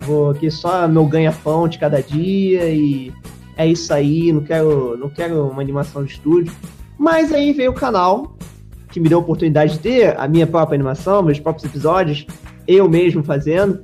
Vou 0.01 0.33
querer 0.33 0.51
só 0.51 0.85
meu 0.85 1.05
ganha-pão 1.05 1.69
de 1.69 1.79
cada 1.79 2.03
dia 2.03 2.69
e 2.69 3.13
é 3.55 3.65
isso 3.65 3.93
aí, 3.93 4.33
não 4.33 4.43
quero, 4.43 4.97
não 4.97 5.09
quero 5.09 5.47
uma 5.47 5.61
animação 5.61 6.03
de 6.03 6.11
estúdio. 6.11 6.53
Mas 6.97 7.31
aí 7.31 7.53
veio 7.53 7.71
o 7.71 7.75
canal, 7.75 8.35
que 8.93 8.99
me 8.99 9.09
deu 9.09 9.17
a 9.17 9.21
oportunidade 9.21 9.73
de 9.73 9.79
ter 9.79 10.15
a 10.19 10.27
minha 10.27 10.45
própria 10.45 10.75
animação, 10.75 11.23
meus 11.23 11.39
próprios 11.39 11.65
episódios, 11.65 12.27
eu 12.67 12.87
mesmo 12.87 13.23
fazendo 13.23 13.83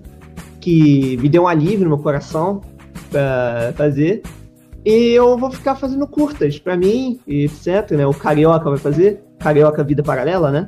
que 0.61 1.17
me 1.17 1.27
deu 1.27 1.43
um 1.43 1.47
alívio 1.47 1.79
no 1.79 1.95
meu 1.95 1.97
coração 1.97 2.61
pra 3.09 3.73
fazer. 3.75 4.21
E 4.85 5.11
eu 5.11 5.35
vou 5.35 5.49
ficar 5.49 5.75
fazendo 5.75 6.05
curtas 6.07 6.59
pra 6.59 6.77
mim, 6.77 7.19
etc, 7.27 7.89
né? 7.91 8.05
O 8.05 8.13
Carioca 8.13 8.69
vai 8.69 8.77
fazer, 8.77 9.23
Carioca 9.39 9.83
Vida 9.83 10.03
Paralela, 10.03 10.51
né? 10.51 10.67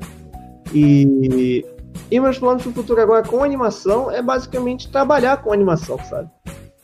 E, 0.73 1.63
e 2.09 2.19
meus 2.19 2.39
planos 2.39 2.63
pro 2.63 2.71
futuro 2.71 2.99
agora 2.99 3.23
com 3.23 3.43
animação 3.43 4.09
é 4.09 4.23
basicamente 4.23 4.91
trabalhar 4.91 5.37
com 5.37 5.53
animação, 5.53 5.99
sabe? 6.03 6.29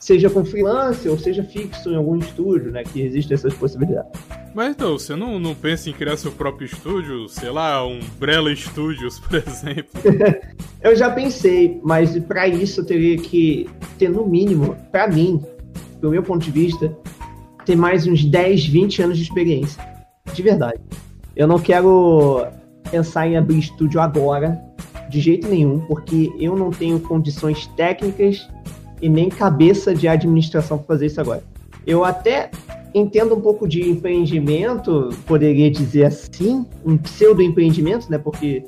Seja 0.07 0.29
com 0.29 0.45
freelance 0.45 1.09
ou 1.09 1.19
seja 1.19 1.43
fixo 1.43 1.89
em 1.89 1.97
algum 1.97 2.15
estúdio, 2.15 2.71
né? 2.71 2.81
Que 2.81 3.01
existem 3.01 3.35
essas 3.35 3.53
possibilidades. 3.53 4.09
Mas 4.55 4.69
então, 4.69 4.97
você 4.97 5.17
não, 5.17 5.37
não 5.37 5.53
pensa 5.53 5.89
em 5.89 5.93
criar 5.93 6.15
seu 6.15 6.31
próprio 6.31 6.65
estúdio? 6.65 7.27
Sei 7.27 7.49
lá, 7.49 7.85
um 7.85 7.99
Brella 8.17 8.55
Studios, 8.55 9.19
por 9.27 9.35
exemplo? 9.35 9.91
eu 10.81 10.95
já 10.95 11.09
pensei, 11.09 11.81
mas 11.83 12.17
para 12.19 12.47
isso 12.47 12.79
eu 12.79 12.85
teria 12.85 13.17
que 13.17 13.69
ter, 13.99 14.09
no 14.09 14.25
mínimo, 14.25 14.77
para 14.93 15.09
mim, 15.09 15.43
do 15.99 16.09
meu 16.09 16.23
ponto 16.23 16.45
de 16.45 16.51
vista, 16.51 16.97
ter 17.65 17.75
mais 17.75 18.07
uns 18.07 18.23
10, 18.23 18.65
20 18.65 19.01
anos 19.01 19.17
de 19.17 19.23
experiência. 19.25 19.85
De 20.33 20.41
verdade. 20.41 20.79
Eu 21.35 21.47
não 21.47 21.59
quero 21.59 22.47
pensar 22.89 23.27
em 23.27 23.35
abrir 23.35 23.59
estúdio 23.59 23.99
agora, 23.99 24.57
de 25.09 25.19
jeito 25.19 25.49
nenhum, 25.49 25.81
porque 25.81 26.31
eu 26.39 26.55
não 26.55 26.71
tenho 26.71 26.97
condições 26.97 27.67
técnicas 27.75 28.47
e 29.01 29.09
nem 29.09 29.29
cabeça 29.29 29.93
de 29.93 30.07
administração 30.07 30.77
para 30.77 30.87
fazer 30.87 31.07
isso 31.07 31.21
agora. 31.21 31.43
Eu 31.85 32.03
até 32.03 32.51
entendo 32.93 33.35
um 33.35 33.41
pouco 33.41 33.67
de 33.67 33.89
empreendimento, 33.89 35.09
poderia 35.25 35.69
dizer 35.69 36.05
assim, 36.05 36.65
um 36.85 36.97
pseudo-empreendimento, 36.97 38.09
né? 38.09 38.17
Porque 38.17 38.65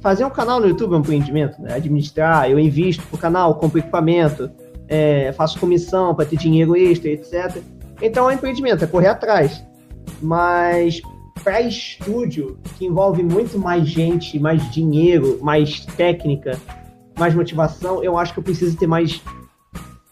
fazer 0.00 0.24
um 0.24 0.30
canal 0.30 0.60
no 0.60 0.68
YouTube 0.68 0.92
é 0.92 0.96
um 0.96 1.00
empreendimento, 1.00 1.60
né? 1.60 1.74
Administrar, 1.74 2.50
eu 2.50 2.58
invisto 2.58 3.02
pro 3.06 3.18
canal, 3.18 3.54
compro 3.56 3.78
equipamento, 3.78 4.50
é, 4.88 5.32
faço 5.32 5.58
comissão 5.58 6.14
para 6.14 6.26
ter 6.26 6.36
dinheiro 6.36 6.76
extra, 6.76 7.10
etc. 7.10 7.62
Então 8.00 8.28
é 8.28 8.32
um 8.32 8.36
empreendimento, 8.36 8.84
é 8.84 8.86
correr 8.86 9.08
atrás. 9.08 9.64
Mas 10.20 11.00
para 11.42 11.60
estúdio, 11.60 12.58
que 12.78 12.86
envolve 12.86 13.22
muito 13.22 13.58
mais 13.58 13.86
gente, 13.86 14.38
mais 14.38 14.70
dinheiro, 14.70 15.38
mais 15.42 15.84
técnica, 15.84 16.58
mais 17.18 17.34
motivação, 17.34 18.02
eu 18.02 18.16
acho 18.18 18.32
que 18.32 18.38
eu 18.38 18.44
preciso 18.44 18.76
ter 18.76 18.86
mais 18.86 19.22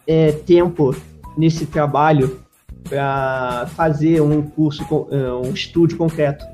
é, 0.06 0.32
tempo 0.32 0.94
nesse 1.36 1.66
trabalho 1.66 2.40
para 2.88 3.66
fazer 3.74 4.20
um 4.20 4.42
curso, 4.42 4.84
é, 5.10 5.32
um 5.32 5.52
estúdio 5.52 5.96
concreto. 5.96 6.44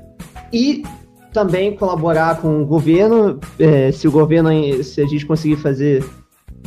E 0.51 0.83
também 1.33 1.75
colaborar 1.75 2.41
com 2.41 2.61
o 2.61 2.65
governo, 2.65 3.39
é, 3.59 3.91
se 3.91 4.07
o 4.07 4.11
governo, 4.11 4.49
se 4.83 5.01
a 5.01 5.05
gente 5.05 5.25
conseguir 5.25 5.57
fazer, 5.57 6.03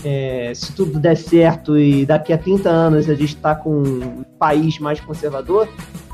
é, 0.05 0.53
se 0.55 0.73
tudo 0.73 0.99
der 0.99 1.17
certo 1.17 1.79
e 1.79 2.07
daqui 2.07 2.33
a 2.33 2.39
30 2.39 2.69
anos 2.69 3.09
a 3.09 3.15
gente 3.15 3.35
está 3.35 3.55
com 3.55 3.83
um 3.83 4.25
país 4.39 4.79
mais 4.79 5.01
conservador, 5.01 5.69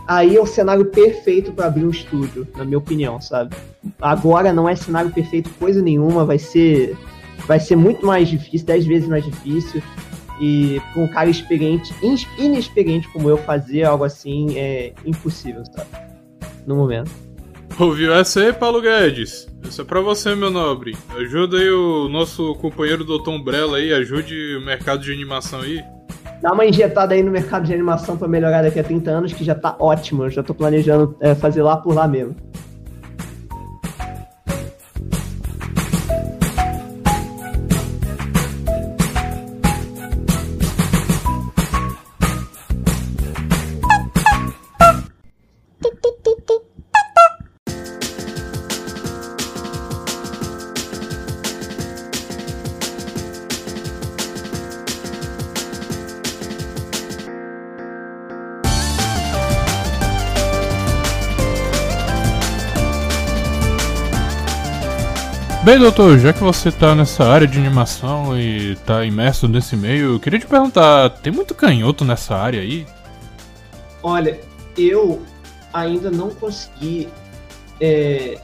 aí 0.07 0.37
é 0.37 0.41
o 0.41 0.47
cenário 0.47 0.87
perfeito 0.87 1.53
para 1.53 1.67
abrir 1.67 1.85
um 1.85 1.91
estúdio, 1.91 2.47
na 2.57 2.65
minha 2.65 2.79
opinião, 2.79 3.21
sabe? 3.21 3.55
Agora 4.01 4.53
não 4.53 4.69
é 4.69 4.75
cenário 4.75 5.11
perfeito 5.11 5.51
coisa 5.59 5.83
nenhuma, 5.83 6.25
vai 6.25 6.39
ser 6.39 6.97
vai 7.47 7.61
ser 7.61 7.77
muito 7.77 8.05
mais 8.05 8.29
difícil, 8.29 8.67
10 8.67 8.87
vezes 8.87 9.09
mais 9.09 9.25
difícil. 9.25 9.83
E 10.41 10.81
com 10.95 11.05
um 11.05 11.09
cara 11.09 11.29
experiente, 11.29 11.93
inexperiente 12.39 13.09
como 13.09 13.29
eu, 13.29 13.37
fazer 13.39 13.85
algo 13.85 14.05
assim 14.05 14.57
é 14.57 14.93
impossível, 15.05 15.65
sabe? 15.67 15.89
No 16.67 16.77
momento. 16.77 17.11
Ouviu 17.79 18.13
essa 18.13 18.41
aí, 18.41 18.53
Paulo 18.53 18.81
Guedes? 18.81 19.49
Isso 19.63 19.83
é 19.83 19.85
pra 19.85 20.01
você, 20.01 20.35
meu 20.35 20.51
nobre. 20.51 20.97
Ajuda 21.17 21.59
aí 21.59 21.71
o 21.71 22.09
nosso 22.09 22.55
companheiro 22.57 23.05
Doutor 23.05 23.33
Umbrella 23.33 23.79
aí, 23.79 23.93
ajude 23.93 24.57
o 24.57 24.65
mercado 24.65 25.03
de 25.03 25.13
animação 25.13 25.61
aí. 25.61 25.83
Dá 26.41 26.53
uma 26.53 26.65
injetada 26.65 27.15
aí 27.15 27.23
no 27.23 27.31
mercado 27.31 27.67
de 27.67 27.75
animação 27.75 28.17
para 28.17 28.29
melhorar 28.29 28.63
daqui 28.63 28.79
a 28.79 28.85
30 28.85 29.11
anos, 29.11 29.33
que 29.33 29.45
já 29.45 29.55
tá 29.55 29.77
ótimo. 29.79 30.25
Eu 30.25 30.31
já 30.31 30.43
tô 30.43 30.55
planejando 30.55 31.17
é, 31.21 31.35
fazer 31.35 31.63
lá 31.63 31.77
por 31.77 31.95
lá 31.95 32.07
mesmo. 32.07 32.37
Bem, 65.69 65.79
doutor, 65.79 66.19
já 66.19 66.33
que 66.33 66.43
você 66.43 66.73
tá 66.73 66.95
nessa 66.95 67.25
área 67.25 67.47
de 67.47 67.59
animação 67.59 68.41
e 68.41 68.75
tá 68.87 69.05
imerso 69.05 69.47
nesse 69.47 69.77
meio, 69.77 70.15
eu 70.15 70.19
queria 70.19 70.39
te 70.39 70.47
perguntar, 70.47 71.11
tem 71.21 71.31
muito 71.31 71.55
canhoto 71.55 72.07
nessa 72.07 72.35
área 72.35 72.63
aí? 72.63 72.87
Olha, 74.03 74.41
eu 74.79 75.21
ainda 75.71 76.11
não 76.11 76.31
consegui. 76.31 77.07
É, 77.79 78.39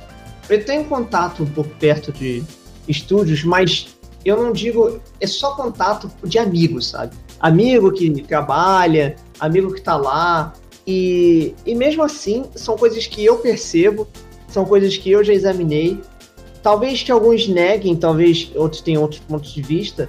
eu 0.50 0.64
tenho 0.66 0.84
contato 0.84 1.50
pouco 1.54 1.70
perto 1.76 2.12
de 2.12 2.44
estúdios, 2.86 3.42
mas 3.42 3.96
eu 4.22 4.36
não 4.36 4.52
digo. 4.52 5.00
É 5.18 5.26
só 5.26 5.54
contato 5.54 6.10
de 6.24 6.38
amigos, 6.38 6.90
sabe? 6.90 7.16
Amigo 7.40 7.90
que 7.90 8.22
trabalha, 8.22 9.16
amigo 9.40 9.72
que 9.72 9.80
tá 9.80 9.96
lá. 9.96 10.52
E, 10.86 11.54
e 11.64 11.74
mesmo 11.74 12.02
assim, 12.02 12.44
são 12.54 12.76
coisas 12.76 13.06
que 13.06 13.24
eu 13.24 13.38
percebo, 13.38 14.06
são 14.46 14.66
coisas 14.66 14.94
que 14.98 15.10
eu 15.10 15.24
já 15.24 15.32
examinei. 15.32 15.98
Talvez 16.64 17.02
que 17.02 17.12
alguns 17.12 17.46
neguem, 17.46 17.94
talvez 17.94 18.50
outros 18.54 18.80
tenham 18.80 19.02
outros 19.02 19.20
pontos 19.20 19.52
de 19.52 19.60
vista, 19.60 20.08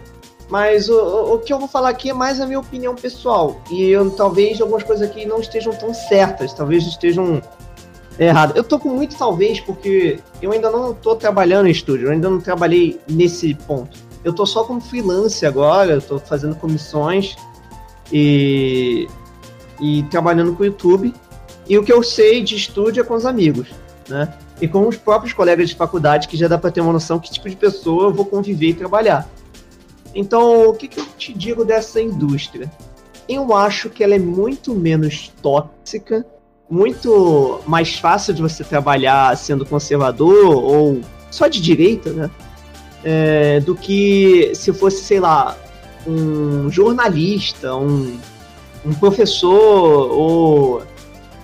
mas 0.49 0.87
o, 0.87 1.33
o 1.33 1.39
que 1.39 1.51
eu 1.51 1.59
vou 1.59 1.67
falar 1.67 1.89
aqui 1.89 2.11
é 2.11 2.13
mais 2.13 2.39
a 2.39 2.45
minha 2.45 2.61
opinião 2.61 2.95
pessoal. 2.95 3.61
E 3.69 3.89
eu, 3.89 4.09
talvez 4.11 4.61
algumas 4.61 4.81
coisas 4.81 5.05
aqui 5.05 5.25
não 5.25 5.41
estejam 5.41 5.73
tão 5.73 5.93
certas, 5.93 6.53
talvez 6.53 6.87
estejam 6.87 7.41
erradas. 8.17 8.55
Eu 8.55 8.63
tô 8.63 8.79
com 8.79 8.87
muito 8.87 9.17
talvez 9.17 9.59
porque 9.59 10.17
eu 10.41 10.53
ainda 10.53 10.71
não 10.71 10.93
tô 10.93 11.17
trabalhando 11.17 11.67
em 11.67 11.71
estúdio, 11.71 12.07
eu 12.07 12.11
ainda 12.13 12.29
não 12.29 12.39
trabalhei 12.39 13.01
nesse 13.05 13.53
ponto. 13.53 13.99
Eu 14.23 14.31
tô 14.31 14.45
só 14.45 14.63
como 14.63 14.79
freelance 14.79 15.45
agora, 15.45 15.91
eu 15.91 16.01
tô 16.01 16.19
fazendo 16.19 16.55
comissões 16.55 17.35
e, 18.13 19.09
e 19.81 20.03
trabalhando 20.03 20.55
com 20.55 20.63
o 20.63 20.65
YouTube. 20.65 21.13
E 21.67 21.77
o 21.77 21.83
que 21.83 21.91
eu 21.91 22.01
sei 22.01 22.41
de 22.41 22.55
estúdio 22.55 23.01
é 23.01 23.03
com 23.03 23.13
os 23.13 23.25
amigos, 23.25 23.67
né? 24.07 24.33
E 24.61 24.67
com 24.67 24.87
os 24.87 24.95
próprios 24.95 25.33
colegas 25.33 25.69
de 25.69 25.75
faculdade, 25.75 26.27
que 26.27 26.37
já 26.37 26.47
dá 26.47 26.57
para 26.57 26.71
ter 26.71 26.81
uma 26.81 26.93
noção 26.93 27.19
que 27.19 27.31
tipo 27.31 27.49
de 27.49 27.55
pessoa 27.55 28.05
eu 28.05 28.13
vou 28.13 28.25
conviver 28.25 28.69
e 28.69 28.73
trabalhar. 28.73 29.27
Então, 30.13 30.69
o 30.69 30.73
que, 30.73 30.87
que 30.87 30.99
eu 30.99 31.05
te 31.17 31.33
digo 31.33 31.65
dessa 31.65 32.01
indústria? 32.01 32.71
Eu 33.27 33.53
acho 33.53 33.89
que 33.89 34.03
ela 34.03 34.15
é 34.15 34.19
muito 34.19 34.73
menos 34.73 35.31
tóxica, 35.41 36.25
muito 36.69 37.59
mais 37.67 37.95
fácil 37.95 38.33
de 38.33 38.41
você 38.41 38.63
trabalhar 38.63 39.35
sendo 39.35 39.65
conservador 39.65 40.63
ou 40.63 41.01
só 41.29 41.47
de 41.47 41.61
direita, 41.61 42.11
né? 42.11 42.31
É, 43.03 43.59
do 43.59 43.75
que 43.75 44.51
se 44.55 44.73
fosse, 44.73 45.03
sei 45.03 45.19
lá, 45.19 45.55
um 46.07 46.71
jornalista, 46.71 47.75
um, 47.75 48.17
um 48.85 48.93
professor 48.93 50.11
ou, 50.11 50.83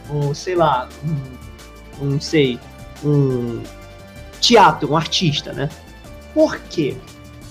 ou 0.10 0.34
sei 0.34 0.56
lá, 0.56 0.88
um, 2.02 2.06
um 2.08 2.20
sei, 2.20 2.60
um 3.04 3.62
teatro, 4.40 4.92
um 4.92 4.98
artista, 4.98 5.54
né? 5.54 5.70
Por 6.34 6.58
quê? 6.70 6.96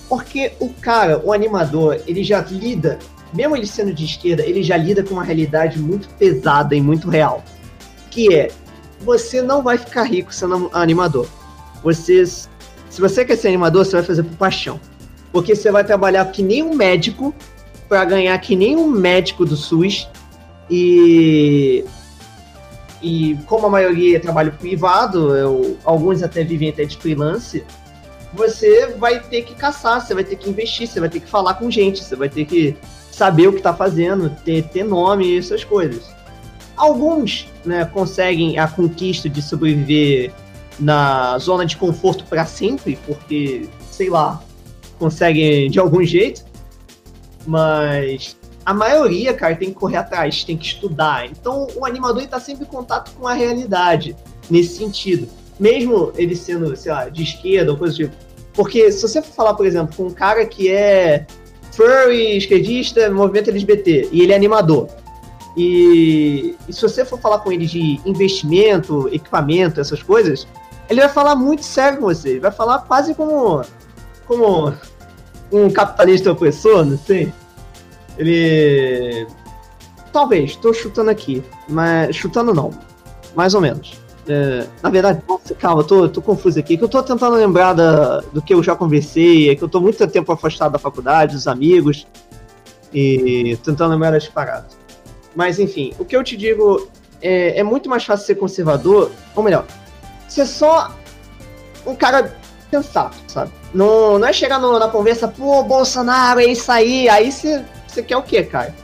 Porque 0.09 0.53
o 0.59 0.69
cara, 0.69 1.21
o 1.23 1.31
animador, 1.31 2.01
ele 2.05 2.23
já 2.23 2.41
lida, 2.41 2.99
mesmo 3.33 3.55
ele 3.55 3.65
sendo 3.65 3.93
de 3.93 4.05
esquerda, 4.05 4.43
ele 4.43 4.61
já 4.61 4.75
lida 4.75 5.03
com 5.03 5.13
uma 5.13 5.23
realidade 5.23 5.79
muito 5.79 6.09
pesada 6.15 6.75
e 6.75 6.81
muito 6.81 7.09
real. 7.09 7.43
Que 8.09 8.35
é, 8.35 8.51
você 9.01 9.41
não 9.41 9.63
vai 9.63 9.77
ficar 9.77 10.03
rico 10.03 10.33
sendo 10.33 10.69
animador. 10.73 11.27
Você, 11.83 12.25
se 12.25 12.99
você 12.99 13.23
quer 13.23 13.37
ser 13.37 13.47
animador, 13.47 13.85
você 13.85 13.93
vai 13.93 14.03
fazer 14.03 14.23
por 14.23 14.35
paixão. 14.35 14.79
Porque 15.31 15.55
você 15.55 15.71
vai 15.71 15.83
trabalhar 15.83 16.25
que 16.25 16.43
nem 16.43 16.61
um 16.61 16.75
médico 16.75 17.33
para 17.87 18.03
ganhar 18.05 18.37
que 18.39 18.55
nem 18.55 18.75
um 18.75 18.87
médico 18.87 19.45
do 19.45 19.55
SUS 19.55 20.07
e 20.69 21.85
e 23.01 23.37
como 23.45 23.67
a 23.67 23.69
maioria 23.69 24.19
trabalho 24.19 24.51
privado, 24.53 25.35
eu, 25.35 25.77
alguns 25.83 26.21
até 26.21 26.43
vivem 26.43 26.69
até 26.69 26.85
de 26.85 26.97
freelance, 26.97 27.63
você 28.33 28.87
vai 28.97 29.19
ter 29.19 29.41
que 29.41 29.55
caçar, 29.55 30.01
você 30.01 30.13
vai 30.13 30.23
ter 30.23 30.35
que 30.35 30.49
investir, 30.49 30.87
você 30.87 30.99
vai 30.99 31.09
ter 31.09 31.19
que 31.19 31.27
falar 31.27 31.55
com 31.55 31.69
gente, 31.69 32.03
você 32.03 32.15
vai 32.15 32.29
ter 32.29 32.45
que 32.45 32.77
saber 33.11 33.47
o 33.47 33.51
que 33.51 33.57
está 33.57 33.73
fazendo, 33.73 34.29
ter, 34.43 34.63
ter 34.63 34.83
nome 34.83 35.25
e 35.25 35.37
essas 35.37 35.63
coisas. 35.63 36.03
Alguns 36.77 37.47
né, 37.65 37.85
conseguem 37.85 38.57
a 38.57 38.67
conquista 38.67 39.29
de 39.29 39.41
sobreviver 39.41 40.31
na 40.79 41.37
zona 41.37 41.65
de 41.65 41.77
conforto 41.77 42.23
para 42.25 42.45
sempre, 42.45 42.97
porque, 43.05 43.67
sei 43.91 44.09
lá, 44.09 44.41
conseguem 44.97 45.69
de 45.69 45.79
algum 45.79 46.03
jeito, 46.03 46.43
mas 47.45 48.37
a 48.65 48.73
maioria, 48.73 49.33
cara, 49.33 49.55
tem 49.55 49.69
que 49.69 49.75
correr 49.75 49.97
atrás, 49.97 50.43
tem 50.43 50.57
que 50.57 50.65
estudar. 50.65 51.25
Então, 51.25 51.67
o 51.75 51.85
animador 51.85 52.23
está 52.23 52.39
sempre 52.39 52.63
em 52.63 52.67
contato 52.67 53.11
com 53.11 53.27
a 53.27 53.33
realidade, 53.33 54.15
nesse 54.49 54.77
sentido 54.77 55.27
mesmo 55.61 56.11
ele 56.15 56.35
sendo, 56.35 56.75
sei 56.75 56.91
lá, 56.91 57.07
de 57.07 57.21
esquerda 57.21 57.71
ou 57.71 57.77
coisa 57.77 57.93
do 57.93 57.97
tipo. 57.97 58.15
Porque 58.51 58.91
se 58.91 58.99
você 58.99 59.21
for 59.21 59.31
falar, 59.31 59.53
por 59.53 59.67
exemplo, 59.67 59.95
com 59.95 60.07
um 60.07 60.11
cara 60.11 60.43
que 60.43 60.69
é 60.71 61.27
furry, 61.71 62.35
esquerdista, 62.35 63.11
movimento 63.11 63.51
LGBT, 63.51 64.09
e 64.11 64.21
ele 64.23 64.33
é 64.33 64.35
animador, 64.35 64.87
e, 65.55 66.55
e, 66.67 66.73
se 66.73 66.81
você 66.81 67.05
for 67.05 67.19
falar 67.19 67.39
com 67.39 67.51
ele 67.51 67.67
de 67.67 68.01
investimento, 68.05 69.07
equipamento, 69.13 69.79
essas 69.79 70.01
coisas, 70.01 70.47
ele 70.89 70.99
vai 70.99 71.09
falar 71.09 71.35
muito 71.35 71.63
sério 71.63 71.99
com 71.99 72.05
você. 72.05 72.29
Ele 72.29 72.39
vai 72.39 72.51
falar 72.51 72.79
quase 72.79 73.13
como, 73.13 73.61
como 74.25 74.73
um 75.51 75.69
capitalista 75.69 76.31
opressor, 76.31 76.85
não 76.85 76.97
sei. 76.97 77.33
Ele. 78.21 79.27
Talvez, 80.13 80.51
estou 80.51 80.73
chutando 80.73 81.09
aqui. 81.09 81.43
Mas. 81.67 82.15
Chutando 82.15 82.53
não. 82.53 82.71
Mais 83.35 83.55
ou 83.55 83.61
menos. 83.61 83.99
É, 84.27 84.67
na 84.83 84.89
verdade, 84.89 85.23
nossa, 85.27 85.55
calma, 85.55 85.83
tô, 85.83 86.07
tô 86.07 86.21
confuso 86.21 86.59
aqui, 86.59 86.77
que 86.77 86.83
eu 86.83 86.87
tô 86.87 87.01
tentando 87.01 87.35
lembrar 87.35 87.73
da, 87.73 88.19
do 88.31 88.39
que 88.39 88.53
eu 88.53 88.61
já 88.61 88.75
conversei, 88.75 89.49
é 89.49 89.55
que 89.55 89.63
eu 89.63 89.67
tô 89.67 89.81
muito 89.81 90.05
tempo 90.07 90.31
afastado 90.31 90.73
da 90.73 90.79
faculdade, 90.79 91.33
dos 91.33 91.47
amigos, 91.47 92.05
e 92.93 93.57
tentando 93.63 93.91
lembrar 93.91 94.11
das 94.11 94.27
paradas. 94.27 94.77
Mas 95.35 95.59
enfim, 95.59 95.93
o 95.97 96.05
que 96.05 96.15
eu 96.15 96.23
te 96.23 96.37
digo 96.37 96.87
é, 97.19 97.59
é 97.59 97.63
muito 97.63 97.89
mais 97.89 98.05
fácil 98.05 98.27
ser 98.27 98.35
conservador, 98.35 99.11
ou 99.35 99.43
melhor, 99.43 99.65
ser 100.27 100.45
só 100.45 100.95
um 101.85 101.95
cara 101.95 102.37
sensato, 102.69 103.17
sabe? 103.27 103.51
Não, 103.73 104.19
não 104.19 104.27
é 104.27 104.31
chegar 104.31 104.59
no, 104.59 104.77
na 104.77 104.87
conversa, 104.87 105.27
pô, 105.27 105.63
Bolsonaro, 105.63 106.39
é 106.39 106.45
isso 106.45 106.71
aí, 106.71 107.09
aí 107.09 107.31
você 107.31 107.65
quer 108.03 108.17
o 108.17 108.23
quê, 108.23 108.43
cara? 108.43 108.75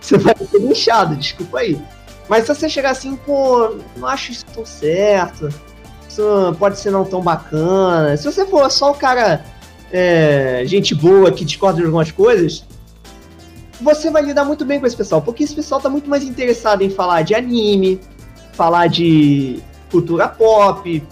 Você 0.00 0.16
vai 0.18 0.34
ser 0.36 0.60
inchado, 0.60 1.16
desculpa 1.16 1.58
aí. 1.58 1.80
Mas 2.28 2.44
se 2.44 2.54
você 2.54 2.68
chegar 2.68 2.90
assim, 2.90 3.16
pô, 3.16 3.76
não 3.96 4.06
acho 4.06 4.32
isso 4.32 4.44
tão 4.54 4.64
certo, 4.64 5.48
isso 6.08 6.22
pode 6.58 6.78
ser 6.78 6.90
não 6.90 7.04
tão 7.04 7.20
bacana. 7.20 8.16
Se 8.16 8.24
você 8.24 8.46
for 8.46 8.70
só 8.70 8.92
o 8.92 8.94
cara, 8.94 9.44
é, 9.92 10.62
gente 10.66 10.94
boa 10.94 11.32
que 11.32 11.44
discorda 11.44 11.80
de 11.80 11.86
algumas 11.86 12.10
coisas, 12.10 12.64
você 13.80 14.10
vai 14.10 14.22
lidar 14.22 14.44
muito 14.44 14.64
bem 14.64 14.80
com 14.80 14.86
esse 14.86 14.96
pessoal, 14.96 15.20
porque 15.20 15.44
esse 15.44 15.54
pessoal 15.54 15.80
tá 15.80 15.88
muito 15.88 16.08
mais 16.08 16.22
interessado 16.24 16.82
em 16.82 16.90
falar 16.90 17.22
de 17.22 17.34
anime, 17.34 18.00
falar 18.52 18.86
de 18.86 19.62
cultura 19.90 20.28
pop, 20.28 21.02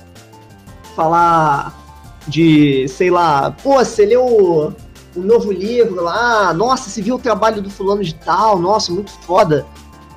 falar 0.95 1.79
de, 2.27 2.87
sei 2.89 3.11
lá, 3.11 3.51
pô, 3.51 3.75
você 3.85 4.07
leu 4.07 4.75
o 5.15 5.21
novo 5.21 5.53
livro 5.53 6.03
lá, 6.03 6.53
nossa, 6.55 6.89
você 6.89 7.03
viu 7.03 7.17
o 7.17 7.19
trabalho 7.19 7.61
do 7.61 7.71
fulano 7.71 8.03
de 8.03 8.15
tal, 8.15 8.59
nossa, 8.59 8.93
muito 8.93 9.11
foda. 9.11 9.67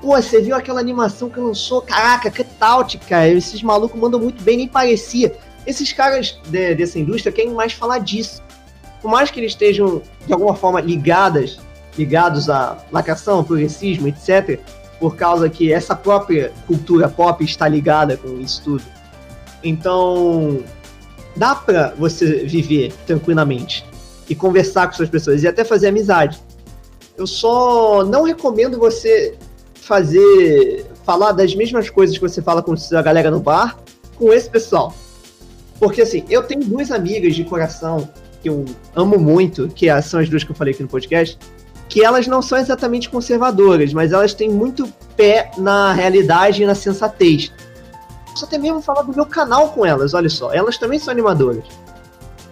Pô, 0.01 0.15
você 0.15 0.41
viu 0.41 0.55
aquela 0.55 0.79
animação 0.79 1.29
que 1.29 1.39
lançou? 1.39 1.81
Caraca, 1.81 2.29
que 2.29 2.43
tal, 2.43 2.85
cara? 3.07 3.27
Esses 3.27 3.61
malucos 3.61 3.99
mandam 3.99 4.19
muito 4.19 4.43
bem, 4.43 4.57
nem 4.57 4.67
parecia. 4.67 5.35
Esses 5.65 5.91
caras 5.91 6.39
de, 6.47 6.75
dessa 6.75 6.99
indústria 6.99 7.31
querem 7.31 7.53
mais 7.53 7.73
falar 7.73 7.99
disso. 7.99 8.41
Por 9.01 9.09
mais 9.09 9.31
que 9.31 9.39
eles 9.39 9.51
estejam, 9.51 10.01
de 10.25 10.31
alguma 10.31 10.55
forma, 10.55 10.79
ligadas, 10.79 11.59
ligados 11.97 12.49
à 12.49 12.77
lacração, 12.91 13.43
progressismo, 13.43 14.07
etc., 14.07 14.59
por 14.99 15.15
causa 15.15 15.49
que 15.49 15.73
essa 15.73 15.95
própria 15.95 16.53
cultura 16.65 17.09
pop 17.09 17.43
está 17.43 17.67
ligada 17.67 18.15
com 18.15 18.39
isso 18.39 18.61
tudo. 18.63 18.83
Então, 19.63 20.63
dá 21.35 21.53
pra 21.55 21.93
você 21.97 22.45
viver 22.45 22.93
tranquilamente 23.05 23.83
e 24.29 24.35
conversar 24.35 24.87
com 24.87 24.93
suas 24.93 25.09
pessoas 25.09 25.43
e 25.43 25.47
até 25.47 25.63
fazer 25.63 25.87
amizade. 25.87 26.39
Eu 27.17 27.27
só 27.27 28.03
não 28.03 28.23
recomendo 28.23 28.77
você 28.77 29.37
fazer. 29.75 30.85
falar 31.05 31.31
das 31.31 31.53
mesmas 31.55 31.89
coisas 31.89 32.17
que 32.17 32.21
você 32.21 32.41
fala 32.41 32.61
com 32.61 32.73
a 32.73 33.01
galera 33.01 33.29
no 33.31 33.39
bar 33.39 33.77
com 34.17 34.33
esse 34.33 34.49
pessoal. 34.49 34.93
Porque 35.79 36.01
assim, 36.01 36.25
eu 36.29 36.43
tenho 36.43 36.63
duas 36.63 36.91
amigas 36.91 37.35
de 37.35 37.43
coração 37.43 38.09
que 38.41 38.49
eu 38.49 38.65
amo 38.95 39.19
muito, 39.19 39.67
que 39.69 39.87
são 40.01 40.19
as 40.19 40.29
duas 40.29 40.43
que 40.43 40.51
eu 40.51 40.55
falei 40.55 40.73
aqui 40.73 40.83
no 40.83 40.89
podcast, 40.89 41.37
que 41.87 42.03
elas 42.03 42.27
não 42.27 42.41
são 42.41 42.57
exatamente 42.57 43.09
conservadoras, 43.09 43.93
mas 43.93 44.11
elas 44.11 44.33
têm 44.33 44.49
muito 44.49 44.87
pé 45.15 45.51
na 45.57 45.93
realidade 45.93 46.63
e 46.63 46.65
na 46.65 46.75
sensatez. 46.75 47.51
Só 48.35 48.45
até 48.45 48.57
mesmo 48.57 48.81
falar 48.81 49.03
do 49.03 49.13
meu 49.13 49.25
canal 49.25 49.69
com 49.69 49.85
elas, 49.85 50.13
olha 50.13 50.29
só, 50.29 50.53
elas 50.53 50.77
também 50.77 50.99
são 50.99 51.11
animadoras. 51.11 51.63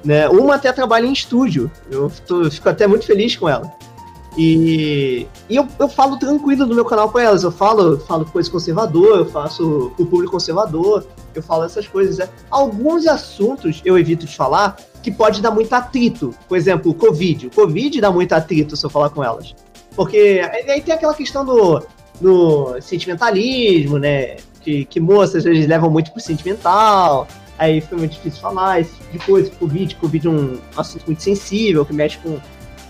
Né? 0.03 0.27
Uma 0.29 0.55
até 0.55 0.71
trabalha 0.71 1.05
em 1.05 1.13
estúdio, 1.13 1.71
eu 1.89 2.11
tô, 2.27 2.49
fico 2.51 2.67
até 2.67 2.85
muito 2.87 3.05
feliz 3.05 3.35
com 3.35 3.47
ela. 3.47 3.71
E, 4.37 5.27
e 5.47 5.55
eu, 5.55 5.67
eu 5.79 5.87
falo 5.87 6.17
tranquilo 6.17 6.65
no 6.65 6.73
meu 6.73 6.85
canal 6.85 7.11
com 7.11 7.19
elas. 7.19 7.43
Eu 7.43 7.51
falo, 7.51 7.99
falo 7.99 8.25
coisa 8.25 8.49
conservador, 8.49 9.19
eu 9.19 9.25
faço 9.25 9.93
o 9.97 10.05
público 10.05 10.31
conservador, 10.31 11.05
eu 11.35 11.43
falo 11.43 11.63
essas 11.63 11.87
coisas. 11.87 12.17
Né? 12.17 12.27
Alguns 12.49 13.05
assuntos 13.05 13.81
eu 13.85 13.97
evito 13.97 14.25
de 14.25 14.35
falar 14.35 14.77
que 15.01 15.11
pode 15.11 15.41
dar 15.41 15.51
muito 15.51 15.73
atrito. 15.73 16.33
Por 16.47 16.57
exemplo, 16.57 16.91
o 16.91 16.95
Covid. 16.95 17.47
O 17.47 17.51
Covid 17.51 18.01
dá 18.01 18.11
muito 18.11 18.33
atrito 18.33 18.75
se 18.75 18.85
eu 18.85 18.89
falar 18.89 19.09
com 19.09 19.23
elas. 19.23 19.53
Porque 19.95 20.41
aí 20.51 20.81
tem 20.81 20.93
aquela 20.93 21.13
questão 21.13 21.45
do, 21.45 21.83
do 22.19 22.81
sentimentalismo, 22.81 23.99
né? 23.99 24.37
Que, 24.61 24.85
que 24.85 24.99
moças 24.99 25.45
eles 25.45 25.67
levam 25.67 25.89
muito 25.91 26.11
pro 26.11 26.21
sentimental. 26.21 27.27
Aí 27.63 27.79
fica 27.79 27.95
muito 27.95 28.11
difícil 28.11 28.41
falar 28.41 28.81
esse 28.81 28.91
tipo 28.91 29.11
de 29.13 29.19
coisa. 29.19 29.51
Covid, 29.51 29.95
Covid 29.95 30.27
é 30.27 30.29
um 30.29 30.57
assunto 30.75 31.05
muito 31.05 31.23
sensível, 31.23 31.85
que 31.85 31.93
mexe 31.93 32.17
com 32.17 32.37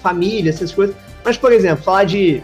família, 0.02 0.50
essas 0.50 0.72
coisas. 0.72 0.96
Mas, 1.24 1.38
por 1.38 1.52
exemplo, 1.52 1.84
falar 1.84 2.06
de, 2.06 2.42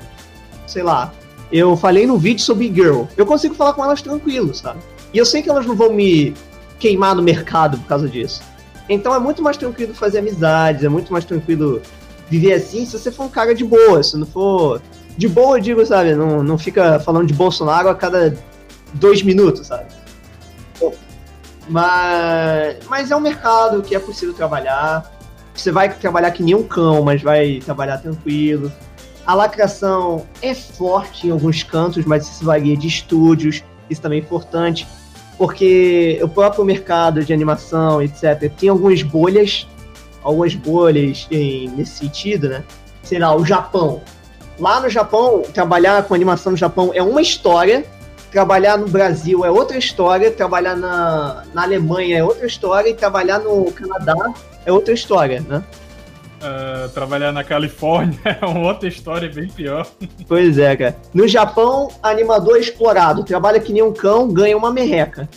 sei 0.67 0.83
lá, 0.83 1.11
eu 1.51 1.75
falei 1.75 2.05
no 2.05 2.19
vídeo 2.19 2.43
sobre 2.43 2.71
Girl. 2.71 3.05
Eu 3.17 3.25
consigo 3.25 3.55
falar 3.55 3.73
com 3.73 3.83
elas 3.83 4.03
tranquilo, 4.03 4.53
sabe? 4.53 4.79
E 5.11 5.17
eu 5.17 5.25
sei 5.25 5.41
que 5.41 5.49
elas 5.49 5.65
não 5.65 5.75
vão 5.75 5.91
me 5.91 6.35
queimar 6.77 7.15
no 7.15 7.23
mercado 7.23 7.79
por 7.79 7.87
causa 7.87 8.07
disso. 8.07 8.43
Então 8.87 9.11
é 9.15 9.17
muito 9.17 9.41
mais 9.41 9.57
tranquilo 9.57 9.95
fazer 9.95 10.19
amizades, 10.19 10.83
é 10.83 10.89
muito 10.89 11.11
mais 11.11 11.25
tranquilo 11.25 11.81
viver 12.29 12.53
assim 12.53 12.85
se 12.85 12.91
você 12.91 13.11
for 13.11 13.23
um 13.23 13.29
cara 13.29 13.55
de 13.55 13.65
boa. 13.65 14.03
Se 14.03 14.15
não 14.15 14.27
for. 14.27 14.79
De 15.17 15.27
boa, 15.27 15.57
eu 15.57 15.61
digo, 15.61 15.83
sabe? 15.83 16.13
Não, 16.13 16.43
não 16.43 16.59
fica 16.59 16.99
falando 16.99 17.25
de 17.25 17.33
Bolsonaro 17.33 17.89
a 17.89 17.95
cada 17.95 18.37
dois 18.93 19.23
minutos, 19.23 19.65
sabe? 19.65 19.98
Mas, 21.69 22.77
mas 22.89 23.11
é 23.11 23.15
um 23.15 23.19
mercado 23.19 23.81
que 23.83 23.95
é 23.95 23.99
possível 23.99 24.33
trabalhar. 24.33 25.09
Você 25.53 25.71
vai 25.71 25.93
trabalhar 25.93 26.31
que 26.31 26.41
nem 26.41 26.55
um 26.55 26.63
cão, 26.63 27.03
mas 27.03 27.21
vai 27.21 27.59
trabalhar 27.63 27.99
tranquilo. 27.99 28.71
A 29.25 29.35
lacração 29.35 30.25
é 30.41 30.55
forte 30.55 31.27
em 31.27 31.31
alguns 31.31 31.61
cantos, 31.61 32.03
mas 32.05 32.27
isso 32.27 32.43
varia 32.43 32.75
de 32.75 32.87
estúdios. 32.87 33.63
Isso 33.87 34.01
também 34.01 34.19
é 34.19 34.21
importante, 34.21 34.87
porque 35.37 36.19
o 36.23 36.27
próprio 36.27 36.65
mercado 36.65 37.23
de 37.23 37.31
animação, 37.31 38.01
etc., 38.01 38.51
tem 38.57 38.69
algumas 38.69 39.03
bolhas, 39.03 39.67
algumas 40.23 40.55
bolhas 40.55 41.27
em, 41.29 41.69
nesse 41.69 41.97
sentido, 41.97 42.49
né? 42.49 42.63
Sei 43.03 43.19
lá, 43.19 43.35
o 43.35 43.45
Japão. 43.45 44.01
Lá 44.59 44.79
no 44.79 44.89
Japão, 44.89 45.43
trabalhar 45.53 46.03
com 46.03 46.13
animação 46.13 46.51
no 46.51 46.57
Japão 46.57 46.91
é 46.93 47.01
uma 47.01 47.21
história, 47.21 47.85
trabalhar 48.31 48.77
no 48.77 48.87
Brasil 48.87 49.43
é 49.43 49.51
outra 49.51 49.77
história, 49.77 50.31
trabalhar 50.31 50.75
na, 50.75 51.43
na 51.53 51.63
Alemanha 51.63 52.17
é 52.17 52.23
outra 52.23 52.45
história, 52.45 52.89
e 52.89 52.93
trabalhar 52.93 53.39
no 53.39 53.71
Canadá 53.71 54.15
é 54.65 54.71
outra 54.71 54.93
história, 54.93 55.41
né? 55.41 55.63
Uh, 56.39 56.87
trabalhar 56.89 57.33
na 57.33 57.43
Califórnia 57.43 58.17
é 58.41 58.45
uma 58.45 58.69
outra 58.69 58.87
história 58.87 59.29
bem 59.29 59.49
pior. 59.49 59.85
Pois 60.25 60.57
é, 60.57 60.75
cara. 60.75 60.95
No 61.13 61.27
Japão, 61.27 61.89
animador 62.01 62.57
explorado, 62.57 63.23
trabalha 63.25 63.59
que 63.59 63.73
nem 63.73 63.83
um 63.83 63.91
cão, 63.91 64.31
ganha 64.31 64.55
uma 64.55 64.71
merreca. 64.71 65.27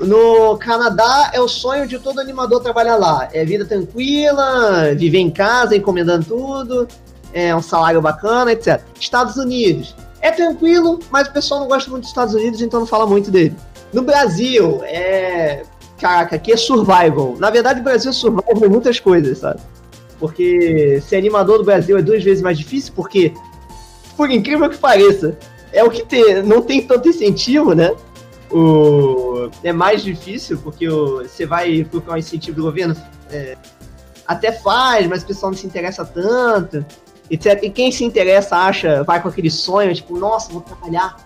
No 0.00 0.56
Canadá, 0.58 1.30
é 1.32 1.40
o 1.40 1.46
sonho 1.46 1.86
de 1.86 1.96
todo 1.98 2.20
animador 2.20 2.60
trabalhar 2.60 2.96
lá. 2.96 3.28
É 3.32 3.44
vida 3.44 3.64
tranquila, 3.64 4.92
viver 4.96 5.18
em 5.18 5.30
casa, 5.30 5.76
encomendando 5.76 6.24
tudo, 6.24 6.88
é 7.32 7.54
um 7.54 7.62
salário 7.62 8.00
bacana, 8.00 8.50
etc. 8.50 8.82
Estados 8.98 9.36
Unidos, 9.36 9.94
é 10.22 10.30
tranquilo, 10.30 11.00
mas 11.10 11.26
o 11.26 11.32
pessoal 11.32 11.60
não 11.60 11.68
gosta 11.68 11.90
muito 11.90 12.02
dos 12.02 12.10
Estados 12.10 12.32
Unidos, 12.32 12.62
então 12.62 12.80
não 12.80 12.86
fala 12.86 13.04
muito 13.06 13.30
dele. 13.30 13.56
No 13.92 14.02
Brasil, 14.02 14.80
é. 14.84 15.64
Caraca, 15.98 16.36
aqui 16.36 16.52
é 16.52 16.56
survival. 16.56 17.36
Na 17.38 17.50
verdade, 17.50 17.80
o 17.80 17.82
Brasil 17.82 18.10
é 18.10 18.14
survival 18.14 18.64
em 18.64 18.68
muitas 18.68 18.98
coisas, 18.98 19.38
sabe? 19.38 19.60
Porque 20.18 21.00
ser 21.00 21.16
animador 21.16 21.58
do 21.58 21.64
Brasil 21.64 21.98
é 21.98 22.02
duas 22.02 22.22
vezes 22.22 22.42
mais 22.42 22.56
difícil, 22.56 22.92
porque, 22.94 23.34
por 24.16 24.30
incrível 24.30 24.70
que 24.70 24.78
pareça, 24.78 25.36
é 25.72 25.82
o 25.82 25.90
que 25.90 26.04
tem, 26.04 26.42
não 26.42 26.62
tem 26.62 26.86
tanto 26.86 27.08
incentivo, 27.08 27.74
né? 27.74 27.92
O, 28.50 29.48
é 29.64 29.72
mais 29.72 30.02
difícil, 30.02 30.58
porque 30.58 30.88
o, 30.88 31.22
você 31.22 31.46
vai 31.46 31.84
procurar 31.84 32.14
um 32.14 32.18
incentivo 32.18 32.56
do 32.56 32.62
governo, 32.62 32.96
é, 33.30 33.56
até 34.26 34.52
faz, 34.52 35.06
mas 35.08 35.22
o 35.22 35.26
pessoal 35.26 35.50
não 35.50 35.58
se 35.58 35.66
interessa 35.66 36.04
tanto 36.04 36.84
etc. 37.32 37.58
E 37.62 37.70
quem 37.70 37.90
se 37.90 38.04
interessa 38.04 38.56
acha, 38.56 39.02
vai 39.04 39.20
com 39.20 39.28
aquele 39.28 39.50
sonho, 39.50 39.92
tipo, 39.94 40.18
nossa, 40.18 40.52
vou 40.52 40.60
trabalhar 40.60 41.16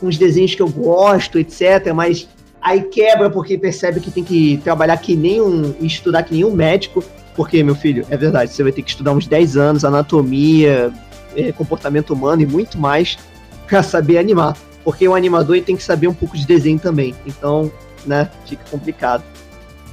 com 0.00 0.06
os 0.06 0.16
desenhos 0.16 0.54
que 0.54 0.62
eu 0.62 0.68
gosto, 0.68 1.38
etc. 1.38 1.92
Mas 1.94 2.26
aí 2.62 2.80
quebra 2.84 3.28
porque 3.28 3.58
percebe 3.58 4.00
que 4.00 4.10
tem 4.10 4.24
que 4.24 4.58
trabalhar 4.64 4.96
que 4.96 5.14
nem 5.14 5.40
um. 5.40 5.74
estudar 5.82 6.22
que 6.22 6.32
nem 6.32 6.44
um 6.44 6.52
médico. 6.52 7.04
Porque, 7.36 7.62
meu 7.62 7.74
filho, 7.74 8.06
é 8.10 8.16
verdade, 8.16 8.52
você 8.52 8.62
vai 8.62 8.72
ter 8.72 8.82
que 8.82 8.90
estudar 8.90 9.12
uns 9.12 9.26
10 9.26 9.56
anos, 9.56 9.84
anatomia, 9.84 10.92
é, 11.36 11.52
comportamento 11.52 12.10
humano 12.10 12.42
e 12.42 12.46
muito 12.46 12.78
mais 12.78 13.18
para 13.66 13.82
saber 13.82 14.18
animar. 14.18 14.56
Porque 14.82 15.06
o 15.06 15.14
animador 15.14 15.60
tem 15.60 15.76
que 15.76 15.82
saber 15.82 16.08
um 16.08 16.14
pouco 16.14 16.36
de 16.36 16.46
desenho 16.46 16.78
também. 16.78 17.14
Então, 17.26 17.70
né, 18.06 18.30
fica 18.46 18.64
complicado. 18.70 19.22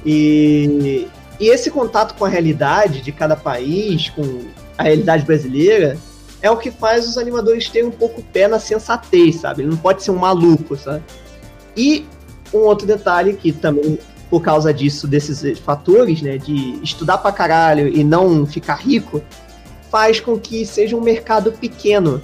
E, 0.04 1.06
e 1.38 1.48
esse 1.48 1.70
contato 1.70 2.14
com 2.14 2.24
a 2.24 2.28
realidade 2.28 3.02
de 3.02 3.12
cada 3.12 3.36
país, 3.36 4.08
com 4.10 4.40
a 4.78 4.84
realidade 4.84 5.24
brasileira, 5.24 5.98
é 6.40 6.48
o 6.50 6.56
que 6.56 6.70
faz 6.70 7.06
os 7.06 7.18
animadores 7.18 7.68
terem 7.68 7.88
um 7.88 7.92
pouco 7.92 8.22
pé 8.22 8.46
na 8.46 8.60
sensatez, 8.60 9.36
sabe? 9.36 9.62
Ele 9.62 9.70
não 9.70 9.76
pode 9.76 10.04
ser 10.04 10.12
um 10.12 10.18
maluco, 10.18 10.76
sabe? 10.76 11.02
E 11.76 12.06
um 12.54 12.58
outro 12.58 12.86
detalhe 12.86 13.34
que 13.34 13.52
também, 13.52 13.98
por 14.30 14.40
causa 14.40 14.72
disso, 14.72 15.08
desses 15.08 15.58
fatores, 15.58 16.22
né, 16.22 16.38
de 16.38 16.78
estudar 16.82 17.18
pra 17.18 17.32
caralho 17.32 17.88
e 17.88 18.04
não 18.04 18.46
ficar 18.46 18.76
rico, 18.76 19.20
faz 19.90 20.20
com 20.20 20.38
que 20.38 20.64
seja 20.64 20.96
um 20.96 21.00
mercado 21.00 21.52
pequeno. 21.52 22.22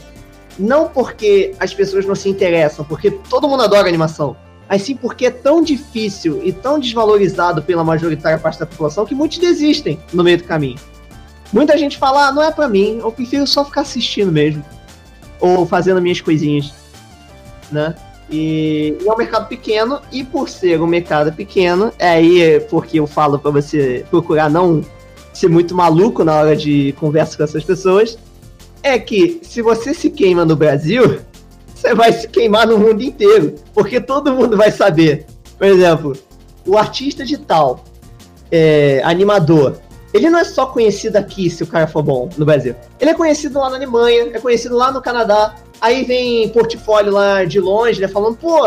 Não 0.57 0.89
porque 0.89 1.53
as 1.59 1.75
pessoas 1.75 2.07
não 2.07 2.15
se 2.15 2.29
interessam, 2.29 2.85
porque 2.85 3.11
todo 3.11 3.49
mundo 3.49 3.65
adora 3.65 3.89
animação, 3.89 4.37
mas 4.69 4.83
sim 4.83 4.95
porque 4.95 5.27
é 5.27 5.31
tão 5.31 5.61
difícil 5.61 6.41
e 6.45 6.53
tão 6.53 6.79
desvalorizado 6.79 7.63
pela 7.63 7.83
majoritária 7.83 8.39
parte 8.39 8.61
da 8.61 8.67
população 8.67 9.05
que 9.05 9.15
muitos 9.15 9.39
desistem 9.39 9.99
no 10.13 10.23
meio 10.23 10.39
do 10.39 10.45
caminho. 10.45 10.79
Muita 11.53 11.79
gente 11.79 11.97
fala, 11.99 12.29
ah, 12.29 12.33
não 12.33 12.43
é 12.43 12.51
para 12.51 12.69
mim, 12.69 12.99
eu 12.99 13.13
prefiro 13.13 13.47
só 13.47 13.65
ficar 13.65 13.83
assistindo 13.83 14.33
mesmo. 14.33 14.65
Ou 15.41 15.67
fazendo 15.67 16.01
minhas 16.01 16.21
coisinhas. 16.21 16.73
Né? 17.71 17.95
E, 18.31 18.97
e 19.01 19.09
é 19.09 19.13
um 19.13 19.17
mercado 19.17 19.49
pequeno, 19.49 20.01
e 20.11 20.25
por 20.25 20.49
ser 20.49 20.81
um 20.81 20.87
mercado 20.87 21.33
pequeno, 21.33 21.93
é 21.99 22.09
aí 22.09 22.61
porque 22.71 22.99
eu 22.99 23.07
falo 23.07 23.39
para 23.39 23.51
você 23.51 24.05
procurar 24.11 24.51
não 24.51 24.83
ser 25.33 25.49
muito 25.49 25.75
maluco 25.75 26.25
na 26.25 26.35
hora 26.35 26.57
de 26.57 26.95
conversa 26.99 27.37
com 27.37 27.43
essas 27.43 27.65
pessoas, 27.65 28.19
é 28.83 28.99
que 28.99 29.41
se 29.43 29.61
você 29.61 29.93
se 29.93 30.11
queima 30.11 30.45
no 30.45 30.57
Brasil, 30.57 31.21
você 31.75 31.95
vai 31.95 32.13
se 32.13 32.29
queimar 32.29 32.67
no 32.67 32.79
mundo 32.79 33.03
inteiro, 33.03 33.55
porque 33.75 34.01
todo 34.01 34.33
mundo 34.33 34.57
vai 34.57 34.71
saber. 34.71 35.27
Por 35.59 35.67
exemplo, 35.67 36.17
o 36.67 36.79
artista 36.79 37.25
de 37.25 37.37
tal, 37.37 37.85
é, 38.51 39.03
animador, 39.05 39.79
ele 40.15 40.31
não 40.31 40.39
é 40.39 40.45
só 40.45 40.67
conhecido 40.67 41.17
aqui, 41.17 41.51
se 41.51 41.65
o 41.65 41.67
cara 41.67 41.89
for 41.89 42.01
bom, 42.01 42.31
no 42.39 42.47
Brasil. 42.47 42.77
Ele 43.01 43.11
é 43.11 43.15
conhecido 43.15 43.59
lá 43.59 43.69
na 43.69 43.75
Alemanha, 43.75 44.31
é 44.33 44.39
conhecido 44.39 44.77
lá 44.77 44.93
no 44.93 45.03
Canadá. 45.03 45.57
Aí 45.81 46.05
vem 46.05 46.49
portfólio 46.51 47.13
lá 47.13 47.45
de 47.45 47.59
longe, 47.59 48.01
né? 48.01 48.07
Falando, 48.07 48.37
pô, 48.37 48.61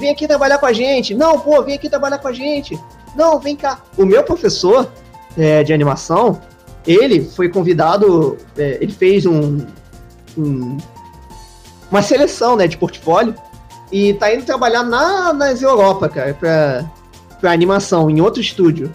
vem 0.00 0.08
aqui 0.08 0.26
trabalhar 0.26 0.56
com 0.56 0.64
a 0.64 0.72
gente. 0.72 1.14
Não, 1.14 1.38
pô, 1.38 1.62
vem 1.62 1.74
aqui 1.74 1.90
trabalhar 1.90 2.16
com 2.16 2.28
a 2.28 2.32
gente. 2.32 2.80
Não, 3.14 3.38
vem 3.38 3.54
cá. 3.54 3.82
O 3.98 4.06
meu 4.06 4.22
professor 4.24 4.90
é, 5.36 5.62
de 5.62 5.70
animação, 5.70 6.40
ele 6.86 7.22
foi 7.22 7.50
convidado, 7.50 8.38
é, 8.56 8.78
ele 8.80 8.92
fez 8.92 9.26
um, 9.26 9.66
um, 10.36 10.78
uma 11.90 12.00
seleção, 12.00 12.56
né, 12.56 12.66
de 12.66 12.78
portfólio 12.78 13.34
e 13.92 14.14
tá 14.14 14.34
indo 14.34 14.46
trabalhar 14.46 14.82
na, 14.82 15.34
nas 15.34 15.60
Europa, 15.60 16.08
cara, 16.08 16.32
pra, 16.32 16.90
pra 17.38 17.52
animação, 17.52 18.08
em 18.08 18.18
outro 18.22 18.40
estúdio. 18.40 18.94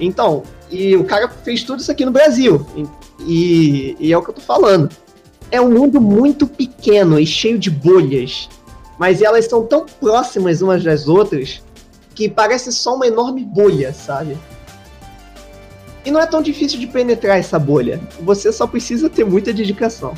Então, 0.00 0.42
e 0.70 0.96
o 0.96 1.04
cara 1.04 1.28
fez 1.28 1.62
tudo 1.62 1.80
isso 1.80 1.90
aqui 1.90 2.04
no 2.04 2.10
Brasil. 2.10 2.66
E, 3.20 3.96
e, 3.98 4.12
é 4.12 4.18
o 4.18 4.22
que 4.22 4.30
eu 4.30 4.34
tô 4.34 4.40
falando. 4.40 4.90
É 5.50 5.60
um 5.60 5.70
mundo 5.70 6.00
muito 6.00 6.46
pequeno 6.46 7.18
e 7.18 7.26
cheio 7.26 7.58
de 7.58 7.70
bolhas. 7.70 8.48
Mas 8.98 9.22
elas 9.22 9.46
são 9.46 9.64
tão 9.64 9.86
próximas 9.86 10.62
umas 10.62 10.82
das 10.82 11.06
outras 11.06 11.62
que 12.14 12.28
parece 12.28 12.72
só 12.72 12.96
uma 12.96 13.06
enorme 13.06 13.44
bolha, 13.44 13.92
sabe? 13.92 14.36
E 16.04 16.10
não 16.10 16.20
é 16.20 16.26
tão 16.26 16.40
difícil 16.40 16.80
de 16.80 16.86
penetrar 16.86 17.38
essa 17.38 17.58
bolha. 17.58 18.00
Você 18.20 18.50
só 18.50 18.66
precisa 18.66 19.10
ter 19.10 19.24
muita 19.24 19.52
dedicação. 19.52 20.14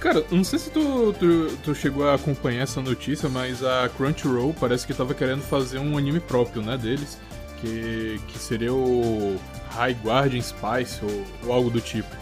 Cara, 0.00 0.22
não 0.30 0.44
sei 0.44 0.58
se 0.58 0.70
tu, 0.70 1.14
tu, 1.18 1.56
tu, 1.62 1.74
chegou 1.74 2.06
a 2.06 2.14
acompanhar 2.14 2.64
essa 2.64 2.80
notícia, 2.82 3.26
mas 3.28 3.64
a 3.64 3.88
Crunchyroll 3.96 4.54
parece 4.58 4.86
que 4.86 4.92
tava 4.92 5.14
querendo 5.14 5.40
fazer 5.40 5.78
um 5.78 5.96
anime 5.96 6.20
próprio, 6.20 6.60
né, 6.60 6.76
deles 6.76 7.16
que, 7.64 8.20
que 8.28 8.38
seria 8.38 8.72
o 8.72 9.40
High 9.70 9.96
Guardian 10.04 10.42
Spice 10.42 11.00
ou, 11.02 11.24
ou, 11.46 11.52
algo 11.52 11.70
do 11.70 11.80
tipo. 11.80 12.14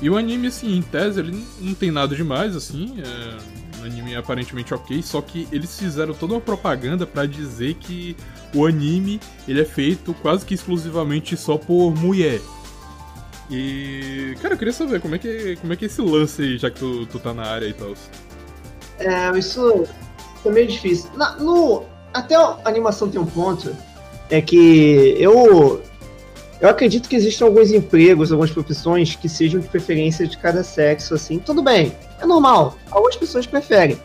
E 0.00 0.08
o 0.08 0.16
anime, 0.16 0.46
assim, 0.46 0.76
em 0.76 0.82
tese, 0.82 1.20
ele 1.20 1.44
não 1.60 1.74
tem 1.74 1.90
nada 1.90 2.16
demais, 2.16 2.56
assim, 2.56 2.96
é 2.98 3.82
um 3.82 3.84
anime 3.84 4.16
aparentemente 4.16 4.72
ok, 4.72 5.02
só 5.02 5.20
que 5.20 5.46
eles 5.52 5.78
fizeram 5.78 6.14
toda 6.14 6.34
uma 6.34 6.40
propaganda 6.40 7.06
para 7.06 7.26
dizer 7.26 7.74
que 7.74 8.16
o 8.54 8.66
anime 8.66 9.20
ele 9.46 9.60
é 9.60 9.64
feito 9.64 10.14
quase 10.14 10.44
que 10.44 10.54
exclusivamente 10.54 11.36
só 11.36 11.58
por 11.58 11.94
mulher. 11.94 12.40
E, 13.50 14.36
cara, 14.40 14.54
eu 14.54 14.58
queria 14.58 14.72
saber 14.72 15.00
como 15.00 15.16
é 15.16 15.18
que, 15.18 15.56
como 15.56 15.72
é, 15.72 15.76
que 15.76 15.84
é 15.84 15.86
esse 15.86 16.00
lance 16.00 16.40
aí, 16.40 16.56
já 16.56 16.70
que 16.70 16.78
tu, 16.78 17.04
tu 17.06 17.18
tá 17.18 17.34
na 17.34 17.44
área 17.44 17.66
e 17.66 17.72
tal. 17.74 17.92
É, 18.98 19.36
isso 19.36 19.84
é 20.44 20.50
meio 20.50 20.68
difícil. 20.68 21.10
Na, 21.16 21.36
no, 21.36 21.84
até 22.14 22.36
a 22.36 22.58
animação 22.64 23.10
tem 23.10 23.20
um 23.20 23.26
ponto, 23.26 23.76
é 24.30 24.40
que 24.40 25.16
eu 25.18 25.82
eu 26.60 26.68
acredito 26.68 27.08
que 27.08 27.16
existem 27.16 27.46
alguns 27.46 27.72
empregos, 27.72 28.30
algumas 28.30 28.50
profissões 28.50 29.16
que 29.16 29.28
sejam 29.28 29.60
de 29.60 29.66
preferência 29.66 30.26
de 30.26 30.36
cada 30.36 30.62
sexo, 30.62 31.14
assim. 31.14 31.38
Tudo 31.38 31.62
bem, 31.62 31.96
é 32.20 32.26
normal. 32.26 32.76
Algumas 32.90 33.16
pessoas 33.16 33.46
preferem. 33.46 33.98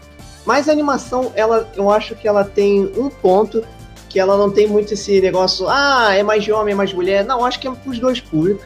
Mas 0.45 0.69
a 0.69 0.71
animação, 0.71 1.33
ela, 1.35 1.69
eu 1.75 1.89
acho 1.89 2.15
que 2.15 2.27
ela 2.27 2.45
tem 2.45 2.89
um 2.97 3.09
ponto 3.09 3.61
que 4.07 4.19
ela 4.19 4.37
não 4.37 4.49
tem 4.49 4.67
muito 4.67 4.93
esse 4.93 5.19
negócio, 5.19 5.67
ah, 5.67 6.13
é 6.13 6.23
mais 6.23 6.45
de 6.45 6.51
homem, 6.53 6.73
é 6.73 6.75
mais 6.75 6.91
de 6.91 6.95
mulher. 6.95 7.25
Não, 7.25 7.43
acho 7.43 7.59
que 7.59 7.67
é 7.67 7.71
pros 7.71 7.99
dois 7.99 8.21
públicos. 8.21 8.65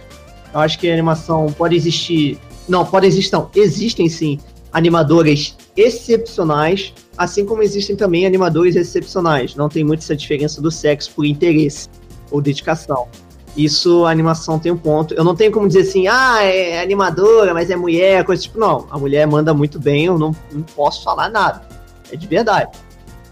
Eu 0.54 0.60
acho 0.60 0.78
que 0.78 0.88
a 0.88 0.94
animação 0.94 1.48
pode 1.48 1.76
existir. 1.76 2.38
Não, 2.68 2.86
pode 2.86 3.08
existir, 3.08 3.32
não. 3.34 3.50
Existem 3.56 4.08
sim 4.08 4.40
animadores 4.72 5.58
excepcionais, 5.76 6.94
assim 7.20 7.46
como 7.46 7.62
existem 7.62 7.98
também 7.98 8.26
animadores 8.26 8.78
excepcionais. 8.78 9.54
Não 9.54 9.68
tem 9.68 9.84
muito 9.84 10.00
essa 10.00 10.16
diferença 10.16 10.62
do 10.62 10.72
sexo 10.72 11.12
por 11.14 11.26
interesse 11.26 11.90
ou 12.32 12.42
dedicação. 12.42 13.10
Isso 13.58 14.06
a 14.06 14.12
animação 14.12 14.58
tem 14.58 14.72
um 14.72 14.78
ponto. 14.78 15.14
Eu 15.14 15.26
não 15.26 15.36
tenho 15.36 15.52
como 15.52 15.68
dizer 15.68 15.82
assim, 15.82 16.08
ah, 16.08 16.42
é 16.42 16.82
animadora, 16.82 17.54
mas 17.54 17.70
é 17.70 17.76
mulher, 17.76 18.24
coisa 18.24 18.42
tipo, 18.42 18.58
não. 18.58 18.88
A 18.90 18.98
mulher 18.98 19.28
manda 19.28 19.54
muito 19.54 19.78
bem, 19.78 20.06
eu 20.06 20.18
não, 20.18 20.34
não 20.50 20.62
posso 20.62 21.04
falar 21.04 21.30
nada. 21.30 21.62
É 22.10 22.16
de 22.16 22.26
verdade, 22.26 22.72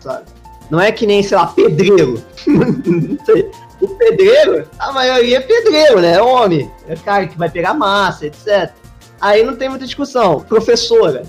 sabe? 0.02 0.26
Não 0.70 0.82
é 0.82 0.92
que 0.92 1.08
nem, 1.08 1.24
sei 1.24 1.38
lá, 1.38 1.48
pedreiro. 1.48 2.22
O 3.80 3.88
pedreiro, 3.90 4.68
a 4.80 4.92
maioria 4.92 5.38
é 5.38 5.40
pedreiro, 5.40 6.02
né? 6.02 6.14
É 6.14 6.22
homem. 6.22 6.68
É 6.88 6.96
cara 6.96 7.28
que 7.28 7.38
vai 7.38 7.48
pegar 7.48 7.76
massa, 7.76 8.26
etc. 8.26 8.72
Aí 9.22 9.44
não 9.44 9.56
tem 9.56 9.70
muita 9.70 9.86
discussão. 9.86 10.40
Professora. 10.40 11.22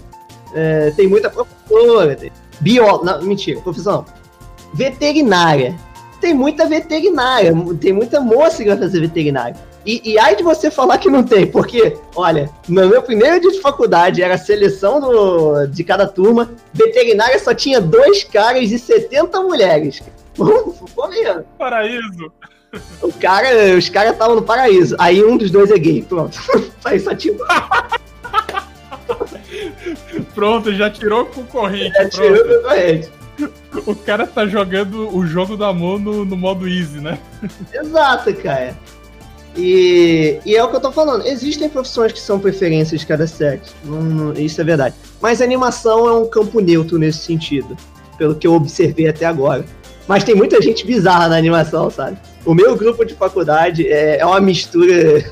É, 0.54 0.90
tem 0.92 1.06
muita 1.06 1.28
professora. 1.28 2.16
Tem 2.16 2.32
bióloga. 2.60 3.18
Não, 3.18 3.22
mentira, 3.22 3.60
profissão. 3.60 4.04
Veterinária 4.74 5.74
tem 6.20 6.34
muita 6.34 6.66
veterinária, 6.66 7.52
tem 7.80 7.92
muita 7.92 8.20
moça 8.20 8.62
que 8.62 8.68
vai 8.68 8.78
fazer 8.78 9.00
veterinária. 9.00 9.56
E, 9.86 10.12
e 10.12 10.18
aí 10.18 10.36
de 10.36 10.42
você 10.42 10.70
falar 10.70 10.98
que 10.98 11.08
não 11.08 11.22
tem, 11.22 11.46
porque, 11.46 11.96
olha, 12.14 12.50
no 12.68 12.88
meu 12.88 13.02
primeiro 13.02 13.40
dia 13.40 13.52
de 13.52 13.60
faculdade 13.60 14.22
era 14.22 14.34
a 14.34 14.38
seleção 14.38 15.00
do, 15.00 15.66
de 15.66 15.82
cada 15.82 16.06
turma, 16.06 16.50
veterinária 16.74 17.38
só 17.38 17.54
tinha 17.54 17.80
dois 17.80 18.24
caras 18.24 18.70
e 18.70 18.78
70 18.78 19.40
mulheres. 19.40 20.02
Ficou 20.36 21.08
mesmo. 21.08 21.44
Paraíso. 21.56 22.32
O 23.00 23.10
cara, 23.14 23.48
os 23.78 23.88
caras 23.88 24.12
estavam 24.12 24.36
no 24.36 24.42
paraíso. 24.42 24.94
Aí 24.98 25.24
um 25.24 25.38
dos 25.38 25.50
dois 25.50 25.70
é 25.70 25.78
gay, 25.78 26.02
pronto. 26.02 26.38
Aí 26.84 27.00
só 27.00 27.14
tinha. 27.14 27.34
pronto, 30.34 30.74
já 30.74 30.90
tirou 30.90 31.22
o 31.22 31.26
concorrente. 31.26 31.94
Já 31.94 32.08
tirou 32.08 32.38
o. 32.38 33.18
O 33.86 33.94
cara 33.94 34.26
tá 34.26 34.46
jogando 34.46 35.14
o 35.16 35.24
jogo 35.24 35.56
da 35.56 35.72
mão 35.72 35.98
no, 35.98 36.24
no 36.24 36.36
modo 36.36 36.66
easy, 36.66 37.00
né? 37.00 37.18
Exato, 37.72 38.34
cara. 38.34 38.76
E, 39.56 40.38
e, 40.44 40.56
é 40.56 40.62
o 40.62 40.68
que 40.68 40.76
eu 40.76 40.80
tô 40.80 40.92
falando. 40.92 41.26
Existem 41.26 41.68
profissões 41.68 42.12
que 42.12 42.20
são 42.20 42.38
preferências 42.38 43.00
de 43.00 43.06
cada 43.06 43.26
sexo. 43.26 43.74
isso 44.36 44.60
é 44.60 44.64
verdade. 44.64 44.94
Mas 45.20 45.40
a 45.40 45.44
animação 45.44 46.08
é 46.08 46.12
um 46.12 46.28
campo 46.28 46.60
neutro 46.60 46.98
nesse 46.98 47.18
sentido. 47.18 47.76
Pelo 48.16 48.34
que 48.34 48.46
eu 48.46 48.54
observei 48.54 49.08
até 49.08 49.26
agora. 49.26 49.64
Mas 50.06 50.24
tem 50.24 50.34
muita 50.34 50.60
gente 50.62 50.86
bizarra 50.86 51.28
na 51.28 51.36
animação, 51.36 51.90
sabe? 51.90 52.18
O 52.44 52.54
meu 52.54 52.76
grupo 52.76 53.04
de 53.04 53.14
faculdade 53.14 53.86
é, 53.86 54.18
é 54.18 54.26
uma 54.26 54.40
mistura. 54.40 54.94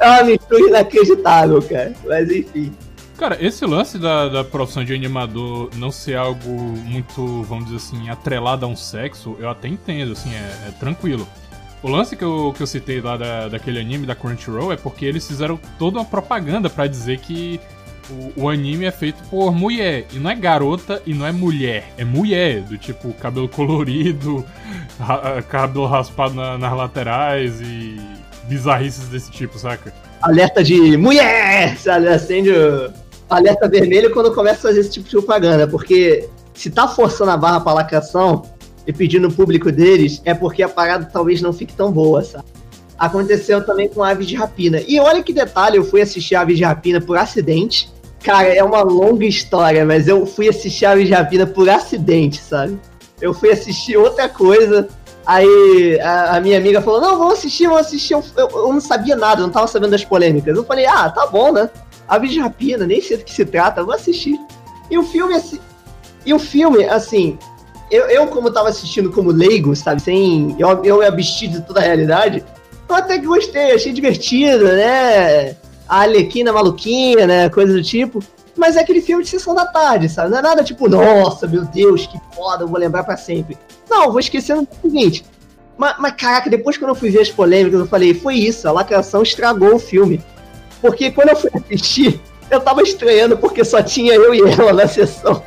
é 0.00 0.08
uma 0.08 0.24
mistura 0.24 0.68
inacreditável, 0.68 1.62
cara. 1.62 1.92
Mas 2.04 2.30
enfim. 2.30 2.72
Cara, 3.22 3.38
esse 3.40 3.64
lance 3.64 3.98
da, 3.98 4.28
da 4.28 4.42
profissão 4.42 4.84
de 4.84 4.92
animador 4.92 5.70
não 5.76 5.92
ser 5.92 6.16
algo 6.16 6.50
muito, 6.50 7.44
vamos 7.44 7.66
dizer 7.66 7.76
assim, 7.76 8.08
atrelado 8.08 8.66
a 8.66 8.68
um 8.68 8.74
sexo, 8.74 9.36
eu 9.38 9.48
até 9.48 9.68
entendo, 9.68 10.10
assim, 10.10 10.34
é, 10.34 10.66
é 10.66 10.70
tranquilo. 10.72 11.24
O 11.84 11.88
lance 11.88 12.16
que 12.16 12.24
eu, 12.24 12.52
que 12.52 12.60
eu 12.60 12.66
citei 12.66 13.00
lá 13.00 13.16
da, 13.16 13.46
daquele 13.46 13.78
anime 13.78 14.06
da 14.06 14.16
Crunchyroll 14.16 14.72
é 14.72 14.76
porque 14.76 15.04
eles 15.04 15.24
fizeram 15.24 15.56
toda 15.78 16.00
uma 16.00 16.04
propaganda 16.04 16.68
para 16.68 16.88
dizer 16.88 17.18
que 17.18 17.60
o, 18.10 18.42
o, 18.42 18.48
anime 18.48 18.86
é 18.86 18.90
feito 18.90 19.22
por 19.30 19.54
mulher. 19.54 20.04
E 20.12 20.18
não 20.18 20.28
é 20.28 20.34
garota 20.34 21.00
e 21.06 21.14
não 21.14 21.24
é 21.24 21.30
mulher. 21.30 21.92
É 21.96 22.04
mulher, 22.04 22.62
do 22.62 22.76
tipo 22.76 23.12
cabelo 23.12 23.48
colorido, 23.48 24.44
ra, 24.98 25.40
cabelo 25.42 25.86
raspado 25.86 26.34
na, 26.34 26.58
nas 26.58 26.76
laterais 26.76 27.60
e 27.60 28.00
bizarrices 28.48 29.06
desse 29.06 29.30
tipo, 29.30 29.56
saca? 29.60 29.94
Alerta 30.20 30.64
de 30.64 30.96
mulher! 30.96 31.76
Acende 32.12 32.50
o 32.50 33.01
alerta 33.32 33.68
vermelho 33.68 34.12
quando 34.12 34.32
começa 34.32 34.58
a 34.58 34.62
fazer 34.62 34.80
esse 34.80 34.90
tipo 34.90 35.08
de 35.08 35.16
propaganda, 35.16 35.66
porque 35.66 36.28
se 36.54 36.70
tá 36.70 36.86
forçando 36.86 37.30
a 37.30 37.36
barra 37.36 37.60
pra 37.60 37.72
lacração 37.72 38.42
e 38.86 38.92
pedindo 38.92 39.28
o 39.28 39.32
público 39.32 39.70
deles, 39.70 40.20
é 40.24 40.34
porque 40.34 40.62
a 40.62 40.68
parada 40.68 41.08
talvez 41.10 41.40
não 41.40 41.52
fique 41.52 41.74
tão 41.74 41.90
boa, 41.90 42.22
sabe? 42.22 42.44
Aconteceu 42.98 43.64
também 43.64 43.88
com 43.88 44.02
Aves 44.02 44.26
de 44.26 44.36
Rapina. 44.36 44.80
E 44.86 45.00
olha 45.00 45.22
que 45.22 45.32
detalhe, 45.32 45.76
eu 45.76 45.84
fui 45.84 46.00
assistir 46.00 46.34
Aves 46.34 46.56
de 46.56 46.64
Rapina 46.64 47.00
por 47.00 47.16
acidente. 47.16 47.90
Cara, 48.22 48.48
é 48.48 48.62
uma 48.62 48.82
longa 48.82 49.24
história, 49.24 49.84
mas 49.84 50.06
eu 50.06 50.24
fui 50.26 50.48
assistir 50.48 50.86
Aves 50.86 51.06
de 51.06 51.12
Rapina 51.12 51.46
por 51.46 51.68
acidente, 51.68 52.40
sabe? 52.40 52.78
Eu 53.20 53.32
fui 53.32 53.50
assistir 53.50 53.96
outra 53.96 54.28
coisa, 54.28 54.88
Aí 55.24 56.00
a, 56.00 56.36
a, 56.36 56.40
minha 56.40 56.58
amiga 56.58 56.82
falou: 56.82 57.00
Não, 57.00 57.16
vamos 57.16 57.34
assistir, 57.34 57.66
vamos 57.66 57.86
assistir. 57.86 58.14
Eu, 58.14 58.24
eu, 58.36 58.48
eu, 58.48 58.72
não 58.72 58.80
sabia 58.80 59.14
nada, 59.14 59.42
não 59.42 59.50
tava 59.50 59.68
sabendo 59.68 59.92
das 59.92 60.04
polêmicas. 60.04 60.56
Eu 60.56 60.64
falei: 60.64 60.86
Ah, 60.86 61.08
tá 61.10 61.26
bom, 61.26 61.52
né? 61.52 61.70
Aves 62.08 62.30
de 62.30 62.40
Rapina, 62.40 62.86
nem 62.86 63.00
sei 63.00 63.16
do 63.16 63.24
que 63.24 63.32
se 63.32 63.44
trata, 63.44 63.82
vou 63.82 63.94
assistir. 63.94 64.38
E 64.90 64.98
o 64.98 65.02
filme, 65.02 65.34
assim. 65.34 65.58
E 66.24 66.34
o 66.34 66.38
filme, 66.38 66.84
assim. 66.84 67.38
Eu, 67.90 68.06
eu 68.06 68.26
como 68.26 68.50
tava 68.50 68.68
assistindo 68.68 69.10
como 69.10 69.30
leigo, 69.30 69.74
sabe? 69.76 70.00
Sem. 70.00 70.56
Eu, 70.58 70.84
eu 70.84 70.98
me 70.98 71.06
absti 71.06 71.48
de 71.48 71.60
toda 71.60 71.80
a 71.80 71.82
realidade. 71.82 72.44
Eu 72.88 72.94
até 72.94 73.18
que 73.18 73.26
gostei, 73.26 73.72
achei 73.72 73.92
divertido, 73.92 74.64
né? 74.64 75.56
A 75.88 76.02
Alequina 76.02 76.52
maluquinha, 76.52 77.26
né? 77.26 77.48
Coisa 77.48 77.72
do 77.72 77.82
tipo. 77.82 78.22
Mas 78.56 78.76
é 78.76 78.80
aquele 78.80 79.00
filme 79.00 79.24
de 79.24 79.30
sessão 79.30 79.54
da 79.54 79.66
tarde, 79.66 80.08
sabe? 80.08 80.30
Não 80.30 80.38
é 80.38 80.42
nada 80.42 80.62
tipo, 80.62 80.88
nossa, 80.88 81.46
meu 81.46 81.64
Deus, 81.64 82.06
que 82.06 82.20
foda, 82.34 82.64
eu 82.64 82.68
vou 82.68 82.78
lembrar 82.78 83.02
para 83.02 83.16
sempre. 83.16 83.56
Não, 83.88 84.10
vou 84.10 84.20
esquecendo 84.20 84.62
o 84.62 84.82
seguinte. 84.82 85.24
Mas, 85.76 85.96
mas, 85.98 86.12
caraca, 86.12 86.50
depois 86.50 86.76
quando 86.76 86.90
eu 86.90 86.94
fui 86.94 87.10
ver 87.10 87.20
as 87.20 87.30
polêmicas, 87.30 87.80
eu 87.80 87.86
falei, 87.86 88.12
foi 88.12 88.34
isso, 88.34 88.68
a 88.68 88.72
lacração 88.72 89.22
estragou 89.22 89.74
o 89.74 89.78
filme. 89.78 90.22
Porque 90.82 91.12
quando 91.12 91.28
eu 91.28 91.36
fui 91.36 91.50
assistir, 91.54 92.20
eu 92.50 92.60
tava 92.60 92.82
estranhando 92.82 93.38
porque 93.38 93.64
só 93.64 93.80
tinha 93.80 94.14
eu 94.14 94.34
e 94.34 94.40
ela 94.40 94.72
na 94.72 94.88
sessão. 94.88 95.42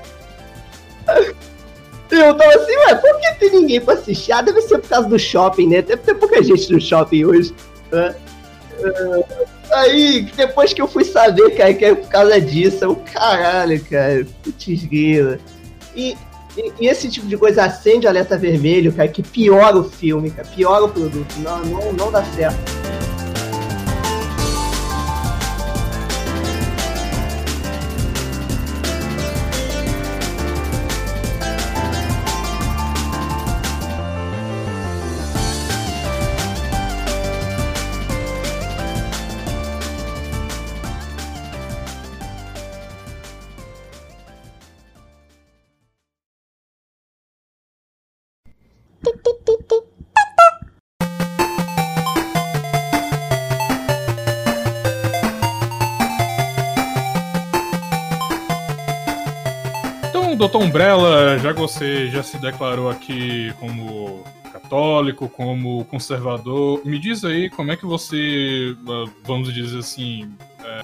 Eu 2.09 2.33
tava 2.33 2.55
assim, 2.55 2.77
ué, 2.77 2.95
por 2.95 3.19
que 3.19 3.33
tem 3.39 3.51
ninguém 3.51 3.81
pra 3.81 3.95
assistir? 3.95 4.31
Ah, 4.31 4.41
deve 4.41 4.61
ser 4.61 4.79
por 4.79 4.88
causa 4.88 5.09
do 5.09 5.19
shopping, 5.19 5.67
né? 5.67 5.81
Deve 5.81 6.01
ter 6.01 6.15
pouca 6.15 6.41
gente 6.41 6.71
no 6.71 6.79
shopping 6.79 7.25
hoje. 7.25 7.53
Né? 7.91 8.15
Uh, 8.79 9.25
aí, 9.71 10.21
depois 10.36 10.73
que 10.73 10.81
eu 10.81 10.88
fui 10.88 11.03
saber, 11.03 11.51
cara, 11.51 11.73
que 11.73 11.83
é 11.83 11.93
por 11.93 12.07
causa 12.07 12.39
disso, 12.39 12.86
eu, 12.86 12.95
caralho, 12.95 13.83
cara, 13.86 14.25
putz 14.41 14.86
grila. 14.86 15.38
E, 15.93 16.15
e, 16.57 16.73
e, 16.79 16.88
esse 16.88 17.09
tipo 17.09 17.27
de 17.27 17.38
coisa 17.38 17.65
acende 17.65 18.07
alerta 18.07 18.38
vermelho, 18.38 18.93
cara, 18.93 19.09
que 19.09 19.21
piora 19.21 19.77
o 19.77 19.83
filme, 19.83 20.31
cara, 20.31 20.47
piora 20.47 20.86
o 20.86 20.89
produto. 20.89 21.36
Não, 21.39 21.59
não, 21.65 21.93
não 21.93 22.11
dá 22.11 22.23
certo. 22.23 22.94
Você 61.68 62.09
já 62.11 62.22
se 62.22 62.38
declarou 62.38 62.91
aqui 62.91 63.51
como 63.59 64.24
católico, 64.53 65.28
como 65.28 65.84
conservador, 65.86 66.86
me 66.86 66.99
diz 66.99 67.26
aí 67.26 67.49
como 67.49 67.72
é 67.72 67.76
que 67.76 67.88
você, 67.88 68.76
ah, 68.88 69.11
vamos 69.24 69.51
dizer 69.51 69.80
assim, 69.80 70.32
é, 70.63 70.82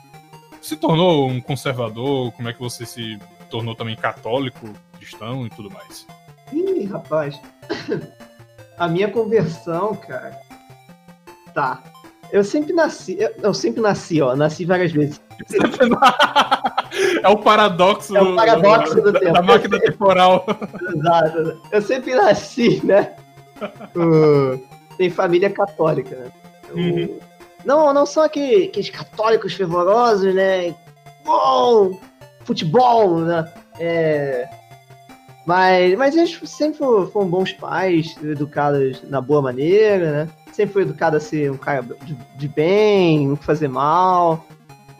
se 0.59 0.75
tornou 0.75 1.29
um 1.29 1.39
conservador, 1.39 2.31
como 2.31 2.49
é 2.49 2.53
que 2.53 2.59
você 2.59 2.83
se 2.83 3.19
tornou 3.51 3.75
também 3.75 3.95
católico, 3.95 4.73
cristão 4.97 5.45
e 5.45 5.51
tudo 5.51 5.69
mais. 5.69 6.07
Ih, 6.51 6.85
rapaz, 6.85 7.39
a 8.77 8.87
minha 8.87 9.07
conversão, 9.07 9.95
cara, 9.95 10.35
tá. 11.53 11.83
Eu 12.31 12.43
sempre 12.43 12.73
nasci. 12.73 13.17
Eu, 13.19 13.35
eu 13.43 13.53
sempre 13.53 13.81
nasci, 13.81 14.21
ó. 14.21 14.33
Nasci 14.37 14.63
várias 14.63 14.93
vezes. 14.93 15.21
é 17.23 17.29
o 17.29 17.37
paradoxo, 17.37 18.15
é 18.15 18.21
o 18.21 18.35
paradoxo 18.35 18.95
do, 18.95 19.11
do, 19.11 19.19
tempo. 19.19 19.33
da 19.33 19.41
máquina 19.41 19.79
temporal. 19.79 20.45
Exato. 20.95 21.61
Eu 21.71 21.81
sempre 21.81 22.15
nasci, 22.15 22.85
né? 22.85 23.13
Uh, 23.95 24.59
tem 24.97 25.11
família 25.11 25.47
católica, 25.47 26.15
né? 26.15 26.31
Uhum. 26.73 27.19
Não, 27.63 27.93
não 27.93 28.07
são 28.07 28.23
aqueles, 28.23 28.69
aqueles 28.69 28.89
católicos 28.89 29.53
fervorosos, 29.53 30.33
né? 30.33 30.73
Bom, 31.23 31.99
futebol, 32.43 33.19
né? 33.19 33.47
É, 33.79 34.49
mas, 35.45 35.97
mas 35.97 36.15
eles 36.15 36.39
sempre 36.45 36.79
foram 36.79 37.27
bons 37.27 37.51
pais, 37.51 38.15
educados 38.23 39.01
na 39.09 39.19
boa 39.19 39.41
maneira, 39.41 40.11
né? 40.11 40.29
Sempre 40.51 40.73
fui 40.73 40.81
educado 40.83 41.17
a 41.17 41.19
ser 41.19 41.51
um 41.51 41.57
cara 41.57 41.83
de, 42.03 42.15
de 42.35 42.47
bem, 42.47 43.27
não 43.27 43.35
fazer 43.35 43.67
mal. 43.67 44.45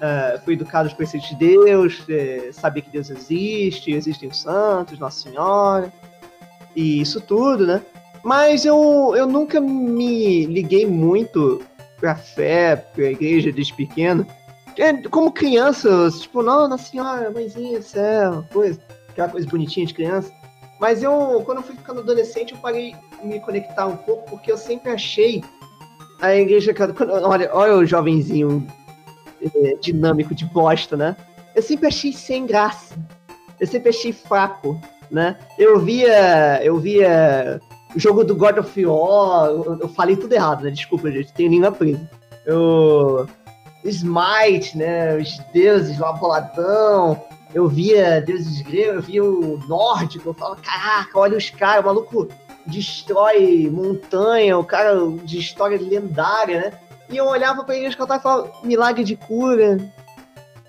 Uh, 0.02 0.42
fui 0.44 0.56
educado 0.56 0.90
aos 0.90 0.96
preceitos 0.96 1.30
de 1.30 1.36
Deus, 1.36 2.04
é, 2.10 2.50
que 2.82 2.90
Deus 2.90 3.12
existe, 3.12 3.92
existem 3.92 4.30
os 4.30 4.42
santos, 4.42 4.98
Nossa 4.98 5.30
Senhora, 5.30 5.94
e 6.76 7.00
isso 7.00 7.22
tudo, 7.22 7.68
né? 7.68 7.84
Mas 8.24 8.66
eu, 8.66 9.14
eu 9.16 9.28
nunca 9.28 9.62
me 9.62 10.48
liguei 10.48 10.88
muito 10.88 11.62
pra 12.00 12.16
fé, 12.16 12.76
pra 12.76 13.12
igreja 13.12 13.52
desde 13.52 13.76
pequeno. 13.76 14.26
É, 14.76 14.92
como 15.08 15.32
criança, 15.32 16.10
tipo, 16.20 16.42
Nossa 16.42 16.80
Senhora, 16.80 17.30
mãezinha, 17.30 17.80
céu, 17.84 18.44
coisa, 18.52 18.80
aquela 19.10 19.30
coisa 19.30 19.48
bonitinha 19.48 19.86
de 19.86 19.94
criança. 19.94 20.34
Mas 20.80 21.04
eu, 21.04 21.44
quando 21.46 21.60
eu 21.60 21.64
fui 21.64 21.76
ficando 21.76 22.00
adolescente, 22.00 22.54
eu 22.54 22.60
parei 22.60 22.96
me 23.24 23.40
conectar 23.40 23.86
um 23.86 23.98
pouco, 23.98 24.28
porque 24.32 24.52
eu 24.52 24.58
sempre 24.58 24.90
achei 24.90 25.44
a 26.20 26.36
igreja. 26.36 26.74
Olha, 27.24 27.52
olha 27.54 27.76
o 27.76 27.86
jovenzinho 27.86 28.66
é, 29.44 29.76
dinâmico 29.76 30.36
de 30.36 30.46
bosta, 30.46 30.96
né? 30.96 31.16
Eu 31.56 31.62
sempre 31.62 31.88
achei 31.88 32.14
sem 32.14 32.46
graça. 32.46 32.96
Eu 33.60 33.68
sempre 33.68 33.90
achei 33.90 34.12
fraco, 34.12 34.80
né? 35.10 35.38
Eu 35.58 35.80
via. 35.80 36.64
Eu 36.64 36.80
via 36.80 37.62
o 37.96 38.00
jogo 38.00 38.24
do 38.24 38.36
God 38.36 38.58
of 38.58 38.86
War. 38.86 39.50
Eu, 39.50 39.80
eu 39.82 39.90
falei 39.90 40.16
tudo 40.16 40.34
errado, 40.34 40.64
né? 40.64 40.72
Desculpa, 40.72 41.12
gente, 41.12 41.34
tenho 41.34 41.52
língua 41.52 41.72
presa. 41.72 42.10
Eu. 42.46 43.28
Smite, 43.84 44.78
né? 44.78 45.18
Os 45.18 45.40
deuses 45.54 45.98
lá 46.00 46.14
boladão. 46.14 47.22
Eu 47.54 47.68
via 47.68 48.22
deuses 48.22 48.62
gregos, 48.62 48.96
eu 48.96 49.02
via 49.02 49.24
o 49.24 49.58
nórdico, 49.68 50.30
eu 50.30 50.34
falava, 50.34 50.62
caraca, 50.62 51.20
olha 51.20 51.38
os 51.38 51.50
caras, 51.50 51.84
o 51.84 51.88
maluco 51.88 52.30
destrói 52.66 53.70
montanha, 53.70 54.58
o 54.58 54.64
cara 54.64 54.96
de 55.24 55.38
história 55.38 55.78
lendária, 55.78 56.62
né? 56.62 56.74
E 57.12 57.18
eu 57.18 57.26
olhava 57.26 57.64
pra 57.64 57.76
igreja 57.76 57.98
cantar 57.98 58.20
e 58.20 58.24
falava, 58.24 58.52
milagre 58.64 59.04
de 59.04 59.16
cura, 59.16 59.78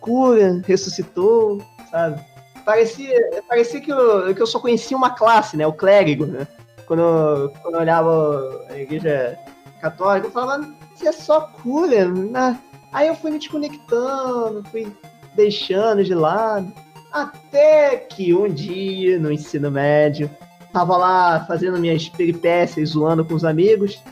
cura, 0.00 0.60
ressuscitou, 0.66 1.62
sabe? 1.90 2.20
Parecia, 2.64 3.42
parecia 3.48 3.80
que, 3.80 3.90
eu, 3.90 4.34
que 4.34 4.42
eu 4.42 4.46
só 4.46 4.58
conhecia 4.58 4.96
uma 4.96 5.10
classe, 5.10 5.56
né? 5.56 5.66
O 5.66 5.72
clérigo, 5.72 6.26
né? 6.26 6.46
Quando, 6.86 7.52
quando 7.62 7.74
eu 7.74 7.80
olhava 7.80 8.66
a 8.68 8.76
igreja 8.76 9.38
católica, 9.80 10.26
eu 10.26 10.32
falava, 10.32 10.68
isso 10.94 11.08
é 11.08 11.12
só 11.12 11.40
cura, 11.62 12.06
né? 12.08 12.58
Aí 12.92 13.08
eu 13.08 13.14
fui 13.14 13.30
me 13.30 13.38
desconectando, 13.38 14.62
fui 14.70 14.92
deixando 15.34 16.04
de 16.04 16.14
lado. 16.14 16.72
Até 17.12 17.96
que 17.96 18.34
um 18.34 18.48
dia, 18.48 19.18
no 19.18 19.30
ensino 19.30 19.70
médio, 19.70 20.30
tava 20.72 20.96
lá 20.96 21.44
fazendo 21.46 21.78
minhas 21.78 22.08
peripécias, 22.08 22.90
zoando 22.90 23.24
com 23.24 23.34
os 23.34 23.44
amigos. 23.44 24.02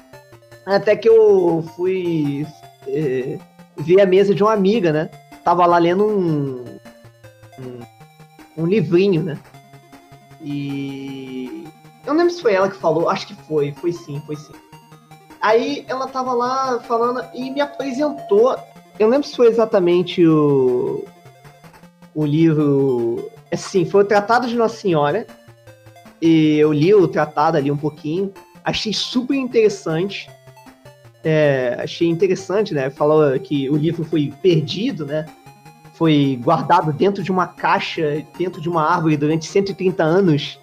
Até 0.76 0.94
que 0.94 1.08
eu 1.08 1.64
fui 1.74 2.46
é, 2.86 3.38
ver 3.76 4.00
a 4.00 4.06
mesa 4.06 4.32
de 4.32 4.42
uma 4.42 4.52
amiga, 4.52 4.92
né? 4.92 5.10
Tava 5.42 5.66
lá 5.66 5.78
lendo 5.78 6.04
um, 6.04 6.64
um, 7.58 7.80
um 8.62 8.66
livrinho, 8.66 9.20
né? 9.22 9.38
E 10.40 11.64
eu 12.06 12.14
não 12.14 12.20
lembro 12.20 12.32
se 12.32 12.40
foi 12.40 12.54
ela 12.54 12.68
que 12.68 12.76
falou, 12.76 13.10
acho 13.10 13.26
que 13.26 13.34
foi, 13.34 13.72
foi 13.72 13.92
sim, 13.92 14.22
foi 14.26 14.36
sim. 14.36 14.52
Aí 15.40 15.84
ela 15.88 16.06
tava 16.06 16.32
lá 16.32 16.78
falando 16.80 17.24
e 17.34 17.50
me 17.50 17.60
apresentou. 17.60 18.56
Eu 18.96 19.08
lembro 19.08 19.26
se 19.26 19.34
foi 19.34 19.48
exatamente 19.48 20.24
o, 20.24 21.04
o 22.14 22.24
livro. 22.24 23.28
Assim, 23.52 23.84
foi 23.84 24.02
o 24.02 24.06
Tratado 24.06 24.46
de 24.46 24.54
Nossa 24.54 24.76
Senhora. 24.76 25.26
E 26.22 26.58
eu 26.58 26.72
li 26.72 26.94
o 26.94 27.08
tratado 27.08 27.56
ali 27.56 27.72
um 27.72 27.76
pouquinho. 27.76 28.32
Achei 28.62 28.92
super 28.92 29.34
interessante. 29.34 30.30
É, 31.22 31.76
achei 31.78 32.08
interessante, 32.08 32.72
né? 32.72 32.88
Falou 32.90 33.38
que 33.38 33.68
o 33.68 33.76
livro 33.76 34.04
foi 34.04 34.32
perdido, 34.42 35.04
né? 35.04 35.26
Foi 35.94 36.38
guardado 36.42 36.92
dentro 36.92 37.22
de 37.22 37.30
uma 37.30 37.46
caixa, 37.46 38.24
dentro 38.38 38.60
de 38.60 38.68
uma 38.68 38.82
árvore 38.82 39.16
durante 39.16 39.46
130 39.46 40.02
anos. 40.02 40.58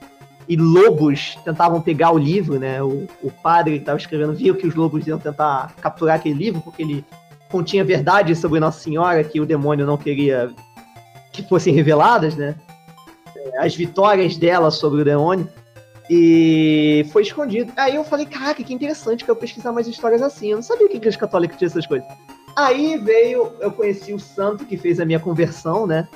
E 0.50 0.56
lobos 0.56 1.38
tentavam 1.44 1.82
pegar 1.82 2.12
o 2.12 2.18
livro, 2.18 2.58
né? 2.58 2.82
O, 2.82 3.08
o 3.22 3.30
padre 3.30 3.74
que 3.74 3.80
estava 3.80 3.98
escrevendo 3.98 4.34
viu 4.34 4.56
que 4.56 4.66
os 4.66 4.74
lobos 4.74 5.06
iam 5.06 5.20
tentar 5.20 5.76
capturar 5.82 6.16
aquele 6.16 6.36
livro, 6.36 6.62
porque 6.62 6.82
ele 6.82 7.06
continha 7.50 7.84
verdades 7.84 8.40
sobre 8.40 8.60
Nossa 8.60 8.80
Senhora 8.80 9.24
que 9.24 9.40
o 9.40 9.46
demônio 9.46 9.86
não 9.86 9.98
queria 9.98 10.52
que 11.32 11.44
fossem 11.44 11.74
reveladas, 11.74 12.36
né? 12.36 12.56
As 13.60 13.76
vitórias 13.76 14.38
dela 14.38 14.72
sobre 14.72 15.02
o 15.02 15.06
demônio. 15.06 15.48
E 16.10 17.06
foi 17.12 17.22
escondido. 17.24 17.72
Aí 17.76 17.96
eu 17.96 18.04
falei, 18.04 18.26
caraca, 18.26 18.64
que 18.64 18.74
interessante 18.74 19.26
que 19.26 19.32
eu 19.32 19.36
pesquisar 19.36 19.72
mais 19.72 19.88
histórias 19.88 20.22
assim. 20.22 20.52
Eu 20.52 20.58
não 20.58 20.64
sabia 20.64 20.88
que 20.88 20.94
a 20.94 20.98
igreja 20.98 21.18
católica 21.18 21.56
tinha 21.58 21.68
essas 21.68 21.86
coisas. 21.86 22.08
Aí 22.56 22.98
veio, 22.98 23.52
eu 23.60 23.72
conheci 23.72 24.14
o 24.14 24.20
santo 24.20 24.66
que 24.66 24.78
fez 24.78 25.00
a 25.00 25.06
minha 25.06 25.20
conversão, 25.20 25.86
né? 25.86 26.08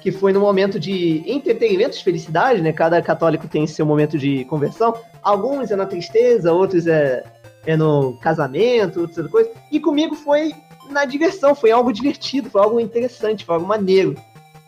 Que 0.00 0.12
foi 0.12 0.32
no 0.32 0.40
momento 0.40 0.78
de 0.78 1.22
entretenimento, 1.26 1.96
de 1.96 2.04
felicidade, 2.04 2.60
né? 2.60 2.72
Cada 2.72 3.00
católico 3.00 3.48
tem 3.48 3.66
seu 3.66 3.86
momento 3.86 4.18
de 4.18 4.44
conversão. 4.44 4.94
Alguns 5.22 5.70
é 5.70 5.76
na 5.76 5.86
tristeza, 5.86 6.52
outros 6.52 6.86
é, 6.86 7.24
é 7.66 7.76
no 7.76 8.18
casamento, 8.18 9.00
outras 9.00 9.30
coisas. 9.30 9.52
E 9.70 9.80
comigo 9.80 10.14
foi 10.14 10.52
na 10.90 11.04
diversão, 11.04 11.54
foi 11.54 11.70
algo 11.70 11.92
divertido, 11.92 12.50
foi 12.50 12.60
algo 12.60 12.78
interessante, 12.78 13.44
foi 13.44 13.54
algo 13.54 13.66
maneiro 13.66 14.14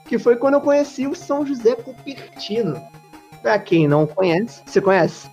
que 0.04 0.18
foi 0.18 0.36
quando 0.36 0.54
eu 0.54 0.60
conheci 0.60 1.06
o 1.06 1.14
São 1.14 1.46
José 1.46 1.74
Cupertino. 1.74 2.80
Pra 3.44 3.58
quem 3.58 3.86
não 3.86 4.06
conhece, 4.06 4.62
você 4.64 4.80
conhece? 4.80 5.30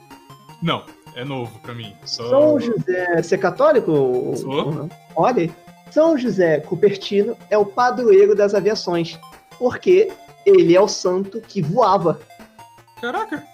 Não, 0.62 0.84
é 1.16 1.24
novo 1.24 1.58
pra 1.60 1.74
mim. 1.74 1.96
São 2.04 2.60
José, 2.60 3.24
você 3.24 3.36
é 3.36 3.38
católico? 3.38 4.34
Sou. 4.36 4.90
Olha, 5.16 5.50
São 5.92 6.18
José 6.18 6.60
Cupertino 6.60 7.38
é 7.50 7.58
o 7.58 7.66
padroeiro 7.66 8.36
das 8.36 8.54
aviações, 8.54 9.18
porque 9.58 10.12
ele 10.46 10.76
é 10.76 10.82
o 10.82 10.90
santo 10.90 11.40
que 11.40 11.62
voava. 11.62 12.20
Caraca! 13.00 13.48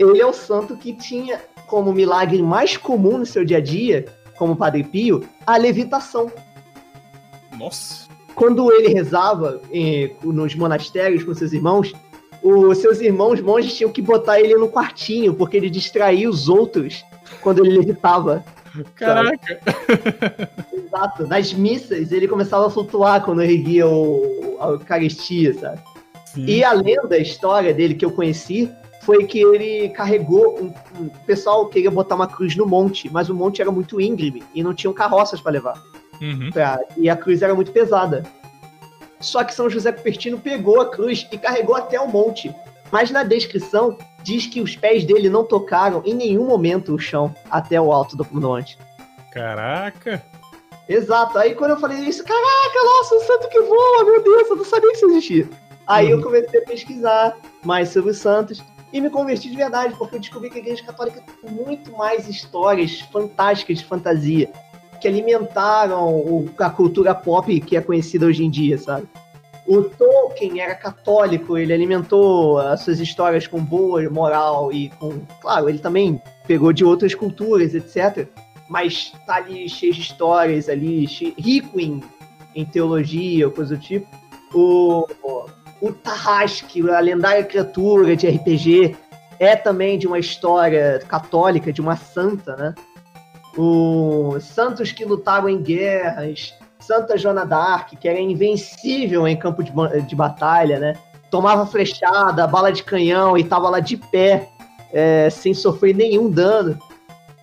Ele 0.00 0.20
é 0.20 0.26
o 0.26 0.32
santo 0.32 0.76
que 0.76 0.92
tinha 0.94 1.40
como 1.68 1.92
milagre 1.92 2.42
mais 2.42 2.76
comum 2.76 3.18
no 3.18 3.26
seu 3.26 3.44
dia 3.44 3.58
a 3.58 3.60
dia, 3.60 4.06
como 4.36 4.56
Padre 4.56 4.82
Pio, 4.82 5.28
a 5.46 5.56
levitação. 5.56 6.28
Nossa! 7.56 8.02
quando 8.34 8.72
ele 8.72 8.92
rezava 8.92 9.60
eh, 9.72 10.10
nos 10.22 10.54
monastérios 10.54 11.22
com 11.22 11.34
seus 11.34 11.52
irmãos, 11.52 11.92
os 12.42 12.78
seus 12.78 13.00
irmãos 13.00 13.40
monges 13.40 13.74
tinham 13.74 13.92
que 13.92 14.02
botar 14.02 14.40
ele 14.40 14.54
no 14.56 14.68
quartinho, 14.68 15.34
porque 15.34 15.56
ele 15.56 15.70
distraía 15.70 16.28
os 16.28 16.48
outros 16.48 17.04
quando 17.40 17.64
ele 17.64 17.78
levitava. 17.78 18.44
Caraca! 18.94 19.60
Exato. 20.72 21.26
Nas 21.26 21.52
missas, 21.52 22.10
ele 22.10 22.26
começava 22.26 22.66
a 22.66 22.70
flutuar 22.70 23.22
quando 23.24 23.42
erguia 23.42 23.86
o, 23.86 24.56
a 24.60 24.68
Eucaristia, 24.68 25.54
sabe? 25.54 25.80
Sim. 26.26 26.46
E 26.46 26.64
a 26.64 26.72
lenda, 26.72 27.14
a 27.14 27.18
história 27.18 27.72
dele 27.74 27.94
que 27.94 28.04
eu 28.04 28.10
conheci, 28.10 28.70
foi 29.02 29.24
que 29.24 29.40
ele 29.40 29.90
carregou. 29.90 30.58
Um, 30.58 30.66
um, 31.00 31.06
o 31.06 31.24
pessoal 31.26 31.66
queria 31.66 31.90
botar 31.90 32.14
uma 32.14 32.26
cruz 32.26 32.56
no 32.56 32.66
monte, 32.66 33.10
mas 33.12 33.28
o 33.28 33.34
monte 33.34 33.60
era 33.60 33.70
muito 33.70 34.00
íngreme 34.00 34.42
e 34.54 34.62
não 34.62 34.74
tinham 34.74 34.94
carroças 34.94 35.40
para 35.40 35.52
levar. 35.52 35.82
Uhum. 36.20 36.50
Pra, 36.52 36.80
e 36.96 37.10
a 37.10 37.16
cruz 37.16 37.42
era 37.42 37.54
muito 37.54 37.72
pesada. 37.72 38.22
Só 39.22 39.44
que 39.44 39.54
São 39.54 39.70
José 39.70 39.92
Cupertino 39.92 40.38
pegou 40.38 40.80
a 40.80 40.90
cruz 40.90 41.26
e 41.30 41.38
carregou 41.38 41.76
até 41.76 41.98
o 42.00 42.08
monte. 42.08 42.54
Mas 42.90 43.10
na 43.10 43.22
descrição 43.22 43.96
diz 44.22 44.46
que 44.46 44.60
os 44.60 44.76
pés 44.76 45.04
dele 45.04 45.30
não 45.30 45.44
tocaram 45.44 46.02
em 46.04 46.14
nenhum 46.14 46.46
momento 46.46 46.94
o 46.94 46.98
chão 46.98 47.34
até 47.50 47.80
o 47.80 47.92
alto 47.92 48.16
do 48.16 48.26
monte. 48.32 48.78
Caraca! 49.32 50.22
Exato. 50.88 51.38
Aí 51.38 51.54
quando 51.54 51.70
eu 51.70 51.80
falei 51.80 52.00
isso, 52.00 52.22
caraca, 52.22 52.84
nossa, 52.84 53.14
o 53.14 53.20
santo 53.20 53.48
que 53.48 53.60
voa, 53.60 54.04
meu 54.04 54.22
Deus, 54.22 54.50
eu 54.50 54.56
não 54.56 54.64
sabia 54.64 54.90
que 54.90 54.96
isso 54.96 55.10
existia. 55.10 55.48
Aí 55.86 56.12
uhum. 56.12 56.18
eu 56.18 56.22
comecei 56.22 56.60
a 56.60 56.64
pesquisar 56.64 57.36
mais 57.64 57.88
sobre 57.88 58.10
os 58.10 58.18
santos 58.18 58.62
e 58.92 59.00
me 59.00 59.08
converti 59.08 59.48
de 59.48 59.56
verdade, 59.56 59.94
porque 59.96 60.16
eu 60.16 60.20
descobri 60.20 60.50
que 60.50 60.58
a 60.58 60.60
Igreja 60.60 60.84
Católica 60.84 61.22
tem 61.22 61.50
muito 61.50 61.92
mais 61.92 62.28
histórias 62.28 63.00
fantásticas 63.00 63.78
de 63.78 63.84
fantasia 63.86 64.52
que 65.02 65.08
alimentaram 65.08 66.14
o, 66.14 66.48
a 66.56 66.70
cultura 66.70 67.12
pop 67.12 67.60
que 67.60 67.76
é 67.76 67.80
conhecida 67.80 68.24
hoje 68.24 68.44
em 68.44 68.50
dia, 68.50 68.78
sabe? 68.78 69.08
O 69.66 69.82
Tolkien 69.82 70.60
era 70.60 70.76
católico, 70.76 71.58
ele 71.58 71.72
alimentou 71.72 72.58
as 72.58 72.82
suas 72.82 73.00
histórias 73.00 73.48
com 73.48 73.60
boa 73.62 74.08
moral 74.08 74.72
e 74.72 74.90
com. 74.90 75.20
Claro, 75.40 75.68
ele 75.68 75.80
também 75.80 76.22
pegou 76.46 76.72
de 76.72 76.84
outras 76.84 77.16
culturas, 77.16 77.74
etc. 77.74 78.28
mas 78.68 79.12
tá 79.26 79.36
ali 79.36 79.68
cheio 79.68 79.92
de 79.92 80.00
histórias 80.00 80.68
ali, 80.68 81.06
cheio, 81.08 81.34
rico 81.36 81.80
em, 81.80 82.00
em 82.54 82.64
teologia 82.64 83.50
coisa 83.50 83.76
do 83.76 83.82
tipo. 83.82 84.06
O, 84.54 85.06
o 85.80 85.92
Tarrasque, 85.92 86.88
a 86.88 87.00
lendária 87.00 87.42
criatura 87.42 88.14
de 88.14 88.28
RPG, 88.28 88.96
é 89.40 89.56
também 89.56 89.98
de 89.98 90.06
uma 90.06 90.18
história 90.18 91.00
católica, 91.08 91.72
de 91.72 91.80
uma 91.80 91.96
santa, 91.96 92.54
né? 92.56 92.74
O 93.56 94.38
santos 94.40 94.92
que 94.92 95.04
lutaram 95.04 95.48
em 95.48 95.60
guerras, 95.60 96.54
Santa 96.80 97.16
Joana 97.16 97.44
d'Arc, 97.44 97.96
que 97.96 98.08
era 98.08 98.18
invencível 98.18 99.26
em 99.26 99.36
campo 99.36 99.62
de, 99.62 99.72
de 100.02 100.16
batalha, 100.16 100.78
né? 100.78 100.94
Tomava 101.30 101.64
flechada, 101.66 102.46
bala 102.46 102.72
de 102.72 102.82
canhão 102.82 103.38
e 103.38 103.44
tava 103.44 103.70
lá 103.70 103.80
de 103.80 103.96
pé, 103.96 104.48
é, 104.92 105.30
sem 105.30 105.54
sofrer 105.54 105.94
nenhum 105.94 106.30
dano. 106.30 106.78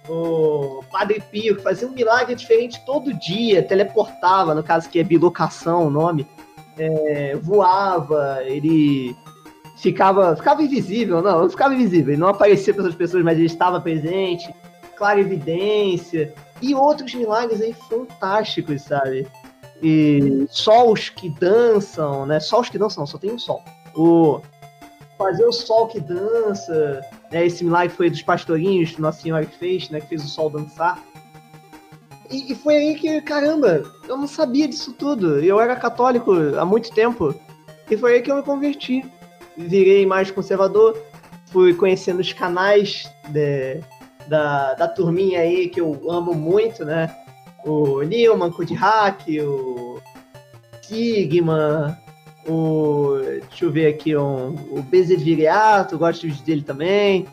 O 0.07 0.83
Padre 0.91 1.21
Pio, 1.31 1.55
que 1.55 1.61
fazia 1.61 1.87
um 1.87 1.91
milagre 1.91 2.33
diferente 2.35 2.83
todo 2.85 3.13
dia, 3.13 3.61
teleportava, 3.61 4.55
no 4.55 4.63
caso 4.63 4.89
que 4.89 4.99
é 4.99 5.03
bilocação 5.03 5.87
o 5.87 5.89
nome, 5.89 6.27
é, 6.77 7.35
voava, 7.35 8.39
ele 8.43 9.15
ficava, 9.77 10.35
ficava 10.35 10.63
invisível, 10.63 11.21
não, 11.21 11.41
não 11.41 11.49
ficava 11.49 11.75
invisível, 11.75 12.13
ele 12.13 12.21
não 12.21 12.29
aparecia 12.29 12.73
para 12.73 12.87
as 12.87 12.95
pessoas, 12.95 13.23
mas 13.23 13.37
ele 13.37 13.45
estava 13.45 13.79
presente, 13.79 14.53
clara 14.99 15.19
evidência, 15.19 16.33
e 16.61 16.75
outros 16.75 17.15
milagres 17.15 17.61
aí 17.61 17.73
fantásticos, 17.73 18.83
sabe? 18.83 19.25
E 19.81 20.45
sols 20.49 21.07
que 21.09 21.29
dançam, 21.29 22.25
né? 22.25 22.39
Sols 22.39 22.69
que 22.69 22.77
dançam, 22.77 23.07
só 23.07 23.17
tem 23.17 23.31
um 23.31 23.39
sol. 23.39 23.63
O 23.95 24.41
fazer 25.17 25.45
o 25.45 25.51
sol 25.51 25.87
que 25.87 25.99
dança, 25.99 27.01
né? 27.31 27.45
Esse 27.45 27.63
milagre 27.63 27.95
foi 27.95 28.09
dos 28.09 28.21
pastorinhos 28.21 28.91
que 28.91 29.01
Nossa 29.01 29.21
Senhora 29.21 29.45
fez, 29.45 29.89
né? 29.89 30.01
Que 30.01 30.07
fez 30.07 30.23
o 30.23 30.27
sol 30.27 30.49
dançar. 30.49 31.01
E, 32.29 32.51
e, 32.51 32.55
foi 32.55 32.75
aí 32.75 32.95
que, 32.95 33.21
caramba, 33.21 33.83
eu 34.07 34.17
não 34.17 34.27
sabia 34.27 34.67
disso 34.67 34.93
tudo. 34.93 35.39
Eu 35.39 35.59
era 35.59 35.75
católico 35.75 36.31
há 36.57 36.65
muito 36.65 36.91
tempo. 36.91 37.33
E 37.89 37.97
foi 37.97 38.15
aí 38.15 38.21
que 38.21 38.29
eu 38.29 38.35
me 38.35 38.43
converti. 38.43 39.03
Virei 39.57 40.05
mais 40.05 40.29
conservador, 40.29 40.97
fui 41.47 41.73
conhecendo 41.73 42.19
os 42.19 42.31
canais 42.31 43.11
de, 43.29 43.81
da, 44.29 44.75
da 44.75 44.87
turminha 44.87 45.41
aí 45.41 45.67
que 45.67 45.81
eu 45.81 45.99
amo 46.09 46.33
muito, 46.33 46.85
né? 46.85 47.13
O 47.65 48.01
Newman, 48.03 48.51
Kudhack, 48.51 49.41
o 49.41 49.99
Sigma, 50.81 51.99
o. 52.47 53.17
Deixa 53.49 53.65
eu 53.65 53.71
ver 53.71 53.87
aqui, 53.87 54.15
um, 54.15 54.55
o 54.71 54.81
Bezeviriato, 54.81 55.97
gosto 55.97 56.27
dele 56.43 56.61
também. 56.61 57.27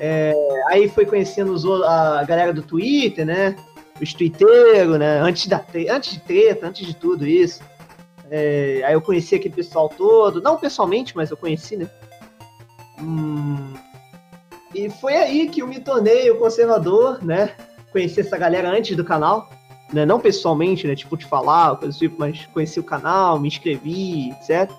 É, 0.00 0.32
aí 0.68 0.88
foi 0.88 1.04
conhecendo 1.04 1.52
os, 1.52 1.64
a 1.66 2.24
galera 2.24 2.52
do 2.52 2.62
Twitter, 2.62 3.26
né? 3.26 3.56
Os 4.00 4.14
twitteiros, 4.14 4.98
né? 4.98 5.18
Antes, 5.20 5.46
da, 5.48 5.62
antes 5.90 6.12
de 6.12 6.20
treta, 6.20 6.66
antes 6.68 6.86
de 6.86 6.94
tudo 6.94 7.26
isso. 7.26 7.60
É, 8.30 8.82
aí 8.84 8.94
eu 8.94 9.00
conheci 9.00 9.34
aquele 9.34 9.54
pessoal 9.54 9.88
todo. 9.88 10.40
Não 10.40 10.56
pessoalmente, 10.56 11.16
mas 11.16 11.30
eu 11.30 11.36
conheci, 11.36 11.76
né? 11.76 11.88
Hum, 13.00 13.74
e 14.74 14.90
foi 14.90 15.16
aí 15.16 15.48
que 15.48 15.62
eu 15.62 15.66
me 15.66 15.80
tornei 15.80 16.30
o 16.30 16.38
conservador, 16.38 17.24
né? 17.24 17.54
Conheci 17.90 18.20
essa 18.20 18.36
galera 18.36 18.70
antes 18.70 18.96
do 18.96 19.04
canal, 19.04 19.48
né? 19.92 20.04
Não 20.04 20.20
pessoalmente, 20.20 20.86
né? 20.86 20.94
Tipo, 20.94 21.16
te 21.16 21.24
falar, 21.24 21.76
coisa 21.76 21.94
do 21.94 21.98
tipo, 21.98 22.16
mas 22.18 22.46
conheci 22.46 22.78
o 22.78 22.84
canal, 22.84 23.40
me 23.40 23.48
inscrevi, 23.48 24.30
etc. 24.32 24.70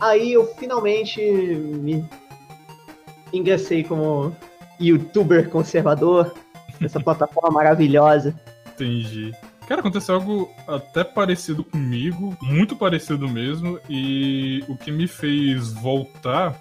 Aí 0.00 0.32
eu 0.32 0.46
finalmente 0.56 1.20
me 1.20 2.04
ingressei 3.32 3.84
como 3.84 4.36
youtuber 4.80 5.48
conservador 5.48 6.34
nessa 6.80 6.98
plataforma 7.00 7.50
maravilhosa. 7.50 8.34
Entendi. 8.74 9.32
Cara, 9.68 9.80
aconteceu 9.80 10.16
algo 10.16 10.50
até 10.66 11.04
parecido 11.04 11.62
comigo, 11.62 12.36
muito 12.42 12.74
parecido 12.74 13.28
mesmo, 13.28 13.78
e 13.88 14.64
o 14.68 14.76
que 14.76 14.90
me 14.90 15.06
fez 15.06 15.72
voltar 15.72 16.60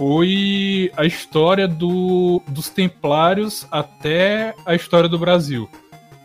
foi 0.00 0.90
a 0.96 1.04
história 1.04 1.68
do, 1.68 2.40
dos 2.48 2.70
Templários 2.70 3.66
até 3.70 4.54
a 4.64 4.74
história 4.74 5.10
do 5.10 5.18
Brasil. 5.18 5.68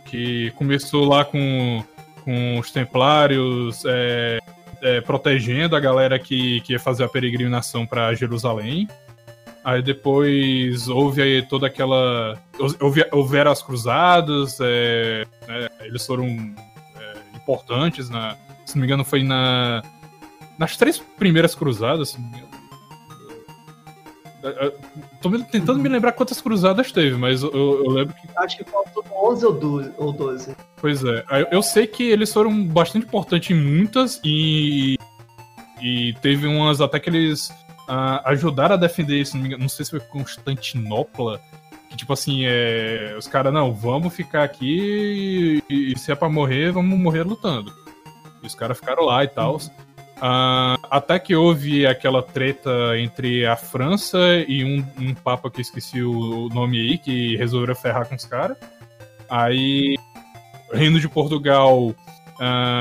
Que 0.05 0.49
começou 0.51 1.03
lá 1.03 1.25
com, 1.25 1.83
com 2.23 2.57
os 2.57 2.71
Templários 2.71 3.83
é, 3.85 4.39
é, 4.81 5.01
protegendo 5.01 5.75
a 5.75 5.81
galera 5.81 6.17
que, 6.17 6.61
que 6.61 6.71
ia 6.71 6.79
fazer 6.79 7.03
a 7.03 7.09
peregrinação 7.09 7.85
para 7.85 8.13
Jerusalém. 8.13 8.87
Aí 9.61 9.81
depois 9.81 10.87
houve 10.87 11.21
aí 11.21 11.41
toda 11.41 11.67
aquela. 11.67 12.39
Houve, 12.79 13.05
houveram 13.11 13.51
as 13.51 13.61
cruzadas, 13.61 14.57
é, 14.61 15.25
né, 15.49 15.67
eles 15.81 16.05
foram 16.05 16.25
é, 16.27 17.13
importantes, 17.35 18.09
na, 18.09 18.37
se 18.65 18.77
não 18.77 18.81
me 18.83 18.87
engano, 18.87 19.03
foi 19.03 19.21
na, 19.21 19.83
nas 20.57 20.77
três 20.77 20.97
primeiras 20.97 21.53
cruzadas, 21.53 22.11
se 22.11 22.21
não 22.21 22.29
me 22.29 22.37
engano 22.37 22.54
Tô 25.21 25.31
tentando 25.39 25.79
me 25.79 25.89
lembrar 25.89 26.11
quantas 26.11 26.39
cruzadas 26.39 26.91
teve, 26.91 27.17
mas 27.17 27.41
eu, 27.41 27.51
eu 27.51 27.89
lembro 27.89 28.13
que. 28.13 28.27
Acho 28.35 28.57
que 28.57 28.63
faltou 28.63 29.03
11 29.31 29.45
ou 29.45 29.53
12. 29.53 29.91
Ou 29.97 30.11
12. 30.11 30.55
Pois 30.77 31.03
é. 31.03 31.23
Eu 31.51 31.61
sei 31.61 31.87
que 31.87 32.03
eles 32.03 32.31
foram 32.31 32.65
bastante 32.65 33.05
importantes 33.05 33.51
em 33.51 33.59
muitas 33.59 34.19
e. 34.23 34.97
E 35.81 36.13
teve 36.21 36.47
umas 36.47 36.79
até 36.79 36.99
que 36.99 37.09
eles 37.09 37.49
uh, 37.89 38.21
ajudaram 38.25 38.75
a 38.75 38.77
defender, 38.77 39.25
se 39.25 39.37
não, 39.37 39.57
não 39.57 39.69
sei 39.69 39.85
se 39.85 39.91
foi 39.91 39.99
Constantinopla. 39.99 41.41
Que 41.89 41.97
tipo 41.97 42.13
assim, 42.13 42.45
é, 42.45 43.15
os 43.17 43.27
caras, 43.27 43.53
não, 43.53 43.73
vamos 43.73 44.13
ficar 44.13 44.43
aqui 44.43 45.61
e, 45.69 45.91
e, 45.93 45.99
se 45.99 46.11
é 46.11 46.15
pra 46.15 46.29
morrer, 46.29 46.71
vamos 46.71 46.97
morrer 46.97 47.23
lutando. 47.23 47.73
E 48.41 48.47
os 48.47 48.55
caras 48.55 48.77
ficaram 48.77 49.05
lá 49.05 49.23
e 49.23 49.27
tal. 49.27 49.53
Uhum. 49.53 49.84
Uh, 50.17 50.79
até 50.89 51.19
que 51.19 51.35
houve 51.35 51.85
aquela 51.85 52.23
treta 52.23 52.97
entre 52.97 53.45
a 53.45 53.57
França 53.57 54.17
e 54.47 54.63
um, 54.63 54.85
um 54.97 55.13
papa 55.13 55.51
que 55.51 55.59
esqueci 55.59 56.01
o 56.01 56.47
nome 56.53 56.79
aí, 56.79 56.97
que 56.97 57.35
resolveram 57.35 57.75
ferrar 57.75 58.07
com 58.07 58.15
os 58.15 58.25
caras. 58.25 58.57
Aí, 59.29 59.97
o 60.71 60.75
Reino 60.75 60.99
de 60.99 61.09
Portugal, 61.09 61.87
uh, 61.87 61.95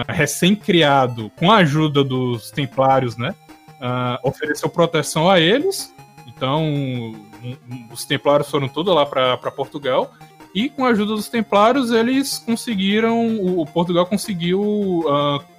recém-criado, 0.08 1.30
com 1.36 1.50
a 1.50 1.56
ajuda 1.56 2.04
dos 2.04 2.50
Templários, 2.52 3.16
né? 3.16 3.34
Uh, 3.80 4.28
ofereceu 4.28 4.68
proteção 4.68 5.28
a 5.28 5.40
eles. 5.40 5.92
Então, 6.28 6.62
um, 6.64 7.16
um, 7.42 7.88
os 7.92 8.04
Templários 8.04 8.48
foram 8.48 8.68
todos 8.68 8.94
lá 8.94 9.04
para 9.04 9.50
Portugal. 9.50 10.12
E 10.54 10.68
com 10.68 10.84
a 10.84 10.90
ajuda 10.90 11.16
dos 11.16 11.28
Templários, 11.28 11.90
eles 11.90 12.38
conseguiram. 12.38 13.38
O 13.58 13.66
Portugal 13.66 14.06
conseguiu 14.06 15.04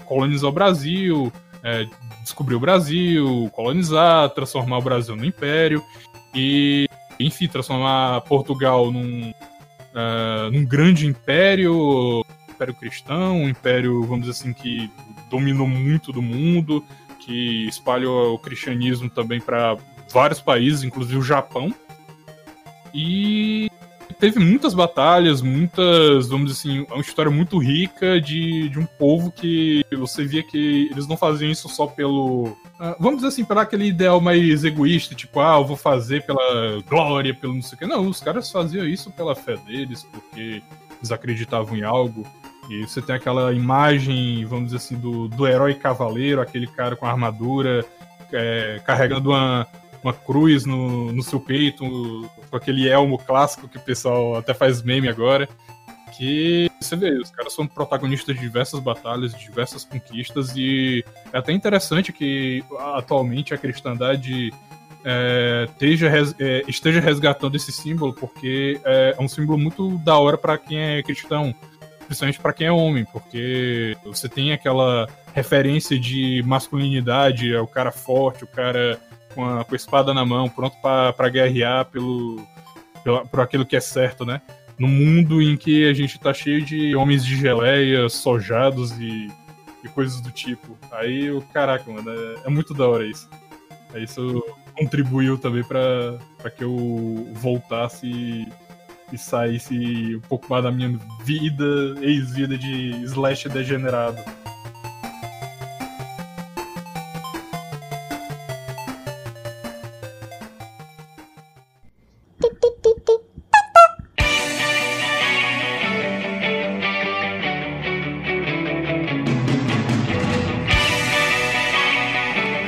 colonizar 0.05 0.49
o 0.49 0.53
Brasil, 0.53 1.33
é, 1.65 1.87
descobrir 2.21 2.53
o 2.53 2.59
Brasil, 2.59 3.49
colonizar, 3.51 4.29
transformar 4.29 4.77
o 4.77 4.83
Brasil 4.83 5.15
no 5.15 5.25
império 5.25 5.83
e, 6.33 6.87
enfim, 7.19 7.47
transformar 7.47 8.21
Portugal 8.21 8.91
num, 8.91 9.31
uh, 9.31 10.51
num 10.51 10.63
grande 10.63 11.07
império, 11.07 12.23
império 12.47 12.73
cristão, 12.75 13.41
um 13.41 13.49
império, 13.49 14.03
vamos 14.03 14.27
dizer 14.27 14.31
assim, 14.33 14.53
que 14.53 14.91
dominou 15.27 15.67
muito 15.67 16.11
do 16.11 16.21
mundo, 16.21 16.85
que 17.19 17.67
espalhou 17.67 18.35
o 18.35 18.39
cristianismo 18.39 19.09
também 19.09 19.41
para 19.41 19.75
vários 20.13 20.39
países, 20.39 20.83
inclusive 20.83 21.17
o 21.17 21.23
Japão. 21.23 21.73
E 22.93 23.71
teve 24.19 24.39
muitas 24.39 24.73
batalhas, 24.73 25.41
muitas, 25.41 26.27
vamos 26.27 26.51
dizer 26.51 26.59
assim, 26.59 26.85
uma 26.91 27.01
história 27.01 27.31
muito 27.31 27.57
rica 27.57 28.19
de, 28.19 28.69
de 28.69 28.79
um 28.79 28.85
povo 28.85 29.31
que 29.31 29.85
você 29.91 30.25
via 30.25 30.43
que 30.43 30.89
eles 30.91 31.07
não 31.07 31.17
faziam 31.17 31.51
isso 31.51 31.69
só 31.69 31.87
pelo. 31.87 32.47
Uh, 32.79 32.95
vamos 32.99 33.17
dizer 33.17 33.27
assim, 33.27 33.45
pelo 33.45 33.59
aquele 33.59 33.85
ideal 33.85 34.19
mais 34.19 34.63
egoísta, 34.63 35.15
tipo, 35.15 35.39
ah, 35.39 35.57
eu 35.57 35.65
vou 35.65 35.77
fazer 35.77 36.25
pela 36.25 36.81
glória, 36.87 37.33
pelo 37.33 37.53
não 37.55 37.61
sei 37.61 37.75
o 37.75 37.79
que. 37.79 37.85
Não, 37.85 38.07
os 38.07 38.19
caras 38.19 38.51
faziam 38.51 38.85
isso 38.85 39.11
pela 39.11 39.35
fé 39.35 39.55
deles, 39.57 40.03
porque 40.03 40.61
eles 40.97 41.11
acreditavam 41.11 41.77
em 41.77 41.83
algo. 41.83 42.25
E 42.69 42.81
você 42.81 43.01
tem 43.01 43.15
aquela 43.15 43.53
imagem, 43.53 44.43
vamos 44.45 44.65
dizer 44.65 44.77
assim, 44.77 44.95
do, 44.95 45.27
do 45.27 45.47
herói 45.47 45.75
cavaleiro, 45.75 46.41
aquele 46.41 46.65
cara 46.65 46.95
com 46.95 47.05
armadura, 47.05 47.85
é, 48.33 48.81
carregando 48.83 49.29
uma, 49.29 49.67
uma 50.05 50.13
cruz 50.13 50.65
no, 50.65 51.11
no 51.11 51.23
seu 51.23 51.39
peito, 51.39 51.83
com 52.49 52.55
aquele 52.55 52.87
elmo 52.87 53.17
clássico 53.17 53.67
que 53.67 53.77
o 53.77 53.81
pessoal 53.81 54.37
até 54.37 54.53
faz 54.53 54.83
meme 54.83 55.09
agora. 55.09 55.49
Que 56.15 56.69
você 56.79 56.95
vê, 56.95 57.11
os 57.17 57.31
caras 57.31 57.53
são 57.53 57.67
protagonistas 57.67 58.35
de 58.35 58.41
diversas 58.41 58.79
batalhas, 58.79 59.33
de 59.33 59.43
diversas 59.43 59.83
conquistas, 59.83 60.55
e 60.55 61.03
é 61.33 61.37
até 61.39 61.51
interessante 61.51 62.13
que 62.13 62.63
atualmente 62.93 63.53
a 63.53 63.57
cristandade 63.57 64.53
é, 65.03 65.67
esteja, 65.67 66.09
é, 66.39 66.63
esteja 66.67 67.01
resgatando 67.01 67.55
esse 67.55 67.71
símbolo, 67.71 68.13
porque 68.13 68.79
é, 68.85 69.15
é 69.17 69.21
um 69.21 69.27
símbolo 69.27 69.57
muito 69.57 69.97
da 69.97 70.17
hora 70.17 70.37
para 70.37 70.57
quem 70.57 70.77
é 70.79 71.03
cristão, 71.03 71.53
principalmente 72.05 72.39
para 72.39 72.53
quem 72.53 72.67
é 72.67 72.71
homem, 72.71 73.05
porque 73.05 73.97
você 74.05 74.29
tem 74.29 74.53
aquela 74.53 75.09
referência 75.33 75.99
de 75.99 76.41
masculinidade, 76.45 77.53
é 77.53 77.59
o 77.59 77.67
cara 77.67 77.91
forte, 77.91 78.43
o 78.43 78.47
cara 78.47 78.99
com 79.35 79.45
a, 79.45 79.63
com 79.63 79.73
a 79.73 79.75
espada 79.75 80.13
na 80.13 80.25
mão, 80.25 80.49
pronto 80.49 80.77
para 80.81 81.29
guerrear 81.29 81.85
pelo, 81.85 82.41
pelo, 83.03 83.27
por 83.27 83.41
aquilo 83.41 83.65
que 83.65 83.75
é 83.75 83.81
certo, 83.81 84.25
né? 84.25 84.41
no 84.77 84.87
mundo 84.87 85.41
em 85.41 85.55
que 85.55 85.89
a 85.89 85.93
gente 85.93 86.19
tá 86.19 86.33
cheio 86.33 86.63
de 86.63 86.95
homens 86.95 87.25
de 87.25 87.35
geleia, 87.35 88.09
sojados 88.09 88.91
e, 88.99 89.31
e 89.83 89.87
coisas 89.89 90.19
do 90.21 90.31
tipo. 90.31 90.77
Aí, 90.91 91.31
o 91.31 91.41
caraca, 91.41 91.89
mano, 91.91 92.09
é, 92.11 92.47
é, 92.47 92.49
muito 92.49 92.73
da 92.73 92.87
hora 92.87 93.05
isso. 93.05 93.29
Aí 93.93 94.03
isso 94.03 94.43
contribuiu 94.77 95.37
também 95.37 95.63
para 95.63 96.19
que 96.55 96.63
eu 96.63 97.29
voltasse 97.33 98.05
e, 98.05 98.47
e 99.13 99.17
saísse 99.17 100.15
um 100.17 100.27
pouco 100.27 100.47
mais 100.49 100.63
da 100.63 100.71
minha 100.71 100.99
vida, 101.23 101.95
ex-vida 102.01 102.57
de 102.57 102.91
slash 103.03 103.47
degenerado. 103.47 104.21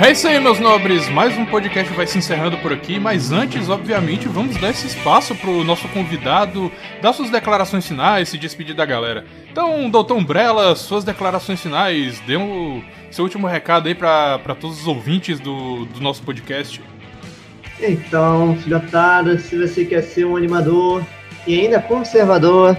É 0.08 0.12
isso 0.12 0.26
aí, 0.26 0.40
meus 0.40 0.58
nobres. 0.58 1.10
Mais 1.10 1.38
um 1.38 1.46
podcast 1.46 1.94
vai 1.94 2.08
se 2.08 2.18
encerrando 2.18 2.56
por 2.60 2.72
aqui, 2.72 2.98
mas 2.98 3.34
antes, 3.34 3.68
obviamente, 3.68 4.26
vamos 4.30 4.56
dar 4.56 4.70
esse 4.70 4.88
espaço 4.88 5.36
pro 5.36 5.66
nosso 5.66 5.86
convidado 5.90 6.72
dar 7.02 7.12
suas 7.12 7.30
declarações 7.30 7.86
finais, 7.86 8.30
se 8.30 8.38
despedir 8.38 8.74
da 8.74 8.86
galera. 8.86 9.26
Então, 9.52 9.90
doutor 9.90 10.16
Umbrella, 10.16 10.74
suas 10.78 11.04
declarações 11.04 11.62
finais, 11.62 12.22
dê 12.22 12.38
um, 12.38 12.82
seu 13.12 13.26
último 13.26 13.48
recado 13.48 13.90
aí 13.90 13.94
para 13.94 14.56
todos 14.58 14.80
os 14.80 14.88
ouvintes 14.88 15.42
do, 15.42 15.84
do 15.88 16.00
nosso 16.00 16.24
podcast. 16.24 16.82
Então, 17.78 18.56
filhotada, 18.64 19.38
se 19.38 19.58
você 19.58 19.84
quer 19.84 20.04
ser 20.04 20.26
um 20.26 20.38
animador 20.38 21.04
e 21.46 21.60
ainda 21.60 21.82
conservador, 21.82 22.78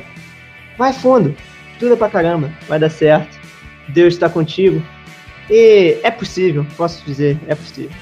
vai 0.78 0.94
fundo, 0.94 1.36
estuda 1.74 1.94
pra 1.94 2.08
caramba, 2.08 2.50
vai 2.66 2.78
dar 2.78 2.88
certo. 2.88 3.38
Deus 3.90 4.14
está 4.14 4.30
contigo. 4.30 4.82
E 5.50 5.98
é 6.02 6.10
possível, 6.10 6.66
posso 6.76 7.04
dizer, 7.04 7.38
é 7.46 7.54
possível. 7.54 7.96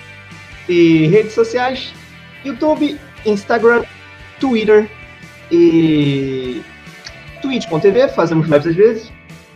E 0.68 1.06
redes 1.06 1.32
sociais: 1.32 1.92
YouTube, 2.44 2.98
Instagram, 3.24 3.84
Twitter 4.40 4.88
e 5.50 6.62
Twitch.tv, 7.40 8.08
fazemos 8.08 8.46
lives 8.46 8.66
às 8.66 8.74
vezes. 8.74 9.12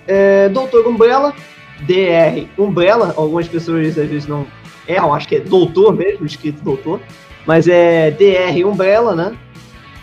É, 0.06 0.48
Doutor 0.48 0.86
Umbrella, 0.86 1.34
DR 1.80 2.46
Umbrella, 2.58 3.14
algumas 3.16 3.48
pessoas 3.48 3.98
às 3.98 4.08
vezes 4.08 4.26
não 4.26 4.46
erram, 4.86 5.14
acho 5.14 5.28
que 5.28 5.36
é 5.36 5.40
doutor 5.40 5.94
mesmo, 5.94 6.26
escrito 6.26 6.62
doutor, 6.62 7.00
mas 7.46 7.68
é 7.68 8.10
DR 8.10 8.66
Umbrella, 8.66 9.14
né? 9.14 9.36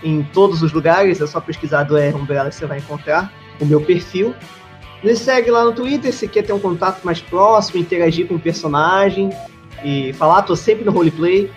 Em 0.04 0.24
todos 0.34 0.62
os 0.62 0.72
lugares, 0.72 1.20
é 1.20 1.28
só 1.28 1.42
pesquisar 1.42 1.84
DR 1.84 2.16
Umbrella 2.16 2.50
que 2.50 2.56
você 2.56 2.66
vai 2.66 2.78
encontrar 2.78 3.34
o 3.60 3.66
meu 3.66 3.82
perfil. 3.82 4.34
Nos 5.04 5.20
segue 5.20 5.52
lá 5.52 5.64
no 5.64 5.74
Twitter 5.74 6.12
se 6.12 6.28
quer 6.28 6.44
ter 6.44 6.54
um 6.54 6.60
contato 6.60 7.04
mais 7.04 7.22
próximo, 7.22 7.80
interagir 7.80 8.28
com 8.28 8.36
o 8.36 8.40
personagem 8.40 9.30
e 9.84 10.12
falar, 10.14 10.42
tô 10.42 10.56
sempre 10.56 10.84
no 10.86 10.92
roleplay. 10.92 11.52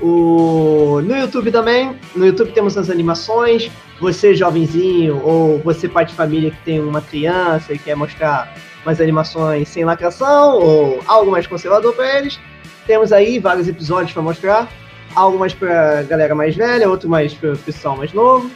O... 0.00 1.00
No 1.02 1.16
YouTube 1.16 1.50
também, 1.50 1.98
no 2.14 2.24
YouTube 2.24 2.52
temos 2.52 2.78
as 2.78 2.88
animações. 2.88 3.70
Você, 4.00 4.32
jovenzinho, 4.34 5.20
ou 5.24 5.58
você, 5.58 5.88
pai 5.88 6.04
de 6.04 6.14
família 6.14 6.52
que 6.52 6.62
tem 6.64 6.80
uma 6.80 7.00
criança 7.00 7.72
e 7.72 7.78
quer 7.78 7.96
mostrar 7.96 8.54
umas 8.84 9.00
animações 9.00 9.68
sem 9.68 9.84
lacração, 9.84 10.60
ou 10.60 11.00
algo 11.06 11.32
mais 11.32 11.48
conservador 11.48 11.92
para 11.94 12.18
eles, 12.18 12.38
temos 12.86 13.12
aí 13.12 13.40
vários 13.40 13.66
episódios 13.66 14.12
para 14.12 14.22
mostrar. 14.22 14.68
Algo 15.14 15.38
mais 15.38 15.52
pra 15.52 16.02
galera 16.02 16.34
mais 16.34 16.54
velha, 16.54 16.88
outro 16.88 17.08
mais 17.08 17.34
para 17.34 17.56
pessoal 17.56 17.96
mais 17.96 18.12
novo. 18.12 18.50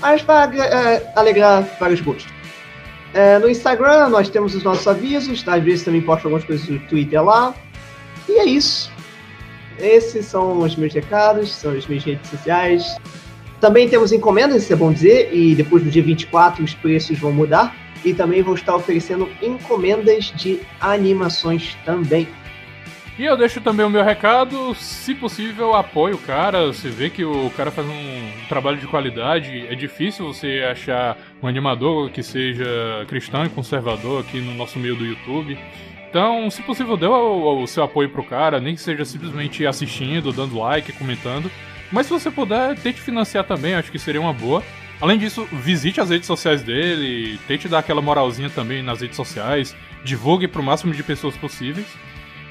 Mas 0.00 0.22
para 0.22 0.54
é, 0.56 1.12
alegrar 1.16 1.66
vários 1.80 2.00
gostos. 2.00 2.37
É, 3.14 3.38
no 3.38 3.48
Instagram 3.48 4.08
nós 4.08 4.28
temos 4.28 4.54
os 4.54 4.62
nossos 4.62 4.86
avisos, 4.86 5.46
às 5.46 5.62
vezes 5.62 5.84
também 5.84 6.00
posto 6.00 6.26
algumas 6.26 6.44
coisas 6.44 6.68
no 6.68 6.78
Twitter 6.80 7.22
lá. 7.22 7.54
E 8.28 8.38
é 8.38 8.44
isso. 8.44 8.92
Esses 9.78 10.26
são 10.26 10.58
os 10.58 10.76
meus 10.76 10.92
recados, 10.92 11.52
são 11.52 11.72
as 11.72 11.86
minhas 11.86 12.04
redes 12.04 12.28
sociais. 12.28 12.96
Também 13.60 13.88
temos 13.88 14.12
encomendas, 14.12 14.62
isso 14.62 14.72
é 14.72 14.76
bom 14.76 14.92
dizer, 14.92 15.34
e 15.34 15.54
depois 15.54 15.82
do 15.82 15.90
dia 15.90 16.02
24 16.02 16.62
os 16.62 16.74
preços 16.74 17.18
vão 17.18 17.32
mudar. 17.32 17.74
E 18.04 18.14
também 18.14 18.42
vou 18.42 18.54
estar 18.54 18.76
oferecendo 18.76 19.28
encomendas 19.42 20.32
de 20.36 20.60
animações 20.80 21.76
também. 21.84 22.28
E 23.18 23.24
eu 23.24 23.36
deixo 23.36 23.60
também 23.60 23.84
o 23.84 23.90
meu 23.90 24.04
recado, 24.04 24.76
se 24.76 25.12
possível, 25.12 25.74
apoie 25.74 26.14
o 26.14 26.18
cara. 26.18 26.68
Você 26.68 26.88
vê 26.88 27.10
que 27.10 27.24
o 27.24 27.50
cara 27.50 27.68
faz 27.72 27.88
um 27.88 28.30
trabalho 28.48 28.76
de 28.76 28.86
qualidade. 28.86 29.66
É 29.68 29.74
difícil 29.74 30.24
você 30.24 30.64
achar 30.70 31.18
um 31.42 31.46
animador 31.46 32.10
que 32.10 32.22
seja 32.22 32.66
cristão 33.08 33.44
e 33.44 33.48
conservador 33.48 34.20
aqui 34.20 34.40
no 34.40 34.54
nosso 34.54 34.78
meio 34.78 34.96
do 34.96 35.04
YouTube. 35.04 35.58
Então, 36.08 36.50
se 36.50 36.62
possível, 36.62 36.96
dê 36.96 37.06
o, 37.06 37.62
o 37.62 37.66
seu 37.66 37.84
apoio 37.84 38.08
pro 38.08 38.24
cara, 38.24 38.60
nem 38.60 38.74
que 38.74 38.80
seja 38.80 39.04
simplesmente 39.04 39.66
assistindo, 39.66 40.32
dando 40.32 40.58
like, 40.58 40.92
comentando. 40.92 41.50
Mas 41.92 42.06
se 42.06 42.12
você 42.12 42.30
puder, 42.30 42.76
tente 42.76 43.00
financiar 43.00 43.44
também, 43.44 43.74
acho 43.74 43.92
que 43.92 43.98
seria 43.98 44.20
uma 44.20 44.32
boa. 44.32 44.62
Além 45.00 45.18
disso, 45.18 45.46
visite 45.52 46.00
as 46.00 46.10
redes 46.10 46.26
sociais 46.26 46.62
dele, 46.62 47.38
tente 47.46 47.68
dar 47.68 47.78
aquela 47.78 48.02
moralzinha 48.02 48.50
também 48.50 48.82
nas 48.82 49.00
redes 49.00 49.16
sociais, 49.16 49.76
divulgue 50.02 50.48
para 50.48 50.60
o 50.60 50.64
máximo 50.64 50.92
de 50.92 51.02
pessoas 51.02 51.36
possíveis. 51.36 51.86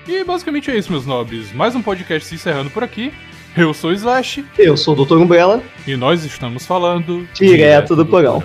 E 0.07 0.23
basicamente 0.23 0.71
é 0.71 0.77
isso, 0.77 0.91
meus 0.91 1.05
nobres. 1.05 1.51
Mais 1.51 1.75
um 1.75 1.81
podcast 1.81 2.27
se 2.27 2.35
encerrando 2.35 2.69
por 2.69 2.83
aqui. 2.83 3.11
Eu 3.57 3.73
sou 3.73 3.89
o 3.89 3.93
Slash. 3.93 4.45
Eu 4.57 4.77
sou 4.77 4.95
o 4.95 5.05
Dr. 5.05 5.17
Umbrella. 5.17 5.61
E 5.85 5.97
nós 5.97 6.23
estamos 6.23 6.65
falando. 6.65 7.27
Direto, 7.33 7.55
direto 7.55 7.95
do, 7.95 8.05
do 8.05 8.09
porão. 8.09 8.43